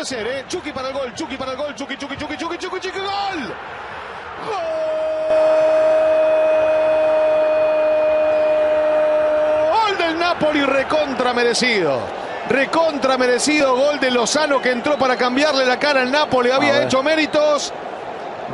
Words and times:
Puede 0.00 0.08
ser, 0.08 0.26
¿eh? 0.28 0.44
Chucky 0.48 0.72
para 0.72 0.88
el 0.88 0.94
gol, 0.94 1.14
Chucky 1.14 1.36
para 1.36 1.52
el 1.52 1.58
gol, 1.58 1.74
Chucky, 1.74 1.94
Chucky, 1.98 2.16
Chucky, 2.16 2.34
Chucky, 2.38 2.56
Chucky, 2.56 2.80
Chucky, 2.80 2.98
gol. 3.00 3.54
Gol 9.70 9.98
del 9.98 10.18
Napoli 10.18 10.62
recontra 10.62 11.34
merecido. 11.34 12.00
Recontra 12.48 13.18
merecido 13.18 13.76
gol 13.76 14.00
de 14.00 14.10
Lozano 14.10 14.62
que 14.62 14.70
entró 14.70 14.96
para 14.96 15.18
cambiarle 15.18 15.66
la 15.66 15.78
cara 15.78 16.00
al 16.00 16.10
Napoli. 16.10 16.50
Había 16.50 16.84
hecho 16.84 17.02
méritos. 17.02 17.70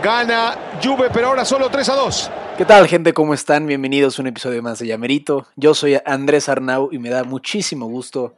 Gana 0.02 0.58
Juve, 0.82 1.10
pero 1.12 1.28
ahora 1.28 1.44
solo 1.44 1.70
3 1.70 1.88
a 1.90 1.94
2. 1.94 2.30
¿Qué 2.58 2.64
tal, 2.64 2.88
gente? 2.88 3.12
¿Cómo 3.12 3.34
están? 3.34 3.68
Bienvenidos 3.68 4.18
a 4.18 4.22
un 4.22 4.26
episodio 4.26 4.64
más 4.64 4.80
de 4.80 4.88
Llamerito. 4.88 5.46
Yo 5.54 5.74
soy 5.74 5.96
Andrés 6.04 6.48
Arnau 6.48 6.88
y 6.90 6.98
me 6.98 7.10
da 7.10 7.22
muchísimo 7.22 7.86
gusto 7.86 8.34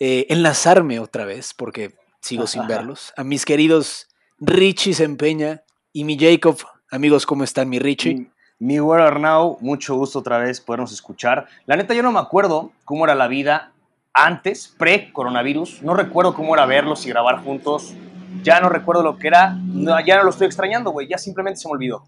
eh, 0.00 0.26
enlazarme 0.30 0.98
otra 0.98 1.26
vez, 1.26 1.52
porque 1.52 2.00
sigo 2.22 2.46
sin 2.46 2.66
verlos, 2.66 3.12
a 3.16 3.24
mis 3.24 3.44
queridos 3.44 4.08
Richie 4.38 4.94
Sempeña 4.94 5.62
y 5.92 6.04
mi 6.04 6.18
Jacob. 6.18 6.56
Amigos, 6.90 7.26
¿cómo 7.26 7.44
están, 7.44 7.68
mi 7.68 7.78
Richie? 7.78 8.14
Mi, 8.14 8.30
mi 8.58 8.78
güero 8.78 9.04
Arnau, 9.04 9.58
mucho 9.60 9.96
gusto 9.96 10.20
otra 10.20 10.38
vez 10.38 10.60
podernos 10.60 10.92
escuchar. 10.92 11.46
La 11.66 11.76
neta, 11.76 11.94
yo 11.94 12.02
no 12.02 12.12
me 12.12 12.20
acuerdo 12.20 12.72
cómo 12.84 13.04
era 13.04 13.14
la 13.14 13.28
vida 13.28 13.72
antes, 14.14 14.74
pre-coronavirus. 14.78 15.82
No 15.82 15.94
recuerdo 15.94 16.34
cómo 16.34 16.54
era 16.54 16.66
verlos 16.66 17.04
y 17.06 17.08
grabar 17.08 17.42
juntos. 17.42 17.94
Ya 18.42 18.60
no 18.60 18.68
recuerdo 18.68 19.02
lo 19.02 19.18
que 19.18 19.28
era. 19.28 19.50
No, 19.50 19.98
ya 20.04 20.16
no 20.16 20.24
lo 20.24 20.30
estoy 20.30 20.46
extrañando, 20.46 20.90
güey. 20.90 21.08
Ya 21.08 21.18
simplemente 21.18 21.60
se 21.60 21.68
me 21.68 21.72
olvidó. 21.72 22.04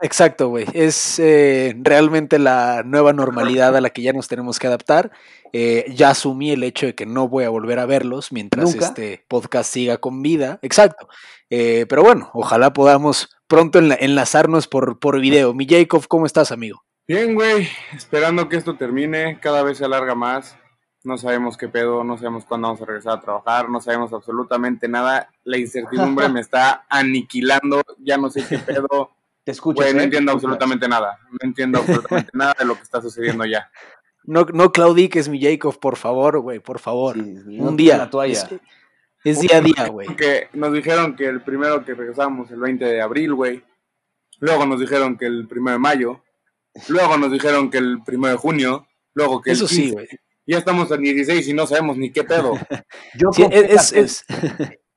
Exacto, 0.00 0.48
güey. 0.48 0.66
Es 0.72 1.18
eh, 1.18 1.74
realmente 1.80 2.38
la 2.38 2.82
nueva 2.84 3.12
normalidad 3.12 3.76
a 3.76 3.80
la 3.80 3.90
que 3.90 4.02
ya 4.02 4.12
nos 4.12 4.28
tenemos 4.28 4.58
que 4.58 4.66
adaptar. 4.66 5.12
Eh, 5.52 5.84
ya 5.94 6.10
asumí 6.10 6.50
el 6.50 6.62
hecho 6.64 6.86
de 6.86 6.94
que 6.94 7.04
no 7.04 7.28
voy 7.28 7.44
a 7.44 7.50
volver 7.50 7.78
a 7.78 7.86
verlos 7.86 8.32
mientras 8.32 8.72
¿Nunca? 8.72 8.86
este 8.86 9.24
podcast 9.28 9.70
siga 9.70 9.98
con 9.98 10.22
vida. 10.22 10.58
Exacto. 10.62 11.08
Eh, 11.50 11.84
pero 11.88 12.02
bueno, 12.02 12.30
ojalá 12.32 12.72
podamos 12.72 13.28
pronto 13.46 13.78
enla- 13.78 13.98
enlazarnos 14.00 14.66
por, 14.66 14.98
por 14.98 15.20
video. 15.20 15.52
Mi 15.52 15.66
Jacob, 15.68 16.06
¿cómo 16.08 16.24
estás, 16.24 16.52
amigo? 16.52 16.82
Bien, 17.06 17.34
güey, 17.34 17.68
esperando 17.94 18.48
que 18.48 18.56
esto 18.56 18.76
termine, 18.76 19.38
cada 19.40 19.62
vez 19.62 19.76
se 19.78 19.84
alarga 19.84 20.14
más, 20.14 20.56
no 21.04 21.18
sabemos 21.18 21.56
qué 21.58 21.68
pedo, 21.68 22.04
no 22.04 22.16
sabemos 22.16 22.44
cuándo 22.46 22.68
vamos 22.68 22.80
a 22.80 22.86
regresar 22.86 23.18
a 23.18 23.20
trabajar, 23.20 23.68
no 23.68 23.80
sabemos 23.80 24.12
absolutamente 24.12 24.88
nada, 24.88 25.28
la 25.44 25.58
incertidumbre 25.58 26.28
me 26.30 26.40
está 26.40 26.86
aniquilando, 26.88 27.82
ya 27.98 28.16
no 28.16 28.30
sé 28.30 28.46
qué 28.48 28.58
pedo, 28.58 29.10
¿Te 29.44 29.50
escuchas? 29.50 29.84
güey, 29.84 29.94
no 29.94 30.00
eh? 30.00 30.04
entiendo 30.04 30.30
absolutamente 30.32 30.88
nada, 30.88 31.18
no 31.28 31.38
entiendo 31.42 31.80
absolutamente 31.80 32.30
nada 32.34 32.54
de 32.58 32.64
lo 32.64 32.76
que 32.76 32.82
está 32.82 33.02
sucediendo 33.02 33.44
ya. 33.44 33.68
No, 34.24 34.44
no 34.52 34.70
claudiques, 34.72 35.28
mi 35.28 35.40
Jacob, 35.42 35.78
por 35.80 35.96
favor, 35.96 36.38
güey, 36.40 36.60
por 36.60 36.78
favor. 36.78 37.14
Sí, 37.16 37.20
Un 37.58 37.76
día. 37.76 37.96
la 37.98 38.10
toalla. 38.10 38.32
Es, 39.24 39.38
es 39.38 39.40
día 39.40 39.58
a 39.58 39.60
día, 39.60 39.88
güey. 39.88 40.08
Que 40.16 40.48
nos 40.52 40.72
dijeron 40.72 41.16
que 41.16 41.26
el 41.26 41.42
primero 41.42 41.84
que 41.84 41.94
regresamos 41.94 42.50
el 42.50 42.60
20 42.60 42.84
de 42.84 43.00
abril, 43.00 43.34
güey, 43.34 43.62
luego 44.38 44.66
nos 44.66 44.80
dijeron 44.80 45.16
que 45.16 45.26
el 45.26 45.46
primero 45.48 45.72
de 45.74 45.78
mayo, 45.80 46.22
luego 46.88 47.16
nos 47.18 47.32
dijeron 47.32 47.70
que 47.70 47.78
el 47.78 48.02
primero 48.04 48.32
de 48.34 48.38
junio, 48.38 48.86
luego 49.14 49.40
que 49.42 49.50
el 49.50 49.56
Eso 49.56 49.66
sí, 49.68 49.82
15. 49.82 49.92
güey. 49.94 50.08
Ya 50.46 50.58
estamos 50.58 50.90
en 50.90 51.02
16 51.02 51.46
y 51.48 51.52
no 51.54 51.66
sabemos 51.66 51.96
ni 51.96 52.10
qué 52.10 52.24
pedo. 52.24 52.54
Yo 53.14 53.32
Sí, 53.32 53.44
es, 53.50 53.92
es- 53.92 54.24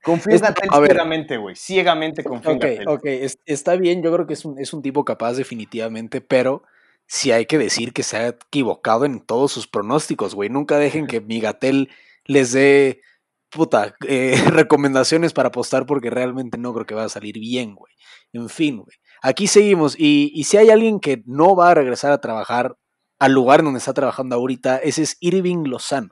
Confío 0.04 0.38
ciegamente, 0.38 1.38
güey. 1.38 1.56
Ciegamente 1.56 2.24
confío 2.24 2.52
en 2.52 2.58
Ok, 2.88 2.98
ok, 3.00 3.06
es- 3.06 3.40
está 3.46 3.76
bien, 3.76 4.04
yo 4.04 4.14
creo 4.14 4.28
que 4.28 4.34
es 4.34 4.46
un, 4.46 4.60
es 4.60 4.72
un 4.72 4.84
tipo 4.84 5.04
capaz 5.04 5.34
definitivamente, 5.34 6.22
pero 6.22 6.62
sí 7.08 7.32
hay 7.32 7.46
que 7.46 7.58
decir 7.58 7.94
que 7.94 8.04
se 8.04 8.18
ha 8.18 8.28
equivocado 8.30 9.06
en 9.06 9.20
todos 9.20 9.52
sus 9.52 9.68
pronósticos, 9.68 10.36
güey. 10.36 10.50
Nunca 10.50 10.78
dejen 10.78 11.08
que 11.08 11.22
Migatel 11.22 11.90
les 12.26 12.52
dé, 12.52 13.02
puta, 13.50 13.96
eh, 14.08 14.42
recomendaciones 14.48 15.34
para 15.34 15.50
apostar 15.50 15.86
porque 15.86 16.10
realmente 16.10 16.58
no 16.58 16.74
creo 16.74 16.86
que 16.86 16.96
va 16.96 17.06
a 17.06 17.10
salir 17.10 17.40
bien, 17.40 17.76
güey. 17.76 17.94
En 18.34 18.50
fin, 18.50 18.78
güey. 18.78 18.98
Aquí 19.22 19.48
seguimos 19.48 19.96
y, 19.98 20.32
y 20.36 20.44
si 20.44 20.58
hay 20.58 20.70
alguien 20.70 21.00
que 21.00 21.24
no 21.26 21.56
va 21.56 21.72
a 21.72 21.74
regresar 21.74 22.12
a 22.12 22.22
trabajar 22.22 22.78
al 23.18 23.32
lugar 23.32 23.64
donde 23.64 23.80
está 23.80 23.94
trabajando 23.94 24.36
ahorita, 24.36 24.78
ese 24.78 25.04
es 25.04 25.18
Irving 25.20 25.64
Lozano. 25.66 26.10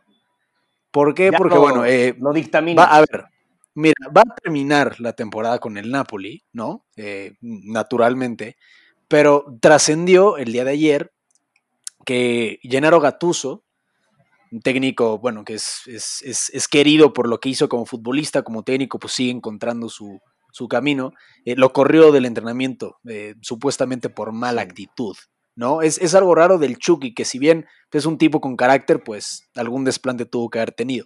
¿Por 0.92 1.14
qué? 1.14 1.32
Ya 1.32 1.38
Porque, 1.38 1.58
bueno, 1.58 1.86
eh, 1.86 2.16
Lo 2.20 2.32
dictamina. 2.34 2.84
Va, 2.84 2.96
a 2.96 3.00
ver, 3.00 3.26
mira, 3.74 3.96
va 4.16 4.22
a 4.22 4.36
terminar 4.36 5.00
la 5.00 5.14
temporada 5.14 5.60
con 5.60 5.78
el 5.78 5.92
Napoli, 5.92 6.44
¿no? 6.54 6.86
Eh, 6.96 7.36
naturalmente, 7.42 8.58
pero 9.14 9.46
trascendió 9.62 10.38
el 10.38 10.52
día 10.52 10.64
de 10.64 10.72
ayer 10.72 11.14
que 12.04 12.58
Gennaro 12.64 13.00
Gattuso, 13.00 13.64
un 14.52 14.62
técnico, 14.62 15.20
bueno, 15.20 15.44
que 15.44 15.54
es, 15.54 15.82
es, 15.86 16.24
es- 16.24 16.50
es 16.52 16.68
querido 16.68 17.14
por 17.14 17.30
lo 17.30 17.40
que 17.40 17.50
hizo 17.50 17.70
como 17.70 17.86
futbolista, 17.86 18.42
como 18.42 18.64
técnico, 18.64 18.98
pues 18.98 19.14
sigue 19.14 19.30
encontrando 19.30 19.88
su, 19.88 20.20
su 20.52 20.68
camino, 20.68 21.14
eh, 21.46 21.54
lo 21.56 21.72
corrió 21.74 22.12
del 22.12 22.26
entrenamiento, 22.26 22.98
eh, 23.08 23.36
supuestamente 23.44 24.10
por 24.10 24.32
mala 24.32 24.64
actitud, 24.64 25.16
¿no? 25.56 25.84
Es, 25.84 26.00
es 26.00 26.16
algo 26.16 26.34
raro 26.34 26.58
del 26.58 26.80
Chucky, 26.80 27.14
que 27.14 27.24
si 27.26 27.38
bien 27.38 27.68
es 27.92 28.08
un 28.08 28.18
tipo 28.18 28.42
con 28.42 28.56
carácter, 28.58 29.04
pues 29.04 29.44
algún 29.54 29.84
desplante 29.84 30.26
tuvo 30.26 30.50
que 30.50 30.58
haber 30.58 30.72
tenido. 30.72 31.06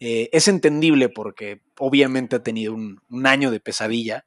Eh, 0.00 0.28
es 0.32 0.48
entendible 0.48 1.08
porque 1.08 1.62
obviamente 1.78 2.34
ha 2.34 2.42
tenido 2.42 2.74
un, 2.74 3.00
un 3.08 3.26
año 3.28 3.52
de 3.52 3.60
pesadilla, 3.60 4.24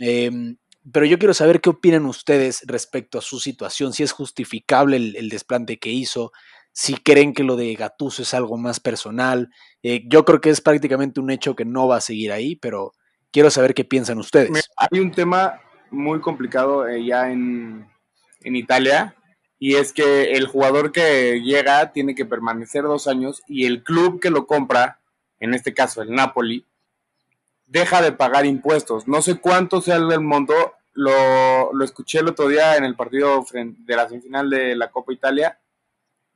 em, 0.00 0.56
pero 0.92 1.06
yo 1.06 1.18
quiero 1.18 1.34
saber 1.34 1.60
qué 1.60 1.70
opinan 1.70 2.06
ustedes 2.06 2.62
respecto 2.66 3.18
a 3.18 3.22
su 3.22 3.40
situación, 3.40 3.92
si 3.92 4.02
es 4.02 4.12
justificable 4.12 4.96
el, 4.96 5.16
el 5.16 5.28
desplante 5.28 5.78
que 5.78 5.90
hizo, 5.90 6.32
si 6.74 6.94
creen 6.96 7.32
que 7.32 7.44
lo 7.44 7.56
de 7.56 7.74
Gatuso 7.74 8.22
es 8.22 8.34
algo 8.34 8.58
más 8.58 8.80
personal. 8.80 9.50
Eh, 9.82 10.02
yo 10.08 10.24
creo 10.24 10.40
que 10.40 10.50
es 10.50 10.60
prácticamente 10.60 11.20
un 11.20 11.30
hecho 11.30 11.54
que 11.54 11.64
no 11.64 11.86
va 11.86 11.98
a 11.98 12.02
seguir 12.02 12.32
ahí, 12.32 12.56
pero 12.56 12.92
quiero 13.30 13.48
saber 13.50 13.74
qué 13.74 13.84
piensan 13.84 14.18
ustedes. 14.18 14.50
Mira, 14.50 14.64
Hay 14.76 14.98
un 14.98 15.12
tema 15.12 15.60
muy 15.90 16.20
complicado 16.20 16.86
eh, 16.88 17.04
ya 17.04 17.30
en, 17.30 17.88
en 18.42 18.56
Italia 18.56 19.14
y 19.60 19.76
es 19.76 19.92
que 19.92 20.32
el 20.32 20.48
jugador 20.48 20.90
que 20.90 21.40
llega 21.42 21.92
tiene 21.92 22.16
que 22.16 22.26
permanecer 22.26 22.82
dos 22.82 23.06
años 23.06 23.42
y 23.46 23.66
el 23.66 23.84
club 23.84 24.20
que 24.20 24.30
lo 24.30 24.48
compra, 24.48 24.98
en 25.38 25.54
este 25.54 25.72
caso 25.72 26.02
el 26.02 26.10
Napoli, 26.10 26.66
deja 27.66 28.02
de 28.02 28.12
pagar 28.12 28.46
impuestos. 28.46 29.08
No 29.08 29.22
sé 29.22 29.36
cuánto 29.36 29.80
sea 29.80 29.96
el 29.96 30.20
monto, 30.20 30.54
lo, 30.92 31.72
lo 31.72 31.84
escuché 31.84 32.20
el 32.20 32.28
otro 32.28 32.48
día 32.48 32.76
en 32.76 32.84
el 32.84 32.96
partido 32.96 33.44
de 33.50 33.96
la 33.96 34.08
semifinal 34.08 34.48
de 34.50 34.76
la 34.76 34.90
Copa 34.90 35.12
Italia. 35.12 35.58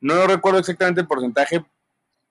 No 0.01 0.27
recuerdo 0.27 0.59
exactamente 0.59 1.01
el 1.01 1.07
porcentaje, 1.07 1.65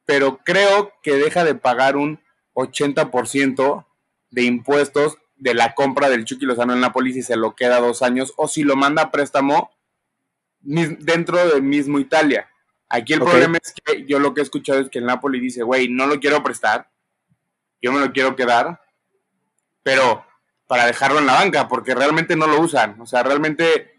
pero 0.05 0.39
creo 0.43 0.93
que 1.01 1.15
deja 1.15 1.43
de 1.43 1.55
pagar 1.55 1.97
un 1.97 2.19
80% 2.53 3.85
de 4.31 4.43
impuestos 4.43 5.17
de 5.35 5.53
la 5.53 5.75
compra 5.75 6.09
del 6.09 6.25
Chucky 6.25 6.45
Lozano 6.45 6.73
en 6.73 6.79
Napoli 6.79 7.13
si 7.13 7.21
se 7.21 7.35
lo 7.35 7.55
queda 7.55 7.79
dos 7.79 8.01
años 8.01 8.33
o 8.37 8.47
si 8.47 8.63
lo 8.63 8.75
manda 8.75 9.03
a 9.03 9.11
préstamo 9.11 9.71
dentro 10.59 11.37
del 11.47 11.61
mismo 11.61 11.99
Italia. 11.99 12.49
Aquí 12.89 13.13
el 13.13 13.19
problema 13.19 13.57
es 13.61 13.73
que 13.73 14.05
yo 14.05 14.19
lo 14.19 14.33
que 14.33 14.41
he 14.41 14.43
escuchado 14.43 14.79
es 14.79 14.89
que 14.89 14.99
el 14.99 15.05
Napoli 15.05 15.39
dice, 15.39 15.61
güey, 15.61 15.89
no 15.89 16.07
lo 16.07 16.19
quiero 16.19 16.41
prestar, 16.41 16.89
yo 17.81 17.91
me 17.91 17.99
lo 17.99 18.11
quiero 18.11 18.35
quedar, 18.35 18.81
pero 19.87 20.25
para 20.67 20.85
dejarlo 20.85 21.19
en 21.19 21.25
la 21.27 21.33
banca, 21.35 21.67
porque 21.69 21.95
realmente 21.95 22.35
no 22.35 22.45
lo 22.45 22.59
usan. 22.59 22.99
O 22.99 23.05
sea, 23.05 23.23
realmente 23.23 23.93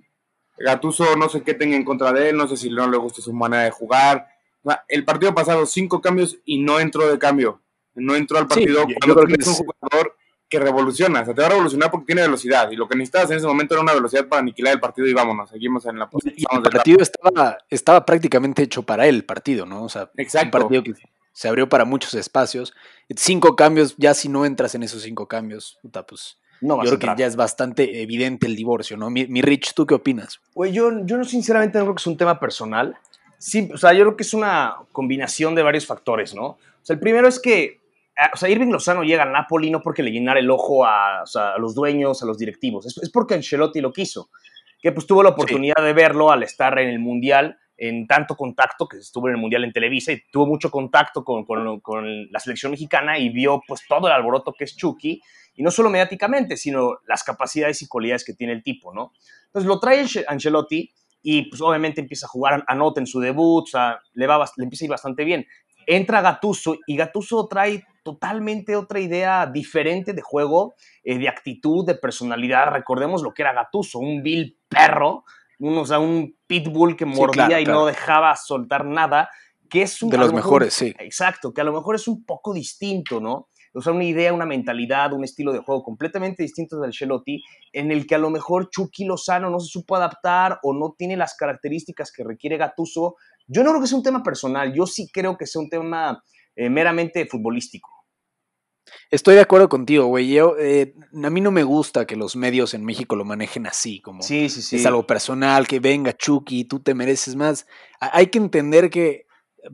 Gatuso 0.58 1.16
no 1.16 1.28
sé 1.30 1.42
qué 1.42 1.54
tenga 1.54 1.76
en 1.76 1.84
contra 1.84 2.12
de 2.12 2.28
él, 2.30 2.36
no 2.36 2.46
sé 2.46 2.56
si 2.58 2.68
no 2.68 2.90
le 2.90 2.98
gusta 2.98 3.22
su 3.22 3.32
manera 3.32 3.62
de 3.64 3.70
jugar. 3.70 4.28
O 4.62 4.70
sea, 4.70 4.84
el 4.88 5.04
partido 5.04 5.34
pasado, 5.34 5.64
cinco 5.64 6.00
cambios 6.02 6.36
y 6.44 6.60
no 6.60 6.78
entró 6.78 7.08
de 7.08 7.18
cambio. 7.18 7.62
No 7.94 8.14
entró 8.16 8.36
al 8.38 8.44
Sí, 8.44 8.48
partido 8.50 8.82
cuando 8.84 8.98
creo 9.00 9.16
que 9.16 9.26
tienes 9.28 9.46
un 9.48 9.54
jugador 9.54 10.16
que 10.48 10.58
revoluciona. 10.58 11.22
O 11.22 11.24
sea, 11.24 11.34
te 11.34 11.40
va 11.40 11.46
a 11.46 11.50
revolucionar 11.50 11.90
porque 11.90 12.06
tiene 12.06 12.22
velocidad. 12.22 12.70
Y 12.70 12.76
lo 12.76 12.86
que 12.88 12.96
necesitabas 12.96 13.30
en 13.30 13.38
ese 13.38 13.46
momento 13.46 13.74
era 13.74 13.82
una 13.82 13.94
velocidad 13.94 14.26
para 14.28 14.40
aniquilar 14.40 14.74
el 14.74 14.80
partido 14.80 15.06
y 15.08 15.14
vámonos, 15.14 15.48
seguimos 15.48 15.86
en 15.86 15.98
la 15.98 16.04
Y 16.04 16.06
el 16.06 16.10
posición. 16.10 16.62
del- 16.62 16.72
partido 16.72 16.98
estaba, 17.00 17.58
estaba 17.70 18.04
prácticamente 18.04 18.62
hecho 18.62 18.82
para 18.82 19.06
él, 19.06 19.14
el 19.16 19.24
partido, 19.24 19.64
¿no? 19.64 19.84
O 19.84 19.88
sea, 19.88 20.02
un 20.02 20.20
Exacto. 20.20 20.50
partido 20.58 20.82
que 20.82 20.92
se 21.38 21.46
abrió 21.46 21.68
para 21.68 21.84
muchos 21.84 22.14
espacios. 22.14 22.74
Cinco 23.14 23.54
cambios, 23.54 23.94
ya 23.96 24.12
si 24.12 24.28
no 24.28 24.44
entras 24.44 24.74
en 24.74 24.82
esos 24.82 25.02
cinco 25.02 25.28
cambios, 25.28 25.78
puta, 25.82 26.04
pues 26.04 26.36
No 26.60 26.82
yo 26.84 26.94
a 26.94 26.98
creo 26.98 27.14
que 27.14 27.20
ya 27.20 27.26
es 27.26 27.36
bastante 27.36 28.02
evidente 28.02 28.48
el 28.48 28.56
divorcio, 28.56 28.96
¿no? 28.96 29.08
Mi, 29.08 29.24
mi 29.28 29.40
Rich, 29.40 29.72
¿tú 29.74 29.86
qué 29.86 29.94
opinas? 29.94 30.40
Güey, 30.52 30.72
yo, 30.72 30.90
yo 31.06 31.16
no, 31.16 31.24
sinceramente 31.24 31.78
no 31.78 31.84
creo 31.84 31.94
que 31.94 32.00
es 32.00 32.06
un 32.08 32.16
tema 32.16 32.40
personal. 32.40 32.96
Sí, 33.38 33.70
o 33.72 33.78
sea, 33.78 33.92
yo 33.92 34.00
creo 34.00 34.16
que 34.16 34.24
es 34.24 34.34
una 34.34 34.78
combinación 34.90 35.54
de 35.54 35.62
varios 35.62 35.86
factores, 35.86 36.34
¿no? 36.34 36.44
O 36.44 36.58
sea, 36.82 36.94
el 36.94 37.00
primero 37.00 37.28
es 37.28 37.38
que, 37.38 37.82
ah, 38.16 38.32
o 38.34 38.36
sea, 38.36 38.48
Irving 38.48 38.72
Lozano 38.72 39.04
llega 39.04 39.22
al 39.22 39.30
Napoli 39.30 39.70
no 39.70 39.80
porque 39.80 40.02
le 40.02 40.10
llenara 40.10 40.40
el 40.40 40.50
ojo 40.50 40.84
a, 40.84 41.22
o 41.22 41.26
sea, 41.26 41.52
a 41.52 41.58
los 41.58 41.72
dueños, 41.72 42.20
a 42.20 42.26
los 42.26 42.36
directivos, 42.36 42.84
es, 42.84 42.98
es 42.98 43.10
porque 43.10 43.34
Ancelotti 43.34 43.80
lo 43.80 43.92
quiso, 43.92 44.28
que 44.82 44.90
pues 44.90 45.06
tuvo 45.06 45.22
la 45.22 45.28
oportunidad 45.30 45.84
de 45.84 45.92
verlo 45.92 46.32
al 46.32 46.42
estar 46.42 46.76
en 46.80 46.88
el 46.88 46.98
Mundial 46.98 47.60
en 47.78 48.06
tanto 48.06 48.34
contacto, 48.36 48.86
que 48.86 48.98
estuvo 48.98 49.28
en 49.28 49.36
el 49.36 49.40
Mundial 49.40 49.64
en 49.64 49.72
Televisa 49.72 50.12
y 50.12 50.20
tuvo 50.30 50.46
mucho 50.46 50.70
contacto 50.70 51.24
con, 51.24 51.44
con- 51.44 51.80
con 51.80 52.30
la 52.30 52.40
selección 52.40 52.72
mexicana 52.72 53.18
y 53.18 53.30
vio 53.30 53.62
pues 53.66 53.82
todo 53.88 54.08
el 54.08 54.12
alboroto 54.12 54.52
que 54.52 54.64
es 54.64 54.76
Chucky, 54.76 55.20
y 55.54 55.62
no 55.62 55.70
solo 55.70 55.88
mediáticamente, 55.88 56.56
sino 56.56 56.98
las 57.06 57.24
capacidades 57.24 57.80
y 57.82 57.88
cualidades 57.88 58.24
que 58.24 58.34
tiene 58.34 58.52
el 58.52 58.62
tipo, 58.62 58.92
¿no? 58.92 59.12
Entonces 59.46 59.66
lo 59.68 59.80
trae 59.80 60.04
Ancelotti 60.28 60.90
y 61.22 61.42
pues 61.48 61.60
obviamente 61.62 62.00
empieza 62.00 62.26
a 62.26 62.28
jugar, 62.28 62.64
anota 62.68 63.00
en 63.00 63.06
su 63.06 63.18
debut, 63.20 63.64
o 63.64 63.66
sea, 63.66 63.98
le, 64.12 64.26
va, 64.26 64.44
le 64.56 64.64
empieza 64.64 64.84
a 64.84 64.86
ir 64.86 64.90
bastante 64.90 65.24
bien. 65.24 65.46
Entra 65.86 66.20
Gatuso 66.20 66.76
y 66.86 66.96
Gatuso 66.96 67.48
trae 67.48 67.82
totalmente 68.04 68.76
otra 68.76 69.00
idea 69.00 69.46
diferente 69.46 70.12
de 70.12 70.22
juego, 70.22 70.74
eh, 71.02 71.18
de 71.18 71.28
actitud, 71.28 71.84
de 71.86 71.94
personalidad. 71.96 72.70
Recordemos 72.72 73.22
lo 73.22 73.32
que 73.34 73.42
era 73.42 73.52
Gatuso, 73.52 73.98
un 73.98 74.22
vil 74.22 74.58
perro, 74.68 75.24
un, 75.58 75.78
o 75.78 75.86
sea, 75.86 75.98
un 75.98 76.36
pitbull 76.46 76.96
que 76.96 77.04
mordía 77.04 77.60
y 77.60 77.64
no 77.64 77.86
dejaba 77.86 78.34
soltar 78.36 78.84
nada, 78.84 79.28
que 79.68 79.82
es 79.82 80.02
un... 80.02 80.10
De 80.10 80.18
los 80.18 80.32
mejores, 80.32 80.74
sí. 80.74 80.94
Exacto, 80.98 81.52
que 81.52 81.60
a 81.60 81.64
lo 81.64 81.72
mejor 81.72 81.94
es 81.94 82.08
un 82.08 82.24
poco 82.24 82.54
distinto, 82.54 83.20
¿no? 83.20 83.48
O 83.74 83.82
sea, 83.82 83.92
una 83.92 84.04
idea, 84.04 84.32
una 84.32 84.46
mentalidad, 84.46 85.12
un 85.12 85.24
estilo 85.24 85.52
de 85.52 85.60
juego 85.60 85.82
completamente 85.82 86.42
distinto 86.42 86.80
del 86.80 86.90
Shelotti, 86.90 87.42
en 87.72 87.92
el 87.92 88.06
que 88.06 88.14
a 88.14 88.18
lo 88.18 88.30
mejor 88.30 88.70
Chucky 88.70 89.04
Lozano 89.04 89.50
no 89.50 89.60
se 89.60 89.68
supo 89.68 89.96
adaptar 89.96 90.58
o 90.62 90.72
no 90.72 90.94
tiene 90.96 91.16
las 91.16 91.36
características 91.36 92.10
que 92.10 92.24
requiere 92.24 92.56
Gatuso. 92.56 93.16
Yo 93.46 93.62
no 93.62 93.70
creo 93.70 93.82
que 93.82 93.88
sea 93.88 93.98
un 93.98 94.04
tema 94.04 94.22
personal, 94.22 94.72
yo 94.74 94.86
sí 94.86 95.08
creo 95.12 95.36
que 95.36 95.46
sea 95.46 95.60
un 95.60 95.68
tema 95.68 96.22
eh, 96.56 96.70
meramente 96.70 97.26
futbolístico. 97.26 97.97
Estoy 99.10 99.34
de 99.34 99.40
acuerdo 99.40 99.68
contigo, 99.68 100.06
güey. 100.06 100.32
Yo, 100.32 100.56
eh, 100.58 100.94
a 101.22 101.30
mí 101.30 101.40
no 101.40 101.50
me 101.50 101.62
gusta 101.62 102.06
que 102.06 102.16
los 102.16 102.36
medios 102.36 102.74
en 102.74 102.84
México 102.84 103.16
lo 103.16 103.24
manejen 103.24 103.66
así, 103.66 104.00
como 104.00 104.22
sí, 104.22 104.48
sí, 104.48 104.62
sí. 104.62 104.76
es 104.76 104.86
algo 104.86 105.06
personal, 105.06 105.66
que 105.66 105.80
venga 105.80 106.16
Chucky, 106.16 106.64
tú 106.64 106.80
te 106.80 106.94
mereces 106.94 107.36
más. 107.36 107.66
Hay 108.00 108.28
que 108.28 108.38
entender 108.38 108.90
que 108.90 109.26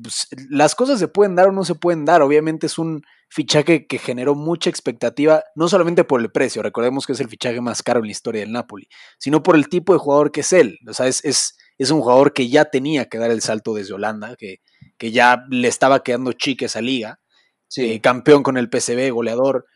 pues, 0.03 0.29
las 0.51 0.75
cosas 0.75 0.99
se 0.99 1.09
pueden 1.09 1.35
dar 1.35 1.49
o 1.49 1.53
no 1.53 1.65
se 1.65 1.75
pueden 1.75 2.05
dar. 2.05 2.23
Obviamente 2.23 2.67
es 2.67 2.79
un 2.79 3.03
fichaje 3.29 3.87
que 3.87 3.99
generó 3.99 4.35
mucha 4.35 4.71
expectativa, 4.71 5.43
no 5.57 5.69
solamente 5.69 6.05
por 6.05 6.21
el 6.21 6.31
precio, 6.31 6.63
recordemos 6.63 7.05
que 7.05 7.15
es 7.15 7.21
el 7.21 7.29
fichaje 7.29 7.61
más 7.61 7.83
caro 7.83 7.99
en 7.99 8.07
la 8.07 8.13
historia 8.13 8.43
del 8.43 8.53
Napoli, 8.53 8.89
sino 9.19 9.43
por 9.43 9.57
el 9.57 9.69
tipo 9.69 9.93
de 9.93 9.99
jugador 9.99 10.31
que 10.31 10.43
es 10.43 10.53
él. 10.53 10.79
O 10.89 10.95
sea, 10.95 11.09
es, 11.09 11.25
es, 11.25 11.91
un 11.91 12.01
jugador 12.01 12.33
que 12.33 12.49
ya 12.49 12.67
tenía 12.67 13.09
que 13.09 13.19
dar 13.19 13.33
el 13.33 13.43
salto 13.43 13.75
desde 13.75 13.95
Holanda, 13.95 14.37
que, 14.37 14.61
que 14.99 15.11
ya 15.11 15.45
le 15.51 15.67
estaba 15.67 16.05
quedando 16.05 16.33
chique 16.33 16.67
esa 16.67 16.81
liga, 16.81 17.19
eh, 17.77 18.01
campeón 18.01 18.43
con 18.43 18.57
el 18.57 18.71
PCB, 18.71 19.11
goleador, 19.11 19.67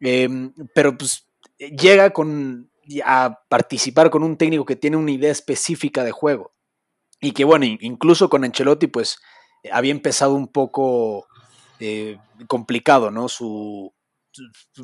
em, 0.00 0.52
pero 0.74 0.96
pues 0.96 1.26
llega 1.58 2.10
con, 2.10 2.70
a 3.04 3.40
participar 3.48 4.10
con 4.10 4.22
un 4.22 4.36
técnico 4.36 4.64
que 4.64 4.76
tiene 4.76 4.96
una 4.96 5.10
idea 5.10 5.32
específica 5.32 6.04
de 6.04 6.12
juego. 6.12 6.52
Y 7.20 7.32
que 7.32 7.44
bueno, 7.44 7.64
incluso 7.66 8.28
con 8.28 8.44
Ancelotti, 8.44 8.86
pues 8.86 9.18
había 9.72 9.90
empezado 9.90 10.34
un 10.34 10.48
poco 10.48 11.26
eh, 11.80 12.18
complicado, 12.46 13.10
¿no? 13.10 13.28
Su, 13.28 13.92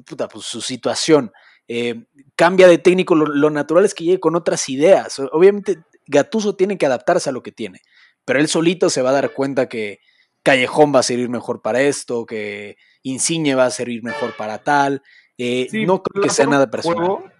pues, 0.06 0.44
su 0.44 0.60
situación. 0.60 1.32
Eh, 1.68 2.04
cambia 2.36 2.68
de 2.68 2.78
técnico, 2.78 3.14
lo, 3.14 3.50
natural 3.50 3.84
es 3.84 3.94
que 3.94 4.04
llegue 4.04 4.20
con 4.20 4.36
otras 4.36 4.68
ideas. 4.68 5.18
Obviamente, 5.32 5.82
Gatuso 6.06 6.56
tiene 6.56 6.76
que 6.76 6.86
adaptarse 6.86 7.30
a 7.30 7.32
lo 7.32 7.42
que 7.42 7.52
tiene, 7.52 7.80
pero 8.24 8.38
él 8.38 8.48
solito 8.48 8.90
se 8.90 9.02
va 9.02 9.10
a 9.10 9.14
dar 9.14 9.32
cuenta 9.32 9.68
que 9.68 10.00
Callejón 10.44 10.94
va 10.94 11.00
a 11.00 11.02
servir 11.02 11.28
mejor 11.30 11.62
para 11.62 11.80
esto, 11.80 12.26
que 12.26 12.76
Insigne 13.02 13.54
va 13.54 13.64
a 13.64 13.70
servir 13.70 14.04
mejor 14.04 14.36
para 14.36 14.58
tal. 14.58 15.02
Eh, 15.38 15.68
no 15.86 16.02
creo 16.02 16.22
que 16.22 16.30
sea 16.30 16.46
nada 16.46 16.70
personal. 16.70 17.32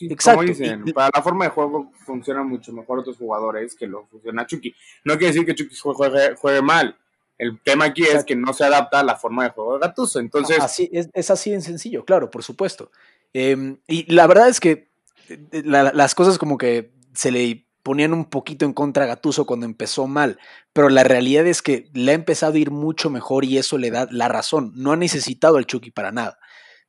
Exacto. 0.00 0.42
dicen, 0.42 0.84
para 0.92 1.10
la 1.14 1.22
forma 1.22 1.44
de 1.44 1.50
juego 1.50 1.92
funcionan 2.04 2.48
mucho 2.48 2.72
mejor 2.72 2.98
otros 2.98 3.16
jugadores 3.16 3.74
que 3.74 3.86
lo 3.86 4.06
funciona 4.06 4.46
Chucky. 4.46 4.74
No 5.04 5.16
quiere 5.16 5.32
decir 5.32 5.46
que 5.46 5.54
Chucky 5.54 5.76
juegue, 5.76 6.62
mal. 6.62 6.96
El 7.38 7.60
tema 7.60 7.86
aquí 7.86 8.02
es 8.02 8.24
que 8.24 8.34
no 8.34 8.52
se 8.52 8.64
adapta 8.64 9.00
a 9.00 9.04
la 9.04 9.16
forma 9.16 9.44
de 9.44 9.50
juego 9.50 9.74
de 9.74 9.86
Gattuso. 9.86 10.18
Entonces, 10.18 10.58
así, 10.60 10.90
es, 10.92 11.30
así 11.30 11.52
en 11.52 11.62
sencillo, 11.62 12.04
claro, 12.04 12.30
por 12.30 12.42
supuesto. 12.42 12.90
Em, 13.32 13.78
y 13.86 14.12
la 14.12 14.26
verdad 14.26 14.48
es 14.48 14.58
que 14.58 14.88
eh, 15.28 15.62
las 15.64 16.14
cosas 16.16 16.36
como 16.36 16.58
que 16.58 16.90
se 17.14 17.30
le 17.30 17.64
ponían 17.82 18.12
un 18.12 18.26
poquito 18.26 18.64
en 18.64 18.72
contra 18.72 19.04
a 19.04 19.06
Gatuso 19.06 19.46
cuando 19.46 19.66
empezó 19.66 20.06
mal, 20.06 20.38
pero 20.72 20.88
la 20.88 21.04
realidad 21.04 21.46
es 21.46 21.62
que 21.62 21.90
le 21.94 22.12
ha 22.12 22.14
empezado 22.14 22.54
a 22.54 22.58
ir 22.58 22.70
mucho 22.70 23.10
mejor 23.10 23.44
y 23.44 23.58
eso 23.58 23.78
le 23.78 23.90
da 23.90 24.06
la 24.10 24.28
razón. 24.28 24.72
No 24.74 24.92
ha 24.92 24.96
necesitado 24.96 25.56
al 25.56 25.66
Chucky 25.66 25.90
para 25.90 26.12
nada. 26.12 26.38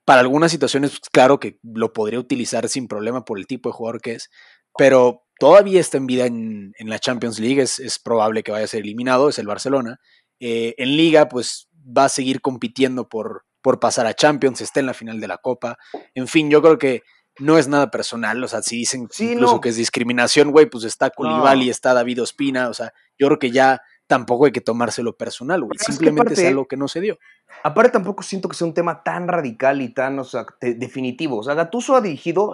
Para 0.05 0.21
algunas 0.21 0.51
situaciones, 0.51 0.91
pues, 0.91 1.09
claro 1.11 1.39
que 1.39 1.59
lo 1.63 1.93
podría 1.93 2.19
utilizar 2.19 2.67
sin 2.69 2.87
problema 2.87 3.23
por 3.23 3.37
el 3.37 3.47
tipo 3.47 3.69
de 3.69 3.73
jugador 3.73 4.01
que 4.01 4.13
es, 4.13 4.29
pero 4.77 5.23
todavía 5.39 5.79
está 5.79 5.97
en 5.97 6.07
vida 6.07 6.25
en, 6.25 6.73
la 6.79 6.99
Champions 6.99 7.39
League, 7.39 7.61
es, 7.61 7.99
probable 8.03 8.43
que 8.43 8.51
vaya 8.51 8.65
a 8.65 8.67
ser 8.67 8.81
eliminado, 8.81 9.29
es 9.29 9.39
el 9.39 9.47
Barcelona. 9.47 9.99
Eh, 10.39 10.75
en 10.77 10.97
Liga, 10.97 11.29
pues 11.29 11.67
va 11.75 12.05
a 12.05 12.09
seguir 12.09 12.41
compitiendo 12.41 13.09
por, 13.09 13.45
por 13.61 13.79
pasar 13.79 14.07
a 14.07 14.13
Champions, 14.13 14.61
está 14.61 14.79
en 14.79 14.87
la 14.87 14.93
final 14.93 15.19
de 15.19 15.27
la 15.27 15.37
Copa. 15.37 15.77
En 16.15 16.27
fin, 16.27 16.49
yo 16.49 16.61
creo 16.61 16.77
que 16.77 17.03
no 17.39 17.57
es 17.57 17.67
nada 17.67 17.91
personal, 17.91 18.43
o 18.43 18.47
sea, 18.47 18.61
si 18.61 18.77
dicen 18.77 19.07
incluso 19.19 19.61
que 19.61 19.69
es 19.69 19.77
discriminación, 19.77 20.51
güey, 20.51 20.65
pues 20.65 20.83
está 20.83 21.09
Culibali, 21.09 21.69
está 21.69 21.93
David 21.93 22.23
Ospina, 22.23 22.69
o 22.69 22.73
sea, 22.73 22.93
yo 23.17 23.27
creo 23.27 23.39
que 23.39 23.51
ya 23.51 23.81
tampoco 24.11 24.45
hay 24.45 24.51
que 24.51 24.59
tomárselo 24.59 25.15
personal, 25.15 25.63
güey. 25.63 25.77
Simplemente 25.79 26.33
es, 26.33 26.43
algo 26.45 26.67
que 26.67 26.75
no 26.75 26.89
se 26.89 26.99
dio. 26.99 27.17
Aparte, 27.63 27.91
tampoco 27.91 28.23
siento 28.23 28.49
que 28.49 28.57
sea 28.57 28.67
un 28.67 28.73
tema 28.73 29.03
tan 29.03 29.29
radical 29.29 29.81
y 29.81 29.93
tan 29.93 30.19
o 30.19 30.25
sea, 30.25 30.45
definitivo. 30.59 31.37
O 31.37 31.43
sea, 31.43 31.53
Gattuso 31.53 31.95
ha 31.95 32.01
dirigido 32.01 32.53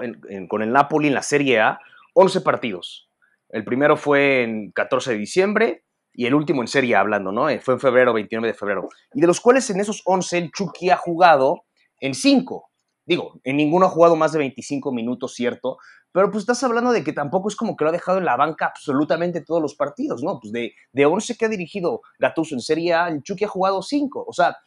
con 0.50 0.62
el 0.62 0.72
Napoli 0.72 1.08
en 1.08 1.16
la 1.16 1.24
Serie 1.24 1.60
A 1.60 1.80
11 2.14 2.42
partidos. 2.42 3.10
El 3.50 3.64
primero 3.64 3.98
fue 3.98 4.44
en 4.44 4.72
14 4.72 5.14
de 5.14 5.18
diciembre 5.18 5.84
y 6.14 6.28
el 6.28 6.36
último 6.36 6.62
en 6.62 6.68
Serie 6.68 6.96
A 6.96 7.00
hablando, 7.00 7.32
¿no? 7.32 7.48
Fue 7.62 7.74
en 7.74 7.80
febrero, 7.80 8.14
29 8.14 8.50
de 8.50 8.54
febrero. 8.54 8.90
Y 9.16 9.22
de 9.22 9.28
los 9.28 9.42
cuales 9.42 9.68
en 9.72 9.80
esos 9.80 10.04
11 10.06 10.38
el 10.38 10.52
Chucky 10.52 10.92
ha 10.92 10.98
jugado 10.98 11.64
en 12.00 12.14
5. 12.14 12.70
Digo, 13.08 13.40
en 13.46 13.56
ninguno 13.56 13.86
ha 13.86 13.90
jugado 13.90 14.18
más 14.18 14.34
de 14.34 14.40
25 14.40 14.92
minutos, 14.92 15.34
cierto, 15.34 15.78
pero 16.12 16.30
pues 16.30 16.42
estás 16.42 16.62
hablando 16.64 16.92
de 16.92 17.06
que 17.06 17.14
tampoco 17.14 17.48
es 17.48 17.56
como 17.56 17.78
que 17.78 17.86
lo 17.86 17.90
ha 17.90 17.94
dejado 17.94 18.18
en 18.18 18.26
la 18.26 18.36
banca 18.36 18.66
absolutamente 18.66 19.42
todos 19.42 19.62
los 19.62 19.76
partidos, 19.76 20.24
¿no? 20.24 20.42
Pues 20.42 20.52
de, 20.52 20.74
de 20.92 21.06
11 21.06 21.38
que 21.38 21.46
ha 21.46 21.50
dirigido 21.50 22.02
Gattuso 22.20 22.54
en 22.54 22.60
Serie 22.60 22.94
A, 22.94 23.08
el 23.08 23.24
Chucky 23.24 23.46
ha 23.46 23.48
jugado 23.48 23.82
5. 23.82 24.26
O 24.28 24.34
sea, 24.34 24.58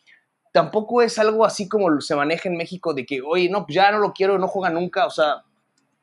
tampoco 0.52 1.02
es 1.02 1.18
algo 1.18 1.44
así 1.44 1.68
como 1.68 2.00
se 2.00 2.16
maneja 2.16 2.48
en 2.48 2.56
México 2.56 2.94
de 2.94 3.04
que, 3.04 3.20
oye, 3.20 3.50
no, 3.50 3.66
pues 3.66 3.74
ya 3.74 3.92
no 3.92 3.98
lo 3.98 4.14
quiero, 4.14 4.38
no 4.38 4.48
juega 4.48 4.70
nunca. 4.70 5.06
O 5.06 5.10
sea, 5.10 5.44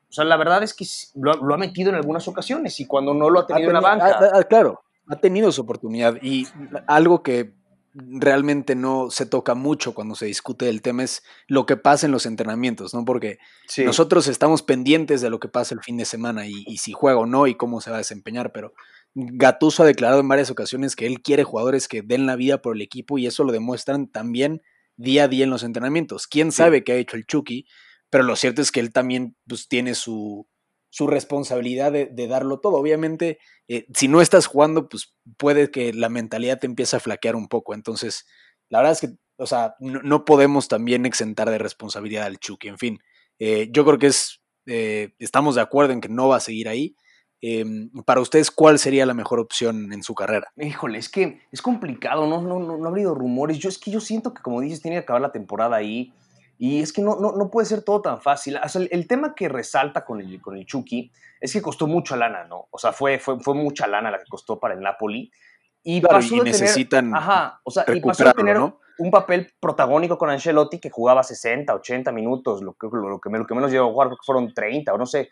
o 0.08 0.12
sea 0.12 0.24
la 0.24 0.36
verdad 0.36 0.62
es 0.62 0.74
que 0.74 0.84
lo, 1.14 1.32
ha 1.32 1.58
metido 1.58 1.90
en 1.90 1.96
algunas 1.96 2.28
ocasiones 2.28 2.78
y 2.78 2.86
cuando 2.86 3.14
no 3.14 3.28
lo 3.30 3.40
ha 3.40 3.46
tenido 3.48 3.70
en 3.70 3.74
la 3.74 3.80
banca. 3.80 4.44
claro, 4.44 4.82
ha 5.08 5.16
tenido 5.16 5.50
su 5.50 5.62
oportunidad 5.62 6.14
y 6.22 6.46
algo 6.86 7.22
que 7.22 7.57
realmente 7.98 8.74
no 8.74 9.10
se 9.10 9.26
toca 9.26 9.54
mucho 9.54 9.92
cuando 9.92 10.14
se 10.14 10.26
discute 10.26 10.68
el 10.68 10.82
tema 10.82 11.02
es 11.02 11.22
lo 11.46 11.66
que 11.66 11.76
pasa 11.76 12.06
en 12.06 12.12
los 12.12 12.26
entrenamientos, 12.26 12.94
¿no? 12.94 13.04
Porque 13.04 13.38
nosotros 13.84 14.28
estamos 14.28 14.62
pendientes 14.62 15.20
de 15.20 15.30
lo 15.30 15.40
que 15.40 15.48
pasa 15.48 15.74
el 15.74 15.82
fin 15.82 15.96
de 15.96 16.04
semana 16.04 16.46
y, 16.46 16.78
si 16.78 16.92
juega 16.92 17.18
o 17.18 17.26
no 17.26 17.46
y 17.46 17.56
cómo 17.56 17.80
se 17.80 17.90
va 17.90 17.96
a 17.96 17.98
desempeñar, 17.98 18.52
pero 18.52 18.72
Gatuso 19.14 19.82
ha 19.82 19.86
declarado 19.86 20.20
en 20.20 20.28
varias 20.28 20.50
ocasiones 20.50 20.94
que 20.94 21.06
él 21.06 21.22
quiere 21.22 21.44
jugadores 21.44 21.88
que 21.88 22.02
den 22.02 22.26
la 22.26 22.36
vida 22.36 22.62
por 22.62 22.76
el 22.76 22.82
equipo 22.82 23.18
y 23.18 23.26
eso 23.26 23.44
lo 23.44 23.52
demuestran 23.52 24.06
también 24.06 24.62
día 24.96 25.24
a 25.24 25.28
día 25.28 25.44
en 25.44 25.50
los 25.50 25.62
entrenamientos. 25.62 26.26
¿Quién 26.26 26.52
sabe 26.52 26.84
qué 26.84 26.92
ha 26.92 26.96
hecho 26.96 27.16
el 27.16 27.26
Chucky? 27.26 27.66
Pero 28.10 28.24
lo 28.24 28.36
cierto 28.36 28.62
es 28.62 28.70
que 28.70 28.80
él 28.80 28.92
también 28.92 29.36
pues, 29.46 29.68
tiene 29.68 29.94
su, 29.94 30.46
su 30.90 31.06
responsabilidad 31.06 31.92
de, 31.92 32.26
darlo 32.26 32.60
todo. 32.60 32.76
Obviamente, 32.76 33.38
eh, 33.68 33.86
si 33.94 34.08
no 34.08 34.20
estás 34.20 34.46
jugando, 34.46 34.88
pues 34.88 35.14
puede 35.36 35.70
que 35.70 35.92
la 35.92 36.08
mentalidad 36.08 36.58
te 36.58 36.66
empiece 36.66 36.96
a 36.96 37.00
flaquear 37.00 37.36
un 37.36 37.48
poco. 37.48 37.74
Entonces, 37.74 38.26
la 38.68 38.78
verdad 38.78 38.92
es 38.92 39.00
que, 39.00 39.16
o 39.36 39.46
sea, 39.46 39.74
no, 39.80 40.24
podemos 40.24 40.68
también 40.68 41.06
exentar 41.06 41.50
de 41.50 41.58
responsabilidad 41.58 42.26
al 42.26 42.38
Chucky. 42.38 42.68
En 42.68 42.78
fin, 42.78 42.98
eh, 43.38 43.68
yo 43.70 43.84
creo 43.84 43.98
que 43.98 44.08
es, 44.08 44.42
eh, 44.66 45.14
estamos 45.18 45.54
de 45.54 45.60
acuerdo 45.60 45.92
en 45.92 46.00
que 46.00 46.08
no 46.08 46.28
va 46.28 46.36
a 46.36 46.40
seguir 46.40 46.68
ahí. 46.68 46.96
Em, 47.40 47.90
para 48.04 48.20
ustedes, 48.20 48.50
¿cuál 48.50 48.80
sería 48.80 49.06
la 49.06 49.14
mejor 49.14 49.38
opción 49.38 49.92
en 49.92 50.02
su 50.02 50.14
carrera? 50.14 50.48
Híjole, 50.56 50.98
es 50.98 51.08
que 51.08 51.40
es 51.52 51.62
complicado, 51.62 52.26
no, 52.26 52.42
no, 52.42 52.58
no, 52.58 52.76
no 52.76 52.88
ha 52.88 52.90
habido 52.90 53.14
rumores. 53.14 53.58
Yo 53.58 53.68
es 53.68 53.78
que 53.78 53.92
yo 53.92 54.00
siento 54.00 54.34
que, 54.34 54.42
como 54.42 54.60
dices, 54.60 54.82
tiene 54.82 54.96
que 54.96 55.02
acabar 55.02 55.22
la 55.22 55.32
temporada 55.32 55.76
ahí. 55.76 56.12
Y 56.60 56.82
es 56.82 56.92
que 56.92 57.02
no, 57.02 57.16
no, 57.20 57.32
no 57.32 57.50
puede 57.50 57.66
ser 57.66 57.82
todo 57.82 58.02
tan 58.02 58.20
fácil. 58.20 58.58
el, 58.90 59.06
tema 59.06 59.32
que 59.36 59.48
resalta 59.48 60.04
con 60.04 60.20
el, 60.20 60.42
con 60.42 60.56
el 60.56 60.66
Chucky 60.66 61.10
es 61.40 61.52
que 61.52 61.62
costó 61.62 61.86
mucha 61.86 62.16
lana, 62.16 62.44
¿no? 62.44 62.66
O 62.70 62.78
sea, 62.78 62.92
fue, 62.92 63.20
fue, 63.20 63.38
fue 63.38 63.54
mucha 63.54 63.86
lana 63.86 64.10
la 64.10 64.18
que 64.18 64.24
costó 64.28 64.58
para 64.58 64.74
el 64.74 64.80
Napoli. 64.80 65.30
Y, 65.84 66.00
pasó 66.00 66.34
y 66.34 66.40
necesitan 66.40 67.14
ajá, 67.14 67.60
o 67.62 67.70
sea, 67.70 67.84
y 67.94 68.00
pasó 68.00 68.28
a 68.28 68.32
tener 68.32 68.58
un 68.58 69.10
papel 69.12 69.52
protagónico 69.60 70.18
con 70.18 70.28
Ancelotti 70.28 70.80
que 70.80 70.90
jugaba 70.90 71.22
60, 71.22 71.72
80 71.72 72.10
minutos, 72.10 72.60
lo 72.62 72.74
que, 72.74 72.88
lo, 72.92 73.20
que, 73.20 73.30
lo 73.30 73.46
que 73.46 73.54
menos 73.54 73.70
llegó 73.70 73.86
a 73.86 73.92
jugar 73.92 74.10
fueron 74.26 74.52
30 74.52 74.92
o 74.92 74.98
no 74.98 75.06
sé. 75.06 75.30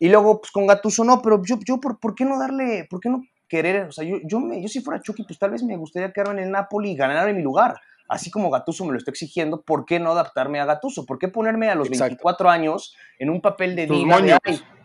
Y 0.00 0.08
luego, 0.08 0.40
pues 0.40 0.50
con 0.50 0.66
Gattuso 0.66 1.04
no, 1.04 1.22
pero 1.22 1.40
yo, 1.44 1.56
yo 1.64 1.78
¿por, 1.78 2.00
¿por 2.00 2.16
qué 2.16 2.24
no 2.24 2.36
darle, 2.36 2.88
por 2.90 2.98
qué 2.98 3.08
no 3.08 3.22
querer? 3.48 3.86
O 3.86 3.92
sea, 3.92 4.04
yo, 4.04 4.16
yo, 4.24 4.40
me, 4.40 4.60
yo 4.60 4.66
si 4.66 4.80
fuera 4.80 5.00
Chucky, 5.00 5.22
pues 5.22 5.38
tal 5.38 5.52
vez 5.52 5.62
me 5.62 5.76
gustaría 5.76 6.12
quedarme 6.12 6.40
en 6.40 6.48
el 6.48 6.50
Napoli 6.50 6.90
y 6.90 6.96
ganar 6.96 7.28
en 7.28 7.36
mi 7.36 7.42
lugar 7.42 7.80
así 8.08 8.30
como 8.30 8.50
Gatuso 8.50 8.84
me 8.84 8.92
lo 8.92 8.98
está 8.98 9.10
exigiendo, 9.10 9.62
¿por 9.62 9.84
qué 9.84 10.00
no 10.00 10.12
adaptarme 10.12 10.60
a 10.60 10.64
Gatuso? 10.64 11.06
¿Por 11.06 11.18
qué 11.18 11.28
ponerme 11.28 11.70
a 11.70 11.74
los 11.74 11.88
24 11.88 12.50
años 12.50 12.94
en 13.18 13.30
un 13.30 13.40
papel 13.40 13.76
de 13.76 13.86
diva 13.86 14.20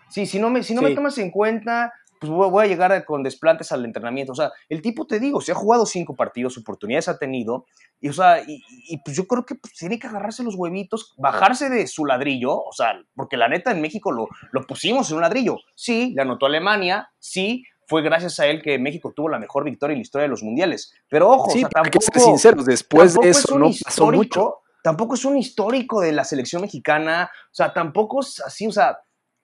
Sí, 0.10 0.26
si 0.26 0.40
no 0.40 0.50
me, 0.50 0.64
si 0.64 0.74
no 0.74 0.82
me 0.82 0.96
tomas 0.96 1.20
en 1.20 1.30
cuenta, 1.30 1.94
pues 2.20 2.32
voy, 2.32 2.66
a 2.66 2.68
llegar 2.68 3.06
con 3.06 3.24
desplantes 3.24 3.72
al 3.72 3.86
entrenamiento. 3.86 4.34
O 4.34 4.36
sea, 4.36 4.52
el 4.68 4.82
tipo, 4.82 5.08
te 5.08 5.20
digo, 5.20 5.40
se 5.40 5.52
ha 5.52 5.56
jugado 5.56 5.86
cinco 5.86 6.16
partidos, 6.16 6.58
oportunidades 6.58 7.08
ha 7.08 7.18
tenido, 7.18 7.66
y, 8.02 8.10
o 8.10 8.14
sea, 8.14 8.42
y, 8.46 8.98
pues 9.06 9.16
yo 9.16 9.26
creo 9.26 9.46
que 9.46 9.56
pues, 9.56 9.74
tiene 9.74 10.00
que 10.00 10.08
agarrarse 10.08 10.44
los 10.44 10.56
huevitos, 10.56 11.14
bajarse 11.18 11.70
de 11.70 11.88
su 11.88 12.06
ladrillo, 12.06 12.58
o 12.58 12.72
sea, 12.74 13.00
porque 13.16 13.38
la 13.38 13.48
neta 13.48 13.72
en 13.72 13.82
México 13.82 14.12
lo, 14.12 14.28
lo 14.52 14.66
pusimos 14.68 15.10
en 15.10 15.18
un 15.18 15.22
ladrillo. 15.22 15.58
Sí, 15.76 16.14
le 16.16 16.24
anotó 16.24 16.46
Alemania, 16.46 17.10
sí, 17.20 17.64
fue 17.90 18.04
gracias 18.04 18.40
a 18.40 18.46
él 18.46 18.62
que 18.62 18.78
México 18.78 19.12
tuvo 19.16 19.30
la 19.30 19.40
mejor 19.40 19.64
victoria 19.64 19.94
en 19.94 20.00
la 20.00 20.04
historia 20.04 20.24
de 20.24 20.30
los 20.30 20.44
mundiales. 20.44 20.94
Pero 21.10 21.28
ojo, 21.30 21.50
sí, 21.50 21.64
tampoco, 21.64 22.06
que 22.14 22.20
ser 22.20 22.22
sinceros, 22.22 22.66
después 22.66 23.16
de 23.16 23.30
eso 23.30 23.58
no 23.58 23.72
pasó 23.84 24.12
mucho. 24.12 24.60
tampoco 24.84 25.16
es 25.16 25.26
un 25.26 25.38
histórico 25.38 26.00
de 26.00 26.12
la 26.12 26.24
selección 26.24 26.62
mexicana, 26.62 27.32
o 27.34 27.54
sea, 27.54 27.74
tampoco 27.74 28.20
es 28.22 28.42
así, 28.42 28.68
o 28.68 28.72
sea, 28.72 29.00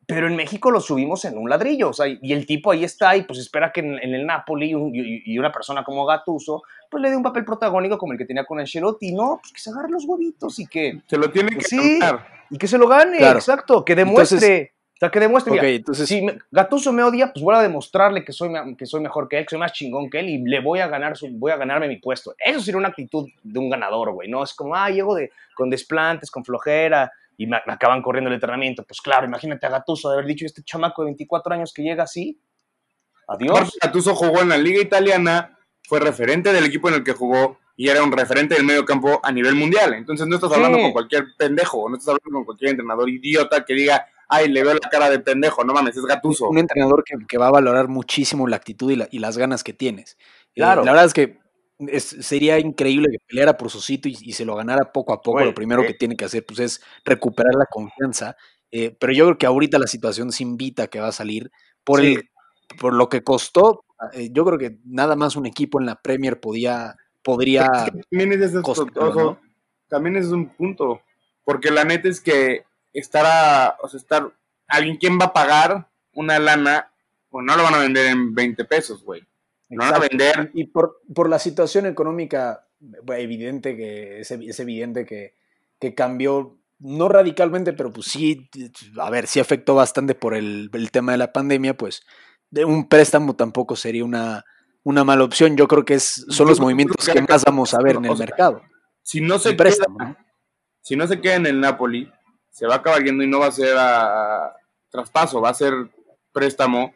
pero 0.08 0.28
en 0.28 0.36
México 0.36 0.70
lo 0.70 0.80
subimos 0.80 1.26
en 1.26 1.40
un 1.40 1.50
ladrillo, 1.50 1.90
o 1.90 1.94
sea, 1.94 2.06
y 2.08 2.34
el 2.34 2.46
tipo 2.46 2.70
ahí 2.70 2.84
está 2.84 3.18
y 3.18 3.24
pues 3.24 3.40
espera 3.40 3.72
que 3.72 3.80
en, 3.80 3.98
el 3.98 4.28
Napoli 4.28 4.72
y, 5.26 5.40
una 5.40 5.52
persona 5.52 5.84
como 5.84 6.06
Gatuso 6.06 6.62
pues 6.92 7.02
le 7.02 7.10
dé 7.10 7.18
un 7.18 7.24
papel 7.24 7.44
protagónico 7.44 7.98
como 7.98 8.14
el 8.14 8.20
que 8.20 8.26
tenía 8.26 8.46
con 8.46 8.60
Ancelotti, 8.60 9.12
no, 9.12 9.40
pues 9.42 9.54
que 9.54 9.60
se 9.60 9.72
agarre 9.72 9.90
los 9.90 10.06
huevitos 10.06 10.60
y 10.60 10.68
que... 10.68 11.02
Se 11.08 11.18
lo 11.18 11.32
tiene 11.32 11.54
pues 11.54 11.68
que 11.68 11.78
sí, 11.78 12.00
y 12.52 12.58
que 12.60 12.68
se 12.68 12.78
lo 12.78 12.88
gane, 12.88 13.28
exacto, 13.28 13.84
que 13.84 13.96
demuestre... 13.96 14.75
o 14.96 14.98
sea, 14.98 15.12
que 15.12 15.20
demuestre. 15.20 15.76
entonces... 15.76 16.08
Si 16.08 16.26
Gatuso 16.50 16.94
me 16.94 17.04
odia, 17.04 17.34
pues 17.34 17.44
voy 17.44 17.54
a 17.54 17.62
demostrarle 17.62 18.24
que 18.24 18.32
soy, 18.32 18.50
que 18.78 18.86
soy 18.86 19.02
mejor 19.02 19.28
que 19.28 19.40
él, 19.40 19.44
que 19.46 19.50
soy 19.50 19.60
más 19.60 19.74
chingón 19.74 20.10
que 20.10 20.20
él 20.20 20.30
y 20.30 20.38
le 20.38 20.62
voy 20.62 20.80
a 20.80 20.88
ganar, 20.88 21.16
voy 21.32 21.52
a 21.52 21.58
ganarme 21.58 21.90
mi 21.90 21.98
puesto. 21.98 22.34
Eso 22.40 22.62
sería 22.62 22.78
una 22.78 22.88
actitud 22.88 23.28
de 23.44 23.60
un 23.60 23.70
ganador, 23.70 24.14
güey. 24.14 24.30
No 24.30 24.42
es 24.42 24.54
como, 24.54 24.74
ah, 24.74 24.90
llego 24.90 25.14
de, 25.16 25.32
con 25.54 25.70
desplantes, 25.70 26.32
con 26.32 26.46
flojera, 26.46 27.12
y 27.38 27.46
me, 27.46 27.58
acaban 27.58 28.02
corriendo 28.02 28.30
el 28.30 28.36
entrenamiento. 28.36 28.84
Pues 28.84 29.02
claro, 29.02 29.26
imagínate 29.26 29.66
a 29.66 29.70
Gatuso 29.70 30.10
de 30.10 30.16
haber 30.16 30.28
dicho 30.28 30.46
este 30.46 30.64
chamaco 30.64 31.02
de 31.02 31.08
24 31.08 31.54
años 31.54 31.74
que 31.74 31.82
llega 31.82 32.04
así. 32.04 32.40
Adiós. 33.28 33.78
Gatuso 33.82 34.16
jugó 34.16 34.42
en 34.44 34.50
la 34.50 34.58
Liga 34.58 34.82
Italiana, 34.82 35.58
fue 35.84 36.00
referente 36.00 36.54
del 36.54 36.66
equipo 36.66 36.88
en 36.88 36.96
el 36.96 37.04
que 37.04 37.12
jugó 37.12 37.58
y 37.76 37.90
era 37.90 38.02
un 38.02 38.14
referente 38.14 38.56
del 38.56 38.64
medio 38.64 38.86
campo 38.86 39.20
a 39.22 39.32
nivel 39.32 39.56
mundial. 39.56 39.94
Entonces 39.94 40.26
no 40.26 40.36
estás 40.36 40.54
hablando 40.54 40.78
con 40.78 40.94
cualquier 40.94 41.26
pendejo, 41.38 41.90
no 41.90 41.98
estás 41.98 42.16
hablando 42.16 42.38
con 42.40 42.46
cualquier 42.46 42.72
entrenador 42.72 43.10
idiota 43.10 43.66
que 43.66 43.74
diga, 43.74 44.08
ay, 44.30 44.50
le 44.50 44.64
veo 44.64 44.74
la 44.74 44.90
cara 44.90 45.10
de 45.10 45.20
pendejo, 45.20 45.64
no 45.64 45.74
mames, 45.74 45.96
es 45.96 46.04
Gatuso. 46.04 46.50
Un 46.50 46.58
entrenador 46.58 47.04
que, 47.04 47.38
va 47.38 47.48
a 47.48 47.52
valorar 47.52 47.88
muchísimo 47.88 48.48
la 48.48 48.56
actitud 48.56 48.92
y, 48.92 49.20
las 49.20 49.38
ganas 49.38 49.64
que 49.64 49.74
tienes. 49.74 50.18
Eh, 50.56 50.62
claro. 50.62 50.84
la 50.84 50.92
verdad 50.92 51.06
es 51.06 51.14
que 51.14 51.40
sería 52.00 52.60
increíble 52.60 53.10
que 53.12 53.18
peleara 53.28 53.58
por 53.58 53.70
su 53.70 53.82
sitio 53.82 54.12
y, 54.12 54.32
se 54.32 54.46
lo 54.46 54.56
ganara 54.56 54.92
poco 54.92 55.14
a 55.14 55.22
poco. 55.22 55.44
lo 55.44 55.54
primero 55.54 55.84
que 55.84 55.94
tiene 55.94 56.16
que 56.16 56.26
hacer 56.26 56.46
pues, 56.46 56.60
es 56.60 56.82
recuperar 57.04 57.56
la 57.56 57.66
confianza. 57.66 58.36
Eh, 58.72 58.96
pero 59.00 59.14
yo 59.14 59.26
creo 59.26 59.38
que 59.38 59.46
ahorita 59.46 59.80
la 59.80 59.88
situación 59.88 60.32
se 60.32 60.44
invita 60.44 60.84
a 60.84 60.88
que 60.88 61.00
va 61.00 61.08
a 61.08 61.14
salir 61.14 61.52
por, 61.84 62.02
el, 62.02 62.30
por 62.80 62.94
lo 62.94 63.10
que 63.10 63.24
costó. 63.24 63.86
Eh, 64.14 64.30
yo 64.32 64.46
creo 64.46 64.58
que 64.58 64.80
nada 64.86 65.16
más 65.16 65.36
un 65.36 65.46
equipo 65.46 65.80
en 65.80 65.86
la 65.86 66.02
Premier 66.02 66.40
podía, 66.40 66.96
podría. 67.24 67.70
También 68.10 68.42
es, 68.42 68.54
también 69.88 70.16
es 70.18 70.28
un 70.28 70.50
punto. 70.50 71.02
Porque 71.44 71.72
la 71.72 71.84
neta 71.84 72.10
es 72.10 72.20
que 72.20 72.64
estar, 73.00 73.76
o 73.82 73.88
sea, 73.88 73.98
estar 73.98 74.34
alguien 74.68 74.98
quien 74.98 75.20
va 75.20 75.26
a 75.26 75.34
pagar 75.34 75.90
una 76.14 76.40
lana, 76.40 76.92
pues 77.30 77.46
no 77.46 77.56
lo 77.56 77.64
van 77.64 77.76
a 77.76 77.80
vender 77.80 78.08
en 78.08 78.34
20 78.34 78.66
pesos, 78.66 79.04
güey. 79.04 79.24
No 79.70 79.84
a 79.84 80.00
vender. 80.00 80.52
Y 80.54 80.66
por, 80.66 81.02
por, 81.14 81.30
la 81.30 81.40
situación 81.40 81.86
económica, 81.86 82.68
evidente 83.08 83.76
que 83.76 84.20
es, 84.20 84.32
es 84.32 84.60
evidente 84.60 85.06
que, 85.06 85.34
que, 85.80 85.96
cambió, 85.96 86.58
no 86.80 87.10
radicalmente, 87.10 87.74
pero 87.74 87.92
pues 87.92 88.08
sí, 88.08 88.50
a 89.00 89.10
ver, 89.10 89.28
sí 89.28 89.40
afectó 89.40 89.76
bastante 89.76 90.14
por 90.16 90.36
el, 90.36 90.70
el 90.74 90.92
tema 90.92 91.14
de 91.14 91.18
la 91.18 91.34
pandemia, 91.34 91.76
pues 91.76 92.04
de 92.52 92.64
un 92.64 92.88
préstamo 92.88 93.36
tampoco 93.36 93.76
sería 93.76 94.06
una, 94.06 94.46
una 94.84 95.04
mala 95.04 95.24
opción. 95.24 95.58
Yo 95.58 95.68
creo 95.68 95.84
que 95.84 95.96
es, 95.96 96.26
son 96.30 96.48
los 96.48 96.60
movimientos 96.60 97.08
que 97.08 97.22
más 97.22 97.44
vamos 97.44 97.74
a 97.74 97.82
ver 97.82 97.98
en 97.98 98.06
el 98.06 98.18
mercado. 98.18 98.62
Si 99.02 99.20
no 99.20 99.40
se 99.40 99.58
queda, 99.58 100.18
si 100.82 100.96
no 100.96 101.08
se 101.08 101.20
queda 101.20 101.36
en 101.36 101.48
el 101.48 101.60
Napoli, 101.60 102.10
se 102.56 102.66
va 102.66 102.76
a 102.76 102.78
acabar 102.78 103.04
yendo 103.04 103.22
y 103.22 103.28
no 103.28 103.40
va 103.40 103.48
a 103.48 103.52
ser 103.52 103.76
a 103.78 104.56
traspaso, 104.90 105.42
va 105.42 105.50
a 105.50 105.54
ser 105.54 105.74
préstamo 106.32 106.94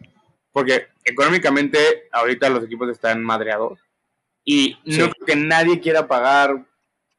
porque 0.53 0.87
económicamente 1.03 1.77
ahorita 2.13 2.49
los 2.49 2.63
equipos 2.63 2.89
están 2.89 3.21
madreados 3.21 3.77
y 4.45 4.77
no 4.85 5.09
creo 5.09 5.25
que 5.25 5.35
nadie 5.35 5.81
quiera 5.81 6.07
pagar 6.07 6.65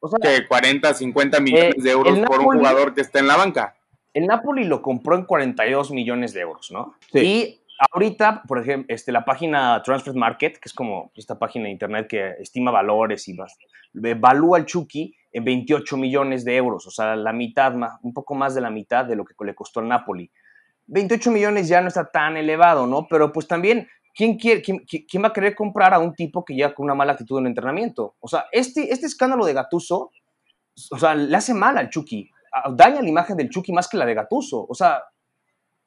o 0.01 0.09
sea, 0.09 0.49
40, 0.49 0.95
50 0.95 1.41
millones 1.41 1.85
de 1.85 1.91
euros 1.91 2.19
por 2.21 2.41
un 2.41 2.57
jugador 2.57 2.95
que 2.95 3.03
está 3.03 3.19
en 3.19 3.27
la 3.27 3.37
banca. 3.37 3.77
El 4.15 4.27
Napoli 4.27 4.65
lo 4.65 4.81
compró 4.81 5.17
en 5.17 5.27
42 5.27 5.91
millones 5.91 6.33
de 6.33 6.41
euros, 6.41 6.71
¿no? 6.71 6.95
Y 7.13 7.61
ahorita, 7.93 8.43
por 8.49 8.59
ejemplo, 8.59 8.95
este, 8.95 9.13
la 9.13 9.27
página 9.27 9.83
Transfer 9.83 10.15
Market, 10.15 10.55
que 10.55 10.71
es 10.71 10.73
como 10.73 11.13
esta 11.15 11.39
página 11.39 11.67
de 11.67 11.73
internet 11.73 12.07
que 12.09 12.31
estima 12.39 12.71
valores 12.71 13.29
y 13.29 13.35
más, 13.35 13.59
evalúa 14.03 14.57
al 14.57 14.65
Chucky 14.65 15.15
en 15.33 15.45
28 15.45 15.97
millones 15.97 16.45
de 16.45 16.57
euros, 16.57 16.87
o 16.87 16.91
sea, 16.91 17.15
la 17.17 17.33
mitad, 17.33 17.75
un 18.03 18.13
poco 18.13 18.35
más 18.35 18.55
de 18.55 18.61
la 18.61 18.71
mitad 18.71 19.05
de 19.05 19.17
lo 19.17 19.25
que 19.25 19.35
le 19.45 19.55
costó 19.55 19.81
al 19.81 19.89
Napoli. 19.89 20.31
28 20.87 21.31
millones 21.31 21.69
ya 21.69 21.81
no 21.81 21.89
está 21.89 22.11
tan 22.11 22.37
elevado, 22.37 22.87
¿no? 22.87 23.07
Pero 23.09 23.33
pues 23.33 23.47
también, 23.47 23.89
¿quién, 24.15 24.37
quiere, 24.37 24.61
quién, 24.63 25.23
va 25.23 25.29
a 25.29 25.33
querer 25.33 25.55
comprar 25.55 25.95
a 25.95 26.01
un 26.01 26.15
tipo 26.15 26.45
que 26.45 26.57
ya 26.57 26.75
con 26.75 26.85
una 26.85 26.95
mala 26.95 27.13
actitud 27.13 27.39
en 27.39 27.47
el 27.47 27.51
entrenamiento? 27.51 28.17
O 28.19 28.27
sea, 28.27 28.47
este, 28.51 28.93
este 28.93 29.07
escándalo 29.07 29.45
de 29.47 29.53
Gatuso, 29.53 30.11
o 30.91 30.99
sea, 30.99 31.15
le 31.15 31.37
hace 31.37 31.55
mal 31.55 31.79
al 31.79 31.91
Chucky, 31.91 32.29
daña 32.75 33.01
la 33.01 33.09
imagen 33.09 33.37
del 33.37 33.51
Chucky 33.51 33.73
más 33.73 33.89
que 33.89 33.97
la 33.97 34.07
de 34.07 34.15
Gatuso, 34.15 34.67
o 34.69 34.75
sea, 34.75 35.03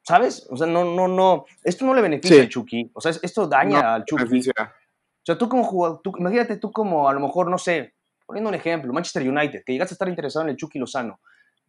¿sabes? 0.02 0.46
O 0.50 0.56
sea, 0.56 0.66
no, 0.66 0.84
no, 0.84 1.06
no, 1.06 1.44
esto 1.62 1.84
no 1.84 1.92
le 1.92 2.00
beneficia 2.00 2.40
al 2.40 2.48
Chucky, 2.48 2.90
o 2.94 3.00
sea, 3.00 3.12
esto 3.22 3.46
daña 3.46 3.94
al 3.94 4.04
Chucky. 4.06 4.40
O 4.50 5.26
sea, 5.26 5.38
tú 5.38 5.48
como 5.48 5.64
jugador, 5.64 6.00
imagínate 6.18 6.56
tú 6.56 6.70
como 6.70 7.08
a 7.08 7.12
lo 7.14 7.20
mejor, 7.20 7.50
no 7.50 7.56
sé, 7.56 7.94
poniendo 8.26 8.48
un 8.48 8.54
ejemplo, 8.54 8.92
Manchester 8.92 9.28
United, 9.28 9.62
que 9.64 9.72
llegaste 9.72 9.94
a 9.94 9.96
estar 9.96 10.08
interesado 10.08 10.44
en 10.44 10.50
el 10.50 10.56
Chucky 10.56 10.78
Lozano, 10.78 11.20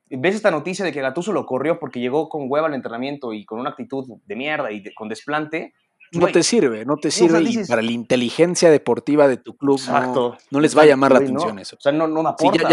ves 0.10 0.36
esta 0.36 0.52
noticia 0.52 0.86
de 0.86 0.92
que 0.92 1.02
Gattuso 1.02 1.32
lo 1.32 1.46
corrió 1.46 1.80
porque 1.80 2.00
llegó 2.00 2.30
con 2.30 2.46
hueva 2.48 2.68
al 2.68 2.74
entrenamiento 2.74 3.34
y 3.34 3.46
con 3.46 3.60
una 3.60 3.72
actitud 3.72 4.06
de 4.26 4.36
mierda 4.36 4.72
y 4.72 4.84
con 4.94 5.10
desplante. 5.10 5.74
No 6.12 6.28
te 6.28 6.44
sirve, 6.44 6.86
no 6.86 6.98
te 6.98 7.12
sirve 7.12 7.42
y 7.42 7.66
para 7.66 7.82
la 7.82 7.92
inteligencia 7.92 8.70
deportiva 8.70 9.28
de 9.28 9.38
tu 9.38 9.58
club 9.58 9.82
no, 10.52 10.60
les 10.60 10.78
va 10.78 10.84
a 10.84 10.86
llamar 10.86 11.12
la 11.12 11.20
atención 11.20 11.58
eso. 11.60 11.76
O 11.78 11.82
sea, 11.82 11.92
no, 11.92 12.08
me 12.08 12.30
aporta, 12.30 12.70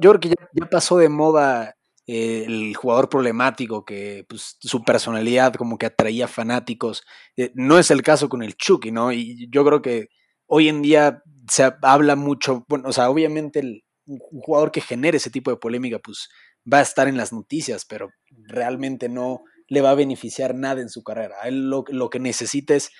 yo 0.00 0.10
creo 0.10 0.20
que 0.20 0.28
ya, 0.28 0.66
pasó 0.70 0.96
de 0.96 1.08
moda 1.08 1.74
eh, 2.06 2.44
el 2.46 2.74
jugador 2.76 3.08
problemático 3.08 3.84
que 3.84 4.24
pues, 4.28 4.56
su 4.60 4.84
personalidad 4.84 5.54
como 5.54 5.76
que 5.76 5.86
atraía 5.86 6.28
fanáticos. 6.28 7.02
Eh, 7.36 7.50
no 7.54 7.78
es 7.78 7.90
el 7.90 8.02
caso 8.02 8.28
con 8.28 8.42
el 8.42 8.56
Chucky, 8.56 8.92
¿no? 8.92 9.12
Y 9.12 9.48
yo 9.50 9.64
creo 9.64 9.82
que 9.82 10.08
hoy 10.46 10.68
en 10.68 10.82
día 10.82 11.22
se 11.48 11.72
habla 11.82 12.16
mucho, 12.16 12.64
bueno, 12.68 12.88
o 12.88 12.92
sea, 12.92 13.10
obviamente 13.10 13.60
el, 13.60 13.84
un 14.06 14.18
jugador 14.40 14.70
que 14.70 14.80
genere 14.80 15.16
ese 15.16 15.30
tipo 15.30 15.50
de 15.50 15.56
polémica, 15.56 15.98
pues 15.98 16.28
va 16.70 16.78
a 16.78 16.82
estar 16.82 17.08
en 17.08 17.16
las 17.16 17.32
noticias, 17.32 17.84
pero 17.84 18.10
realmente 18.30 19.08
no 19.08 19.42
le 19.68 19.80
va 19.80 19.90
a 19.90 19.94
beneficiar 19.94 20.54
nada 20.54 20.80
en 20.80 20.88
su 20.88 21.02
carrera. 21.02 21.36
él 21.44 21.70
lo, 21.70 22.10
que 22.10 22.20
necesita 22.20 22.74
es 22.74 22.90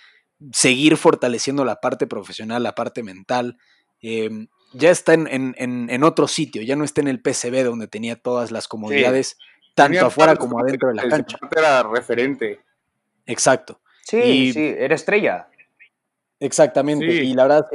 seguir 0.53 0.97
fortaleciendo 0.97 1.65
la 1.65 1.77
parte 1.77 2.07
profesional, 2.07 2.63
la 2.63 2.75
parte 2.75 3.03
mental. 3.03 3.59
Em, 4.01 4.49
ya 4.73 4.91
está 4.91 5.15
en, 5.15 6.05
otro 6.05 6.27
sitio, 6.27 6.63
ya 6.63 6.77
no 6.77 6.85
está 6.85 7.03
en 7.03 7.09
el 7.09 7.21
PCB 7.21 7.65
donde 7.65 7.89
tenía 7.89 8.17
todas 8.17 8.51
las 8.51 8.69
comodidades, 8.69 9.37
tanto 9.75 10.07
afuera 10.07 10.37
como 10.37 10.59
adentro 10.61 10.89
de 10.89 10.95
la 10.95 11.09
cancha. 11.09 11.39
Era 11.55 11.83
referente. 11.83 12.61
Exacto. 13.27 13.81
Sí, 14.05 14.53
sí, 14.53 14.75
era 14.77 14.95
estrella. 14.95 15.49
Exactamente. 16.41 17.07
Y 17.07 17.35
la 17.35 17.43
verdad, 17.45 17.67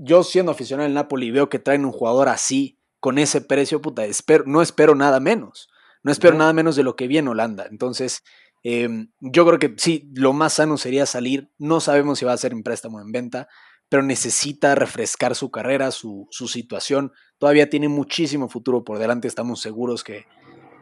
yo 0.00 0.22
siendo 0.22 0.52
aficionado 0.52 0.86
al 0.86 0.94
Napoli 0.94 1.30
veo 1.30 1.48
que 1.48 1.58
traen 1.58 1.84
un 1.84 1.92
jugador 1.92 2.28
así, 2.28 2.78
con 3.00 3.18
ese 3.18 3.40
precio, 3.40 3.80
puta, 3.80 4.04
espero, 4.04 4.44
no 4.46 4.62
espero 4.62 4.94
nada 4.94 5.20
menos. 5.20 5.68
No 6.02 6.12
espero 6.12 6.36
nada 6.36 6.52
menos 6.52 6.76
de 6.76 6.82
lo 6.82 6.96
que 6.96 7.08
vi 7.08 7.18
en 7.18 7.28
Holanda. 7.28 7.66
Entonces, 7.70 8.22
em, 8.62 9.10
yo 9.20 9.46
creo 9.46 9.58
que 9.58 9.74
sí, 9.76 10.10
lo 10.14 10.32
más 10.32 10.54
sano 10.54 10.78
sería 10.78 11.06
salir. 11.06 11.50
No 11.58 11.80
sabemos 11.80 12.18
si 12.18 12.24
va 12.24 12.32
a 12.32 12.38
ser 12.38 12.52
en 12.52 12.62
préstamo 12.62 12.98
o 12.98 13.00
en 13.00 13.12
venta, 13.12 13.48
pero 13.88 14.02
necesita 14.02 14.74
refrescar 14.74 15.34
su 15.34 15.50
carrera, 15.50 15.90
su, 15.90 16.28
su, 16.30 16.48
situación. 16.48 17.12
Todavía 17.38 17.68
tiene 17.68 17.88
muchísimo 17.88 18.48
futuro 18.48 18.84
por 18.84 18.98
delante. 18.98 19.28
Estamos 19.28 19.60
seguros 19.60 20.04
que, 20.04 20.26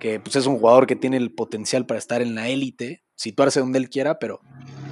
que 0.01 0.21
pues 0.21 0.37
es 0.37 0.47
un 0.47 0.59
jugador 0.59 0.87
que 0.87 0.97
tiene 0.97 1.17
el 1.17 1.33
potencial 1.33 1.87
para 1.87 1.99
estar 1.99 2.21
en 2.23 2.35
la 2.35 2.49
élite, 2.49 3.05
situarse 3.15 3.61
donde 3.61 3.79
él 3.79 3.89
quiera, 3.91 4.19
pero, 4.19 4.41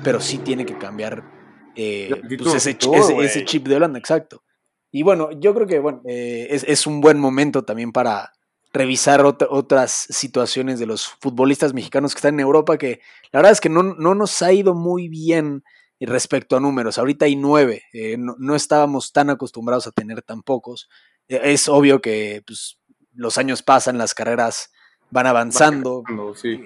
pero 0.03 0.21
sí 0.21 0.39
tiene 0.39 0.65
que 0.65 0.79
cambiar 0.79 1.44
eh, 1.77 2.11
pues 2.39 2.55
ese, 2.55 2.77
ese, 3.21 3.45
chip 3.45 3.67
de 3.67 3.77
Holanda, 3.77 3.99
exacto. 3.99 4.43
Y 4.91 5.03
bueno, 5.03 5.31
yo 5.33 5.55
creo 5.55 5.67
que 5.67 5.81
bueno, 5.81 6.03
eh, 6.07 6.47
es, 6.51 6.87
un 6.87 7.01
buen 7.01 7.19
momento 7.19 7.65
también 7.65 7.91
para 7.91 8.33
revisar 8.73 9.25
otras 9.25 9.93
situaciones 9.93 10.79
de 10.79 10.87
los 10.87 11.07
futbolistas 11.07 11.75
mexicanos 11.75 12.13
que 12.13 12.19
están 12.19 12.35
en 12.35 12.41
Europa, 12.41 12.77
que 12.77 13.01
la 13.33 13.39
verdad 13.39 13.53
es 13.53 13.61
que 13.61 13.69
no, 13.69 13.83
nos 13.83 14.43
ha 14.43 14.53
ido 14.53 14.75
muy 14.75 15.09
bien 15.09 15.63
respecto 16.01 16.57
a 16.57 16.61
números. 16.61 16.99
Ahorita 16.99 17.25
hay 17.25 17.37
nueve, 17.37 17.83
eh, 17.93 18.17
no, 18.19 18.55
estábamos 18.55 19.13
tan 19.13 19.31
acostumbrados 19.31 19.87
a 19.87 19.93
tener 19.93 20.23
tan 20.23 20.43
pocos. 20.43 20.89
Es 21.29 21.69
obvio 21.69 22.01
que 22.01 22.43
pues, 22.47 22.79
los 23.15 23.39
años 23.39 23.63
pasan, 23.63 23.99
las 23.99 24.15
carreras 24.15 24.71
van 25.11 25.27
avanzando. 25.27 26.03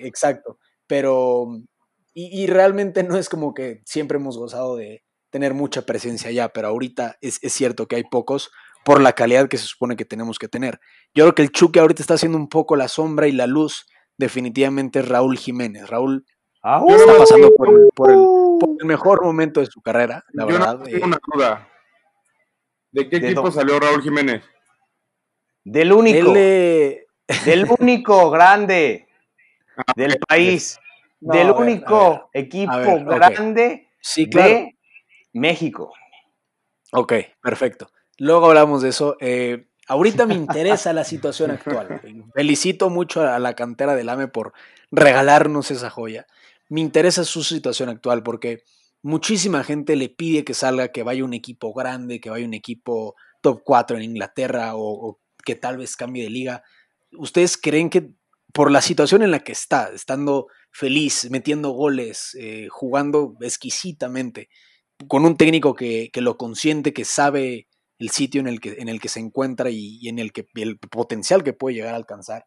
Exacto. 0.03 0.59
Pero, 0.87 1.62
y, 2.18 2.42
y, 2.42 2.46
realmente 2.46 3.02
no 3.02 3.16
es 3.16 3.28
como 3.28 3.54
que 3.54 3.82
siempre 3.84 4.16
hemos 4.18 4.37
gozado 4.37 4.76
de, 4.76 5.04
tener 5.30 5.54
mucha 5.54 5.82
presencia 5.82 6.30
ya, 6.30 6.48
pero 6.50 6.68
ahorita 6.68 7.16
es, 7.20 7.40
cierto 7.42 7.87
que 7.87 7.96
hay 7.96 8.04
pocos 8.04 8.50
por 8.84 9.00
la 9.00 9.12
calidad 9.12 9.48
que 9.48 9.58
se 9.58 9.66
supone 9.66 9.96
que 9.96 10.04
tenemos 10.04 10.38
que 10.38 10.48
tener. 10.48 10.80
Yo 11.14 11.25
creo 11.25 11.34
que 11.34 11.42
el 11.42 11.50
Chuque 11.50 11.80
ahorita 11.80 12.02
está 12.02 12.14
haciendo 12.14 12.38
un 12.38 12.48
poco 12.48 12.76
la 12.76 12.88
sombra 12.88 13.28
y 13.28 13.32
la 13.32 13.46
luz, 13.46 13.87
definitivamente 14.16 15.00
es 15.00 15.08
Raúl 15.08 15.37
Jiménez. 15.37 15.88
Raúl 15.88 16.25
está 16.62 17.18
pasando 17.18 17.50
por 17.94 18.10
el, 18.10 18.87
mejor 18.87 19.22
momento 19.22 19.60
de 19.60 19.66
su 19.66 19.80
carrera, 19.82 20.25
la 20.32 20.44
verdad. 20.44 20.82
tengo 20.84 20.98
eh. 20.98 21.04
una 21.04 21.18
duda. 21.34 21.68
¿De 22.90 23.08
qué 23.08 23.16
equipo 23.16 23.50
salió 23.50 23.78
Raúl 23.78 24.02
Jiménez? 24.02 24.42
Del 25.64 25.92
único. 25.92 26.34
L- 26.34 27.06
Del 27.44 27.66
único 27.78 28.30
grande 28.30 29.06
del 29.96 30.18
país. 30.26 30.80
No, 31.20 31.34
del 31.34 31.48
ver, 31.48 31.56
único 31.56 32.30
ver, 32.32 32.44
equipo 32.44 32.76
ver, 32.76 33.04
grande 33.04 33.88
Sí, 34.00 34.28
claro. 34.28 34.48
de 34.48 34.78
México. 35.32 35.92
Ok, 36.92 37.12
perfecto. 37.42 37.90
Luego 38.18 38.46
hablamos 38.46 38.82
de 38.82 38.88
eso. 38.90 39.16
Eh, 39.20 39.68
ahorita 39.87 40.26
me 40.26 40.34
interesa 40.34 40.92
la 40.92 41.04
situación 41.04 41.50
actual. 41.50 42.00
Felicito 42.34 42.90
mucho 42.90 43.22
a 43.22 43.38
la 43.38 43.54
cantera 43.54 43.94
del 43.94 44.08
AME 44.08 44.28
por 44.28 44.52
regalarnos 44.90 45.70
esa 45.70 45.90
joya. 45.90 46.26
Me 46.68 46.80
interesa 46.80 47.25
su 47.25 47.42
situación 47.42 47.88
actual 47.88 48.22
porque 48.22 48.62
muchísima 49.02 49.64
gente 49.64 49.96
le 49.96 50.08
pide 50.08 50.44
que 50.44 50.54
salga, 50.54 50.88
que 50.88 51.02
vaya 51.02 51.25
un 51.25 51.34
equipo 51.34 51.72
grande, 51.72 52.20
que 52.20 52.30
vaya 52.30 52.46
un 52.46 52.54
equipo 52.54 53.14
top 53.40 53.62
4 53.64 53.96
en 53.96 54.04
Inglaterra 54.04 54.75
o, 54.75 55.08
o 55.08 55.20
que 55.44 55.54
tal 55.54 55.76
vez 55.76 55.96
cambie 55.96 56.25
de 56.25 56.30
liga. 56.30 56.62
¿Ustedes 57.12 57.56
creen 57.56 57.90
que 57.90 58.10
por 58.52 58.70
la 58.70 58.80
situación 58.80 59.22
en 59.22 59.30
la 59.30 59.40
que 59.40 59.52
está, 59.52 59.90
estando 59.94 60.48
feliz, 60.70 61.28
metiendo 61.30 61.70
goles, 61.70 62.37
eh, 62.38 62.68
jugando 62.70 63.34
exquisitamente, 63.40 64.48
con 65.06 65.25
un 65.25 65.37
técnico 65.37 65.75
que, 65.75 66.10
que, 66.12 66.20
lo 66.20 66.37
consiente, 66.37 66.92
que 66.92 67.04
sabe 67.04 67.68
el 67.98 68.10
sitio 68.10 68.40
en 68.40 68.46
el 68.48 68.60
que, 68.60 68.76
en 68.78 68.88
el 68.88 69.00
que 69.00 69.08
se 69.08 69.20
encuentra 69.20 69.70
y, 69.70 69.98
y 70.00 70.08
en 70.08 70.18
el 70.18 70.32
que 70.32 70.46
el 70.54 70.78
potencial 70.78 71.42
que 71.42 71.52
puede 71.52 71.76
llegar 71.76 71.94
a 71.94 71.98
alcanzar. 71.98 72.46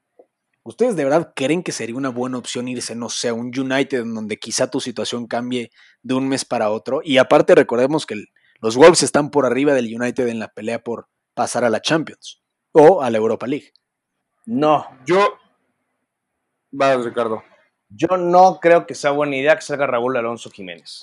¿Ustedes 0.63 0.95
de 0.95 1.03
verdad 1.03 1.33
creen 1.35 1.63
que 1.63 1.71
sería 1.71 1.95
una 1.95 2.09
buena 2.09 2.37
opción 2.37 2.67
irse, 2.67 2.95
no 2.95 3.09
sé, 3.09 3.29
a 3.29 3.33
un 3.33 3.51
United 3.57 4.01
en 4.01 4.13
donde 4.13 4.37
quizá 4.37 4.69
tu 4.69 4.79
situación 4.79 5.25
cambie 5.25 5.71
de 6.03 6.13
un 6.13 6.27
mes 6.27 6.45
para 6.45 6.69
otro? 6.69 7.01
Y 7.03 7.17
aparte 7.17 7.55
recordemos 7.55 8.05
que 8.05 8.13
el, 8.13 8.27
los 8.61 8.75
Wolves 8.75 9.01
están 9.01 9.31
por 9.31 9.47
arriba 9.47 9.73
del 9.73 9.93
United 9.93 10.27
en 10.27 10.37
la 10.37 10.49
pelea 10.49 10.83
por 10.83 11.07
pasar 11.33 11.63
a 11.63 11.69
la 11.71 11.81
Champions 11.81 12.43
o 12.73 13.01
a 13.01 13.09
la 13.09 13.17
Europa 13.17 13.47
League. 13.47 13.71
No. 14.45 14.85
Yo. 15.05 15.35
Vas, 16.71 17.03
Ricardo. 17.03 17.43
Yo 17.95 18.07
no 18.17 18.59
creo 18.61 18.85
que 18.85 18.95
sea 18.95 19.11
buena 19.11 19.35
idea 19.35 19.55
que 19.55 19.61
salga 19.61 19.87
Raúl 19.87 20.15
Alonso 20.17 20.49
Jiménez. 20.49 20.99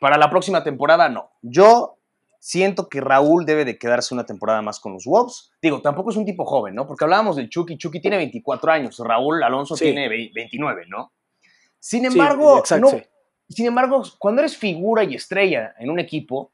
Para 0.00 0.16
la 0.18 0.30
próxima 0.30 0.62
temporada, 0.64 1.08
no. 1.08 1.30
Yo 1.42 1.96
siento 2.40 2.88
que 2.88 3.00
Raúl 3.00 3.44
debe 3.44 3.64
de 3.64 3.78
quedarse 3.78 4.14
una 4.14 4.24
temporada 4.24 4.62
más 4.62 4.78
con 4.80 4.92
los 4.92 5.04
Wolves. 5.04 5.50
Digo, 5.60 5.80
tampoco 5.80 6.10
es 6.10 6.16
un 6.16 6.24
tipo 6.24 6.44
joven, 6.44 6.74
¿no? 6.74 6.86
Porque 6.86 7.04
hablábamos 7.04 7.36
del 7.36 7.48
Chucky. 7.48 7.76
Chucky 7.76 8.00
tiene 8.00 8.16
24 8.16 8.70
años. 8.72 8.98
Raúl 8.98 9.42
Alonso 9.42 9.76
Sí. 9.76 9.84
tiene 9.86 10.08
29, 10.08 10.84
¿no? 10.88 11.12
Sin 11.80 12.04
embargo, 12.04 12.62
Sí, 12.64 12.74
no- 12.80 12.90
sin 13.48 13.66
embargo, 13.66 14.02
cuando 14.18 14.40
eres 14.42 14.56
figura 14.56 15.04
y 15.04 15.14
estrella 15.14 15.74
en 15.78 15.90
un 15.90 15.98
equipo, 15.98 16.52